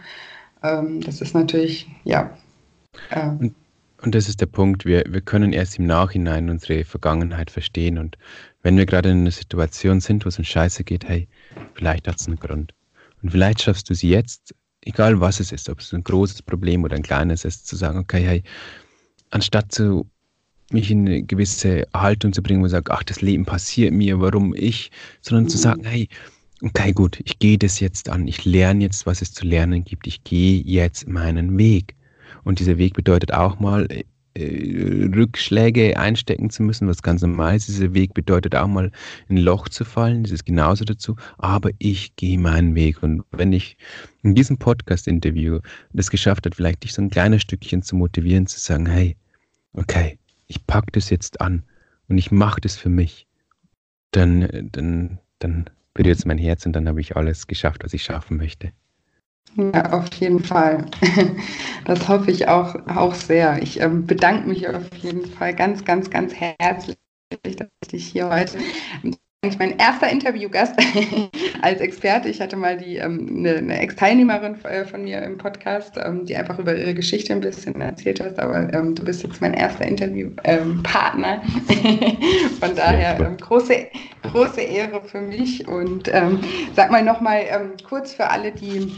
Ähm, 0.62 1.00
das 1.00 1.20
ist 1.20 1.34
natürlich, 1.34 1.88
ja. 2.04 2.36
Äh, 3.10 3.28
und, 3.28 3.54
und, 4.02 4.14
das 4.14 4.28
ist 4.28 4.40
der 4.40 4.46
Punkt, 4.46 4.84
wir, 4.84 5.04
wir 5.08 5.20
können 5.20 5.52
erst 5.52 5.78
im 5.78 5.86
Nachhinein 5.86 6.50
unsere 6.50 6.84
Vergangenheit 6.84 7.50
verstehen 7.50 7.98
und 7.98 8.18
wenn 8.62 8.76
wir 8.76 8.86
gerade 8.86 9.10
in 9.10 9.20
einer 9.20 9.30
Situation 9.30 10.00
sind, 10.00 10.24
wo 10.24 10.28
es 10.28 10.38
uns 10.38 10.48
scheiße 10.48 10.84
geht, 10.84 11.04
hey, 11.04 11.28
vielleicht 11.74 12.08
hat 12.08 12.20
es 12.20 12.26
einen 12.26 12.38
Grund. 12.38 12.72
Und 13.22 13.30
vielleicht 13.30 13.62
schaffst 13.62 13.88
du 13.88 13.92
es 13.92 14.02
jetzt, 14.02 14.54
egal 14.82 15.20
was 15.20 15.40
es 15.40 15.52
ist, 15.52 15.68
ob 15.68 15.80
es 15.80 15.92
ein 15.92 16.04
großes 16.04 16.42
Problem 16.42 16.84
oder 16.84 16.96
ein 16.96 17.02
kleines 17.02 17.44
ist, 17.44 17.66
zu 17.66 17.76
sagen, 17.76 17.98
okay, 17.98 18.22
hey, 18.22 18.42
anstatt 19.30 19.72
zu 19.72 20.06
mich 20.72 20.90
in 20.90 21.06
eine 21.06 21.22
gewisse 21.22 21.86
Haltung 21.94 22.32
zu 22.32 22.42
bringen, 22.42 22.62
wo 22.62 22.66
ich 22.66 22.72
sage, 22.72 22.92
ach, 22.92 23.02
das 23.02 23.20
Leben 23.20 23.44
passiert 23.44 23.92
mir, 23.92 24.20
warum 24.20 24.54
ich, 24.54 24.90
sondern 25.20 25.44
mhm. 25.44 25.48
zu 25.48 25.58
sagen, 25.58 25.84
hey, 25.84 26.08
okay, 26.62 26.92
gut, 26.92 27.20
ich 27.24 27.38
gehe 27.38 27.58
das 27.58 27.80
jetzt 27.80 28.08
an, 28.08 28.26
ich 28.26 28.44
lerne 28.44 28.84
jetzt, 28.84 29.06
was 29.06 29.22
es 29.22 29.32
zu 29.32 29.46
lernen 29.46 29.84
gibt, 29.84 30.06
ich 30.06 30.24
gehe 30.24 30.62
jetzt 30.64 31.08
meinen 31.08 31.56
Weg. 31.58 31.94
Und 32.44 32.58
dieser 32.58 32.78
Weg 32.78 32.94
bedeutet 32.94 33.32
auch 33.32 33.58
mal, 33.58 33.86
äh, 34.36 35.10
Rückschläge 35.14 35.96
einstecken 35.96 36.50
zu 36.50 36.64
müssen, 36.64 36.88
was 36.88 37.02
ganz 37.02 37.22
normal 37.22 37.54
ist. 37.54 37.68
Dieser 37.68 37.94
Weg 37.94 38.14
bedeutet 38.14 38.56
auch 38.56 38.66
mal 38.66 38.90
in 39.28 39.36
ein 39.36 39.42
Loch 39.42 39.68
zu 39.68 39.84
fallen, 39.84 40.24
das 40.24 40.32
ist 40.32 40.44
genauso 40.44 40.84
dazu. 40.84 41.14
Aber 41.38 41.70
ich 41.78 42.16
gehe 42.16 42.38
meinen 42.38 42.74
Weg. 42.74 43.02
Und 43.02 43.22
wenn 43.30 43.52
ich 43.52 43.76
in 44.22 44.34
diesem 44.34 44.58
Podcast-Interview 44.58 45.60
das 45.92 46.10
geschafft 46.10 46.46
habe, 46.46 46.56
vielleicht 46.56 46.82
dich 46.82 46.92
so 46.92 47.02
ein 47.02 47.10
kleines 47.10 47.42
Stückchen 47.42 47.82
zu 47.82 47.94
motivieren, 47.94 48.46
zu 48.46 48.58
sagen, 48.58 48.86
hey, 48.86 49.16
okay, 49.72 50.18
ich 50.46 50.66
packe 50.66 50.92
das 50.92 51.10
jetzt 51.10 51.40
an 51.40 51.64
und 52.08 52.18
ich 52.18 52.30
mache 52.30 52.60
das 52.60 52.76
für 52.76 52.88
mich, 52.88 53.26
dann, 54.10 54.68
dann, 54.72 55.18
dann 55.38 55.70
berührt 55.94 56.18
es 56.18 56.24
mein 56.24 56.38
Herz 56.38 56.66
und 56.66 56.72
dann 56.72 56.88
habe 56.88 57.00
ich 57.00 57.16
alles 57.16 57.46
geschafft, 57.46 57.84
was 57.84 57.92
ich 57.92 58.02
schaffen 58.04 58.36
möchte. 58.36 58.72
Ja, 59.56 59.92
auf 59.92 60.12
jeden 60.14 60.42
Fall. 60.42 60.86
Das 61.86 62.08
hoffe 62.08 62.30
ich 62.30 62.48
auch, 62.48 62.74
auch 62.86 63.14
sehr. 63.14 63.62
Ich 63.62 63.78
ähm, 63.78 64.06
bedanke 64.06 64.48
mich 64.48 64.66
auf 64.66 64.88
jeden 65.02 65.26
Fall 65.26 65.54
ganz, 65.54 65.84
ganz, 65.84 66.08
ganz 66.08 66.32
herzlich, 66.32 66.96
dass 67.42 67.68
ich 67.82 67.88
dich 67.88 68.06
hier 68.06 68.30
heute 68.30 68.56
eigentlich 69.44 69.58
mein 69.58 69.78
erster 69.78 70.08
Interviewgast 70.08 70.74
als 71.62 71.80
Experte. 71.80 72.28
Ich 72.28 72.40
hatte 72.40 72.56
mal 72.56 72.78
die, 72.78 72.96
ähm, 72.96 73.26
eine, 73.28 73.56
eine 73.56 73.78
Ex-Teilnehmerin 73.78 74.64
äh, 74.64 74.84
von 74.86 75.04
mir 75.04 75.22
im 75.22 75.36
Podcast, 75.36 75.98
ähm, 76.02 76.24
die 76.24 76.34
einfach 76.34 76.58
über 76.58 76.74
ihre 76.74 76.94
Geschichte 76.94 77.34
ein 77.34 77.40
bisschen 77.40 77.78
erzählt 77.80 78.20
hat, 78.20 78.38
aber 78.38 78.72
ähm, 78.72 78.94
du 78.94 79.04
bist 79.04 79.22
jetzt 79.22 79.40
mein 79.42 79.52
erster 79.52 79.86
Interviewpartner. 79.86 81.42
von 82.60 82.74
daher 82.74 83.20
ähm, 83.20 83.36
große, 83.36 83.86
große 84.22 84.62
Ehre 84.62 85.02
für 85.02 85.20
mich 85.20 85.68
und 85.68 86.08
ähm, 86.12 86.40
sag 86.74 86.90
mal 86.90 87.02
nochmal 87.02 87.42
ähm, 87.50 87.72
kurz 87.86 88.14
für 88.14 88.30
alle, 88.30 88.50
die 88.50 88.90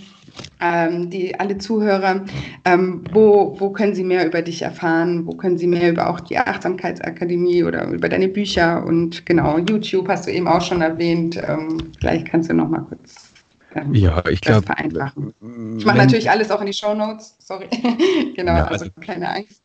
ähm, 0.61 1.11
die 1.11 1.39
alle 1.39 1.59
Zuhörer, 1.59 2.25
ähm, 2.65 3.05
wo, 3.13 3.57
wo 3.59 3.71
können 3.71 3.95
sie 3.95 4.05
mehr 4.05 4.27
über 4.27 4.43
dich 4.43 4.63
erfahren? 4.63 5.27
Wo 5.27 5.33
können 5.33 5.59
sie 5.59 5.67
mehr 5.67 5.91
über 5.91 6.11
auch 6.11 6.21
die 6.21 6.39
Achtsamkeitsakademie 6.39 7.65
oder 7.65 7.87
über 7.89 8.09
deine 8.09 8.29
Bücher 8.29 8.85
und 8.85 9.27
genau, 9.27 9.59
YouTube 9.59 10.09
hast 10.09 10.27
du 10.27 10.33
eben 10.33 10.49
auch 10.49 10.63
schon 10.63 10.83
erwähnt. 10.83 11.41
Ähm, 11.47 11.79
vielleicht 11.99 12.29
kannst 12.29 12.51
du 12.51 12.55
noch 12.55 12.69
mal 12.69 12.81
kurz 12.81 13.33
ähm, 13.75 13.95
ja, 13.95 14.25
ich 14.29 14.41
glaube. 14.41 14.67
vereinfachen. 14.67 15.35
Ich 15.79 15.85
mache 15.85 15.99
natürlich 15.99 16.31
alles 16.31 16.51
auch 16.51 16.61
in 16.61 16.67
die 16.67 16.73
Show 16.73 16.95
Notes. 16.95 17.37
Sorry. 17.39 17.69
genau, 18.37 18.57
ja, 18.57 18.65
also, 18.65 18.87
also 18.87 19.01
keine 19.01 19.29
Angst. 19.29 19.63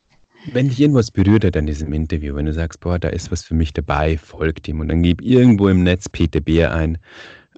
Wenn 0.52 0.68
dich 0.68 0.80
irgendwas 0.80 1.10
berührt 1.10 1.44
hat 1.44 1.56
an 1.56 1.66
diesem 1.66 1.92
Interview, 1.92 2.34
wenn 2.34 2.46
du 2.46 2.52
sagst, 2.52 2.80
boah, 2.80 2.98
da 2.98 3.08
ist 3.08 3.30
was 3.30 3.44
für 3.44 3.54
mich 3.54 3.72
dabei, 3.72 4.18
folgt 4.18 4.66
ihm 4.68 4.80
und 4.80 4.88
dann 4.88 5.02
gib 5.02 5.22
irgendwo 5.22 5.68
im 5.68 5.84
Netz 5.84 6.08
Peter 6.08 6.40
Bär 6.40 6.74
ein 6.74 6.98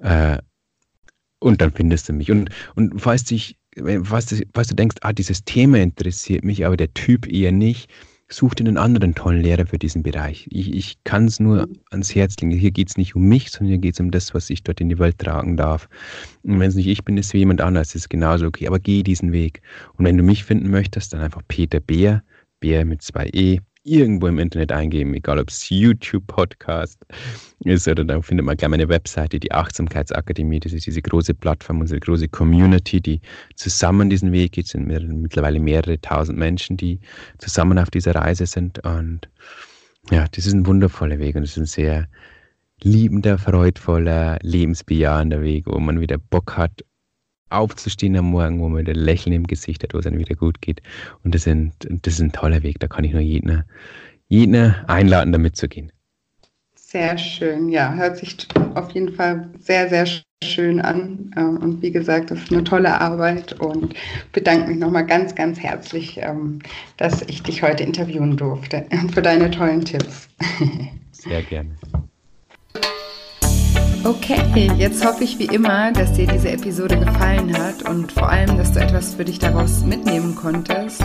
äh, 0.03 0.37
und 1.39 1.61
dann 1.61 1.71
findest 1.71 2.09
du 2.09 2.13
mich. 2.13 2.31
Und, 2.31 2.49
und 2.75 2.99
falls, 3.01 3.23
dich, 3.25 3.57
falls, 4.03 4.27
du, 4.27 4.41
falls 4.53 4.67
du 4.67 4.75
denkst, 4.75 4.97
ah, 5.01 5.13
dieses 5.13 5.43
Thema 5.43 5.79
interessiert 5.79 6.43
mich, 6.43 6.65
aber 6.65 6.77
der 6.77 6.93
Typ 6.93 7.27
eher 7.31 7.51
nicht, 7.51 7.89
such 8.27 8.55
dir 8.55 8.65
einen 8.65 8.77
anderen 8.77 9.13
tollen 9.13 9.41
Lehrer 9.41 9.67
für 9.67 9.77
diesen 9.77 10.01
Bereich. 10.01 10.47
Ich, 10.49 10.73
ich 10.73 11.03
kann 11.03 11.25
es 11.25 11.39
nur 11.39 11.67
mhm. 11.67 11.79
ans 11.91 12.15
Herz 12.15 12.35
legen. 12.37 12.51
Hier 12.51 12.71
geht 12.71 12.89
es 12.89 12.97
nicht 12.97 13.15
um 13.15 13.23
mich, 13.23 13.51
sondern 13.51 13.73
hier 13.73 13.77
geht 13.77 13.93
es 13.93 13.99
um 13.99 14.11
das, 14.11 14.33
was 14.33 14.49
ich 14.49 14.63
dort 14.63 14.81
in 14.81 14.89
die 14.89 14.99
Welt 14.99 15.19
tragen 15.19 15.57
darf. 15.57 15.87
Und 16.43 16.59
wenn 16.59 16.69
es 16.69 16.75
nicht 16.75 16.87
ich 16.87 17.03
bin, 17.03 17.17
ist 17.17 17.27
es 17.27 17.33
jemand 17.33 17.61
anders. 17.61 17.89
Das 17.89 17.95
ist 17.95 18.09
genauso 18.09 18.47
okay. 18.47 18.67
Aber 18.67 18.79
geh 18.79 19.03
diesen 19.03 19.31
Weg. 19.31 19.61
Und 19.93 20.05
wenn 20.05 20.17
du 20.17 20.23
mich 20.23 20.43
finden 20.43 20.69
möchtest, 20.69 21.13
dann 21.13 21.21
einfach 21.21 21.41
Peter 21.47 21.79
Bär, 21.79 22.23
Bär 22.59 22.85
mit 22.85 23.03
zwei 23.03 23.27
E, 23.27 23.59
irgendwo 23.85 24.27
im 24.27 24.39
Internet 24.39 24.71
eingeben, 24.71 25.13
egal 25.13 25.39
ob 25.39 25.49
es 25.49 25.69
YouTube-Podcast 25.69 26.99
ist 27.59 27.87
oder 27.87 28.03
dann 28.03 28.23
findet 28.23 28.45
man 28.45 28.57
gleich 28.57 28.69
meine 28.69 28.89
Webseite, 28.89 29.39
die 29.39 29.51
Achtsamkeitsakademie. 29.51 30.59
Das 30.59 30.73
ist 30.73 30.87
diese 30.87 31.01
große 31.01 31.35
Plattform, 31.35 31.81
unsere 31.81 31.99
große 31.99 32.27
Community, 32.27 32.99
die 32.99 33.21
zusammen 33.55 34.09
diesen 34.09 34.31
Weg 34.31 34.53
geht. 34.53 34.65
Es 34.65 34.71
sind 34.71 34.87
mittlerweile 34.87 35.59
mehrere 35.59 36.01
tausend 36.01 36.39
Menschen, 36.39 36.77
die 36.77 36.99
zusammen 37.37 37.77
auf 37.77 37.91
dieser 37.91 38.15
Reise 38.15 38.47
sind. 38.47 38.83
Und 38.83 39.29
ja, 40.09 40.25
das 40.31 40.47
ist 40.47 40.53
ein 40.53 40.65
wundervoller 40.65 41.19
Weg 41.19 41.35
und 41.35 41.43
es 41.43 41.51
ist 41.51 41.57
ein 41.57 41.65
sehr 41.65 42.07
liebender, 42.81 43.37
freudvoller, 43.37 44.39
lebensbejahender 44.41 45.41
Weg, 45.41 45.67
wo 45.67 45.79
man 45.79 46.01
wieder 46.01 46.17
Bock 46.17 46.57
hat, 46.57 46.83
aufzustehen 47.55 48.15
am 48.17 48.25
Morgen, 48.31 48.59
wo 48.59 48.69
man 48.69 48.85
ein 48.85 48.95
Lächeln 48.95 49.33
im 49.33 49.47
Gesicht 49.47 49.83
hat, 49.83 49.93
wo 49.93 49.99
es 49.99 50.07
einem 50.07 50.19
wieder 50.19 50.35
gut 50.35 50.61
geht. 50.61 50.81
Und 51.23 51.35
das, 51.35 51.43
sind, 51.43 51.73
das 51.79 52.13
ist 52.13 52.21
ein 52.21 52.31
toller 52.31 52.63
Weg. 52.63 52.79
Da 52.79 52.87
kann 52.87 53.03
ich 53.03 53.11
nur 53.11 53.21
jeden, 53.21 53.63
jeden 54.27 54.75
einladen, 54.87 55.31
da 55.31 55.37
mitzugehen. 55.37 55.91
Sehr 56.75 57.17
schön, 57.17 57.69
ja, 57.69 57.93
hört 57.93 58.17
sich 58.17 58.47
auf 58.75 58.91
jeden 58.91 59.13
Fall 59.13 59.49
sehr, 59.59 59.89
sehr 59.89 60.07
schön 60.43 60.79
an. 60.79 61.31
Ähm, 61.35 61.57
und 61.57 61.81
wie 61.81 61.91
gesagt, 61.91 62.31
das 62.31 62.43
ist 62.43 62.53
eine 62.53 62.63
tolle 62.63 63.01
Arbeit 63.01 63.59
und 63.59 63.93
bedanke 64.31 64.69
mich 64.69 64.77
nochmal 64.77 65.05
ganz, 65.05 65.35
ganz 65.35 65.59
herzlich, 65.59 66.17
ähm, 66.21 66.59
dass 66.97 67.21
ich 67.23 67.43
dich 67.43 67.61
heute 67.63 67.83
interviewen 67.83 68.37
durfte 68.37 68.85
und 68.91 69.11
für 69.13 69.21
deine 69.21 69.51
tollen 69.51 69.83
Tipps. 69.83 70.29
Sehr 71.11 71.41
gerne. 71.43 71.75
Okay, 74.05 74.71
jetzt 74.77 75.03
hoffe 75.03 75.23
ich 75.23 75.39
wie 75.39 75.45
immer, 75.45 75.91
dass 75.91 76.13
dir 76.13 76.27
diese 76.27 76.51
Episode 76.51 76.99
gefallen 76.99 77.57
hat 77.57 77.89
und 77.89 78.11
vor 78.11 78.29
allem, 78.29 78.55
dass 78.55 78.71
du 78.71 78.79
etwas 78.79 79.15
für 79.15 79.25
dich 79.25 79.39
daraus 79.39 79.81
mitnehmen 79.81 80.35
konntest. 80.35 81.03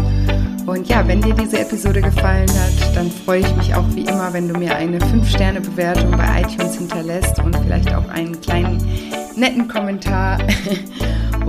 Und 0.66 0.86
ja, 0.86 1.09
wenn 1.09 1.22
dir 1.22 1.32
diese 1.32 1.61
Episode 1.61 2.03
gefallen 2.03 2.51
hat, 2.51 2.94
dann 2.94 3.11
freue 3.11 3.40
ich 3.40 3.57
mich 3.57 3.74
auch 3.74 3.86
wie 3.94 4.03
immer, 4.03 4.30
wenn 4.34 4.48
du 4.48 4.59
mir 4.59 4.76
eine 4.76 4.98
5-Sterne-Bewertung 4.98 6.11
bei 6.11 6.42
iTunes 6.42 6.76
hinterlässt 6.76 7.38
und 7.38 7.57
vielleicht 7.57 7.94
auch 7.94 8.07
einen 8.11 8.38
kleinen 8.38 8.86
netten 9.34 9.66
Kommentar. 9.66 10.38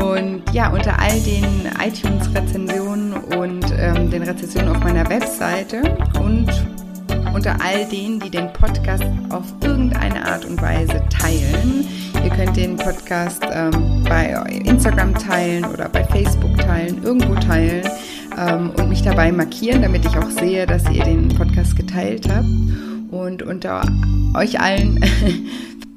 Und 0.01 0.41
ja, 0.53 0.71
unter 0.71 0.97
all 0.99 1.19
den 1.19 1.67
iTunes-Rezensionen 1.85 3.13
und 3.13 3.65
ähm, 3.77 4.09
den 4.09 4.23
Rezensionen 4.23 4.69
auf 4.69 4.79
meiner 4.79 5.07
Webseite 5.09 5.97
und 6.17 6.47
unter 7.33 7.55
all 7.61 7.85
denen, 7.89 8.19
die 8.19 8.29
den 8.29 8.51
Podcast 8.53 9.03
auf 9.29 9.45
irgendeine 9.61 10.25
Art 10.25 10.45
und 10.45 10.61
Weise 10.61 11.01
teilen. 11.09 11.87
Ihr 12.23 12.29
könnt 12.29 12.55
den 12.55 12.77
Podcast 12.77 13.41
ähm, 13.51 14.03
bei 14.07 14.33
Instagram 14.65 15.15
teilen 15.15 15.65
oder 15.65 15.89
bei 15.89 16.03
Facebook 16.03 16.57
teilen, 16.57 17.03
irgendwo 17.03 17.35
teilen 17.35 17.87
ähm, 18.37 18.71
und 18.77 18.89
mich 18.89 19.01
dabei 19.01 19.31
markieren, 19.31 19.81
damit 19.81 20.05
ich 20.05 20.17
auch 20.17 20.29
sehe, 20.29 20.65
dass 20.65 20.89
ihr 20.89 21.03
den 21.03 21.29
Podcast 21.29 21.75
geteilt 21.75 22.27
habt. 22.29 22.47
Und 23.11 23.43
unter 23.43 23.83
euch 24.35 24.59
allen 24.59 25.03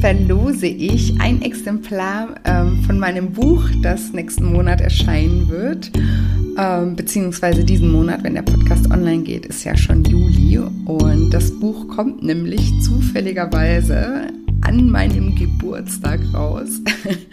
verlose 0.00 0.66
ich 0.66 1.20
ein 1.20 1.42
Exemplar 1.42 2.34
ähm, 2.44 2.82
von 2.84 2.98
meinem 2.98 3.32
Buch, 3.32 3.68
das 3.82 4.12
nächsten 4.12 4.50
Monat 4.52 4.80
erscheinen 4.80 5.48
wird. 5.50 5.90
Ähm, 6.58 6.96
beziehungsweise 6.96 7.64
diesen 7.64 7.92
Monat, 7.92 8.24
wenn 8.24 8.34
der 8.34 8.42
Podcast 8.42 8.90
online 8.90 9.22
geht, 9.22 9.44
ist 9.46 9.64
ja 9.64 9.76
schon 9.76 10.02
Juli. 10.04 10.58
Und 10.58 11.30
das 11.30 11.50
Buch 11.60 11.86
kommt 11.88 12.22
nämlich 12.22 12.72
zufälligerweise 12.80 14.28
an 14.62 14.88
meinem 14.90 15.34
Geburtstag 15.34 16.20
raus. 16.32 16.80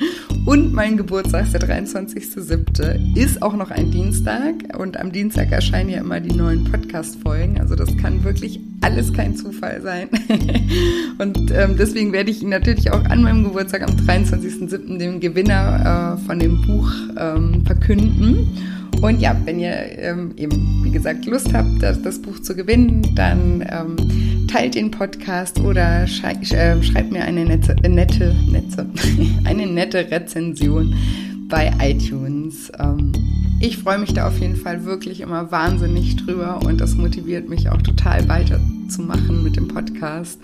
Mein 0.78 0.95
Geburtstag 0.95 1.45
ist 1.45 1.53
der 1.55 1.61
23.07. 1.61 3.17
Ist 3.17 3.41
auch 3.41 3.55
noch 3.55 3.71
ein 3.71 3.89
Dienstag. 3.89 4.78
Und 4.78 4.95
am 4.97 5.11
Dienstag 5.11 5.51
erscheinen 5.51 5.89
ja 5.89 5.97
immer 5.97 6.19
die 6.19 6.36
neuen 6.36 6.65
Podcast-Folgen. 6.65 7.59
Also 7.59 7.73
das 7.73 7.97
kann 7.97 8.23
wirklich 8.23 8.59
alles 8.82 9.11
kein 9.11 9.36
Zufall 9.36 9.82
sein. 9.82 10.07
Und 11.17 11.49
ähm, 11.49 11.78
deswegen 11.80 12.13
werde 12.13 12.30
ich 12.30 12.43
natürlich 12.43 12.91
auch 12.91 13.03
an 13.05 13.23
meinem 13.23 13.45
Geburtstag 13.45 13.82
am 13.82 13.95
23.07. 13.95 14.99
dem 14.99 15.19
Gewinner 15.19 16.19
äh, 16.21 16.25
von 16.28 16.38
dem 16.38 16.61
Buch 16.61 16.91
ähm, 17.17 17.65
verkünden. 17.65 18.76
Und 19.01 19.19
ja, 19.21 19.35
wenn 19.45 19.59
ihr 19.59 19.73
ähm, 19.99 20.33
eben, 20.37 20.83
wie 20.83 20.91
gesagt, 20.91 21.25
Lust 21.25 21.53
habt, 21.53 21.81
das, 21.81 22.01
das 22.01 22.21
Buch 22.21 22.39
zu 22.41 22.55
gewinnen, 22.55 23.13
dann 23.15 23.65
ähm, 23.69 24.47
teilt 24.47 24.75
den 24.75 24.91
Podcast 24.91 25.59
oder 25.59 26.07
schrei 26.07 26.33
äh, 26.33 26.81
schreibt 26.81 27.11
mir 27.11 27.23
eine 27.23 27.45
nette, 27.45 27.75
nette, 27.87 28.35
nette, 28.49 28.89
eine 29.45 29.67
nette 29.67 30.09
Rezension 30.09 30.95
bei 31.47 31.71
iTunes. 31.79 32.71
Ähm, 32.79 33.11
ich 33.59 33.77
freue 33.77 33.99
mich 33.99 34.13
da 34.13 34.27
auf 34.27 34.39
jeden 34.39 34.55
Fall 34.55 34.85
wirklich 34.85 35.21
immer 35.21 35.51
wahnsinnig 35.51 36.15
drüber 36.15 36.59
und 36.65 36.81
das 36.81 36.95
motiviert 36.95 37.49
mich 37.49 37.69
auch 37.69 37.81
total 37.81 38.27
weiterzumachen 38.88 39.43
mit 39.43 39.55
dem 39.55 39.67
Podcast. 39.67 40.39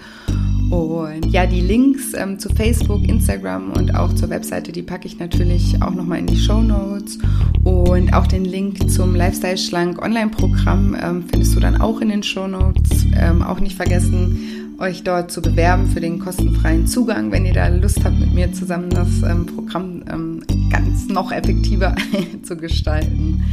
Und 0.69 1.25
ja, 1.27 1.45
die 1.45 1.61
Links 1.61 2.13
ähm, 2.13 2.39
zu 2.39 2.49
Facebook, 2.49 3.07
Instagram 3.07 3.71
und 3.71 3.95
auch 3.95 4.13
zur 4.13 4.29
Webseite, 4.29 4.71
die 4.71 4.81
packe 4.81 5.07
ich 5.07 5.19
natürlich 5.19 5.81
auch 5.81 5.93
nochmal 5.93 6.19
in 6.19 6.27
die 6.27 6.37
Show 6.37 6.61
Notes. 6.61 7.19
Und 7.63 8.13
auch 8.13 8.27
den 8.27 8.45
Link 8.45 8.89
zum 8.89 9.15
Lifestyle 9.15 9.57
Schlank 9.57 10.01
Online-Programm 10.01 10.95
ähm, 11.01 11.23
findest 11.29 11.55
du 11.55 11.59
dann 11.59 11.79
auch 11.79 12.01
in 12.01 12.09
den 12.09 12.23
Show 12.23 12.47
Notes. 12.47 13.05
Ähm, 13.15 13.43
auch 13.43 13.59
nicht 13.59 13.75
vergessen, 13.75 14.75
euch 14.79 15.03
dort 15.03 15.31
zu 15.31 15.41
bewerben 15.41 15.87
für 15.87 16.01
den 16.01 16.19
kostenfreien 16.19 16.87
Zugang, 16.87 17.31
wenn 17.31 17.45
ihr 17.45 17.53
da 17.53 17.67
Lust 17.67 18.03
habt, 18.03 18.19
mit 18.19 18.33
mir 18.33 18.51
zusammen 18.51 18.89
das 18.89 19.21
ähm, 19.21 19.45
Programm 19.45 20.03
ähm, 20.11 20.41
ganz 20.71 21.07
noch 21.07 21.31
effektiver 21.31 21.95
zu 22.43 22.57
gestalten. 22.57 23.43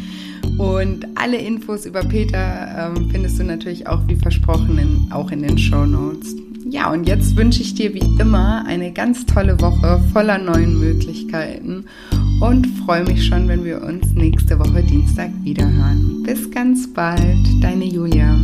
Und 0.61 1.07
alle 1.15 1.39
Infos 1.39 1.87
über 1.87 2.01
Peter 2.01 2.93
ähm, 2.95 3.09
findest 3.11 3.39
du 3.39 3.45
natürlich 3.45 3.87
auch 3.87 4.07
wie 4.09 4.15
versprochen 4.15 4.77
in, 4.77 5.11
auch 5.11 5.31
in 5.31 5.43
den 5.43 5.57
Show 5.57 5.87
Notes. 5.87 6.37
Ja, 6.69 6.93
und 6.93 7.09
jetzt 7.09 7.35
wünsche 7.35 7.63
ich 7.63 7.75
dir 7.75 7.95
wie 7.95 8.21
immer 8.21 8.63
eine 8.67 8.93
ganz 8.93 9.25
tolle 9.25 9.59
Woche 9.63 9.99
voller 10.13 10.37
neuen 10.37 10.79
Möglichkeiten 10.79 11.87
und 12.43 12.67
freue 12.85 13.05
mich 13.05 13.25
schon, 13.25 13.49
wenn 13.49 13.65
wir 13.65 13.83
uns 13.83 14.13
nächste 14.13 14.59
Woche 14.59 14.83
Dienstag 14.83 15.31
wiederhören. 15.43 16.25
Bis 16.25 16.51
ganz 16.51 16.93
bald, 16.93 17.39
deine 17.63 17.87
Julia. 17.87 18.37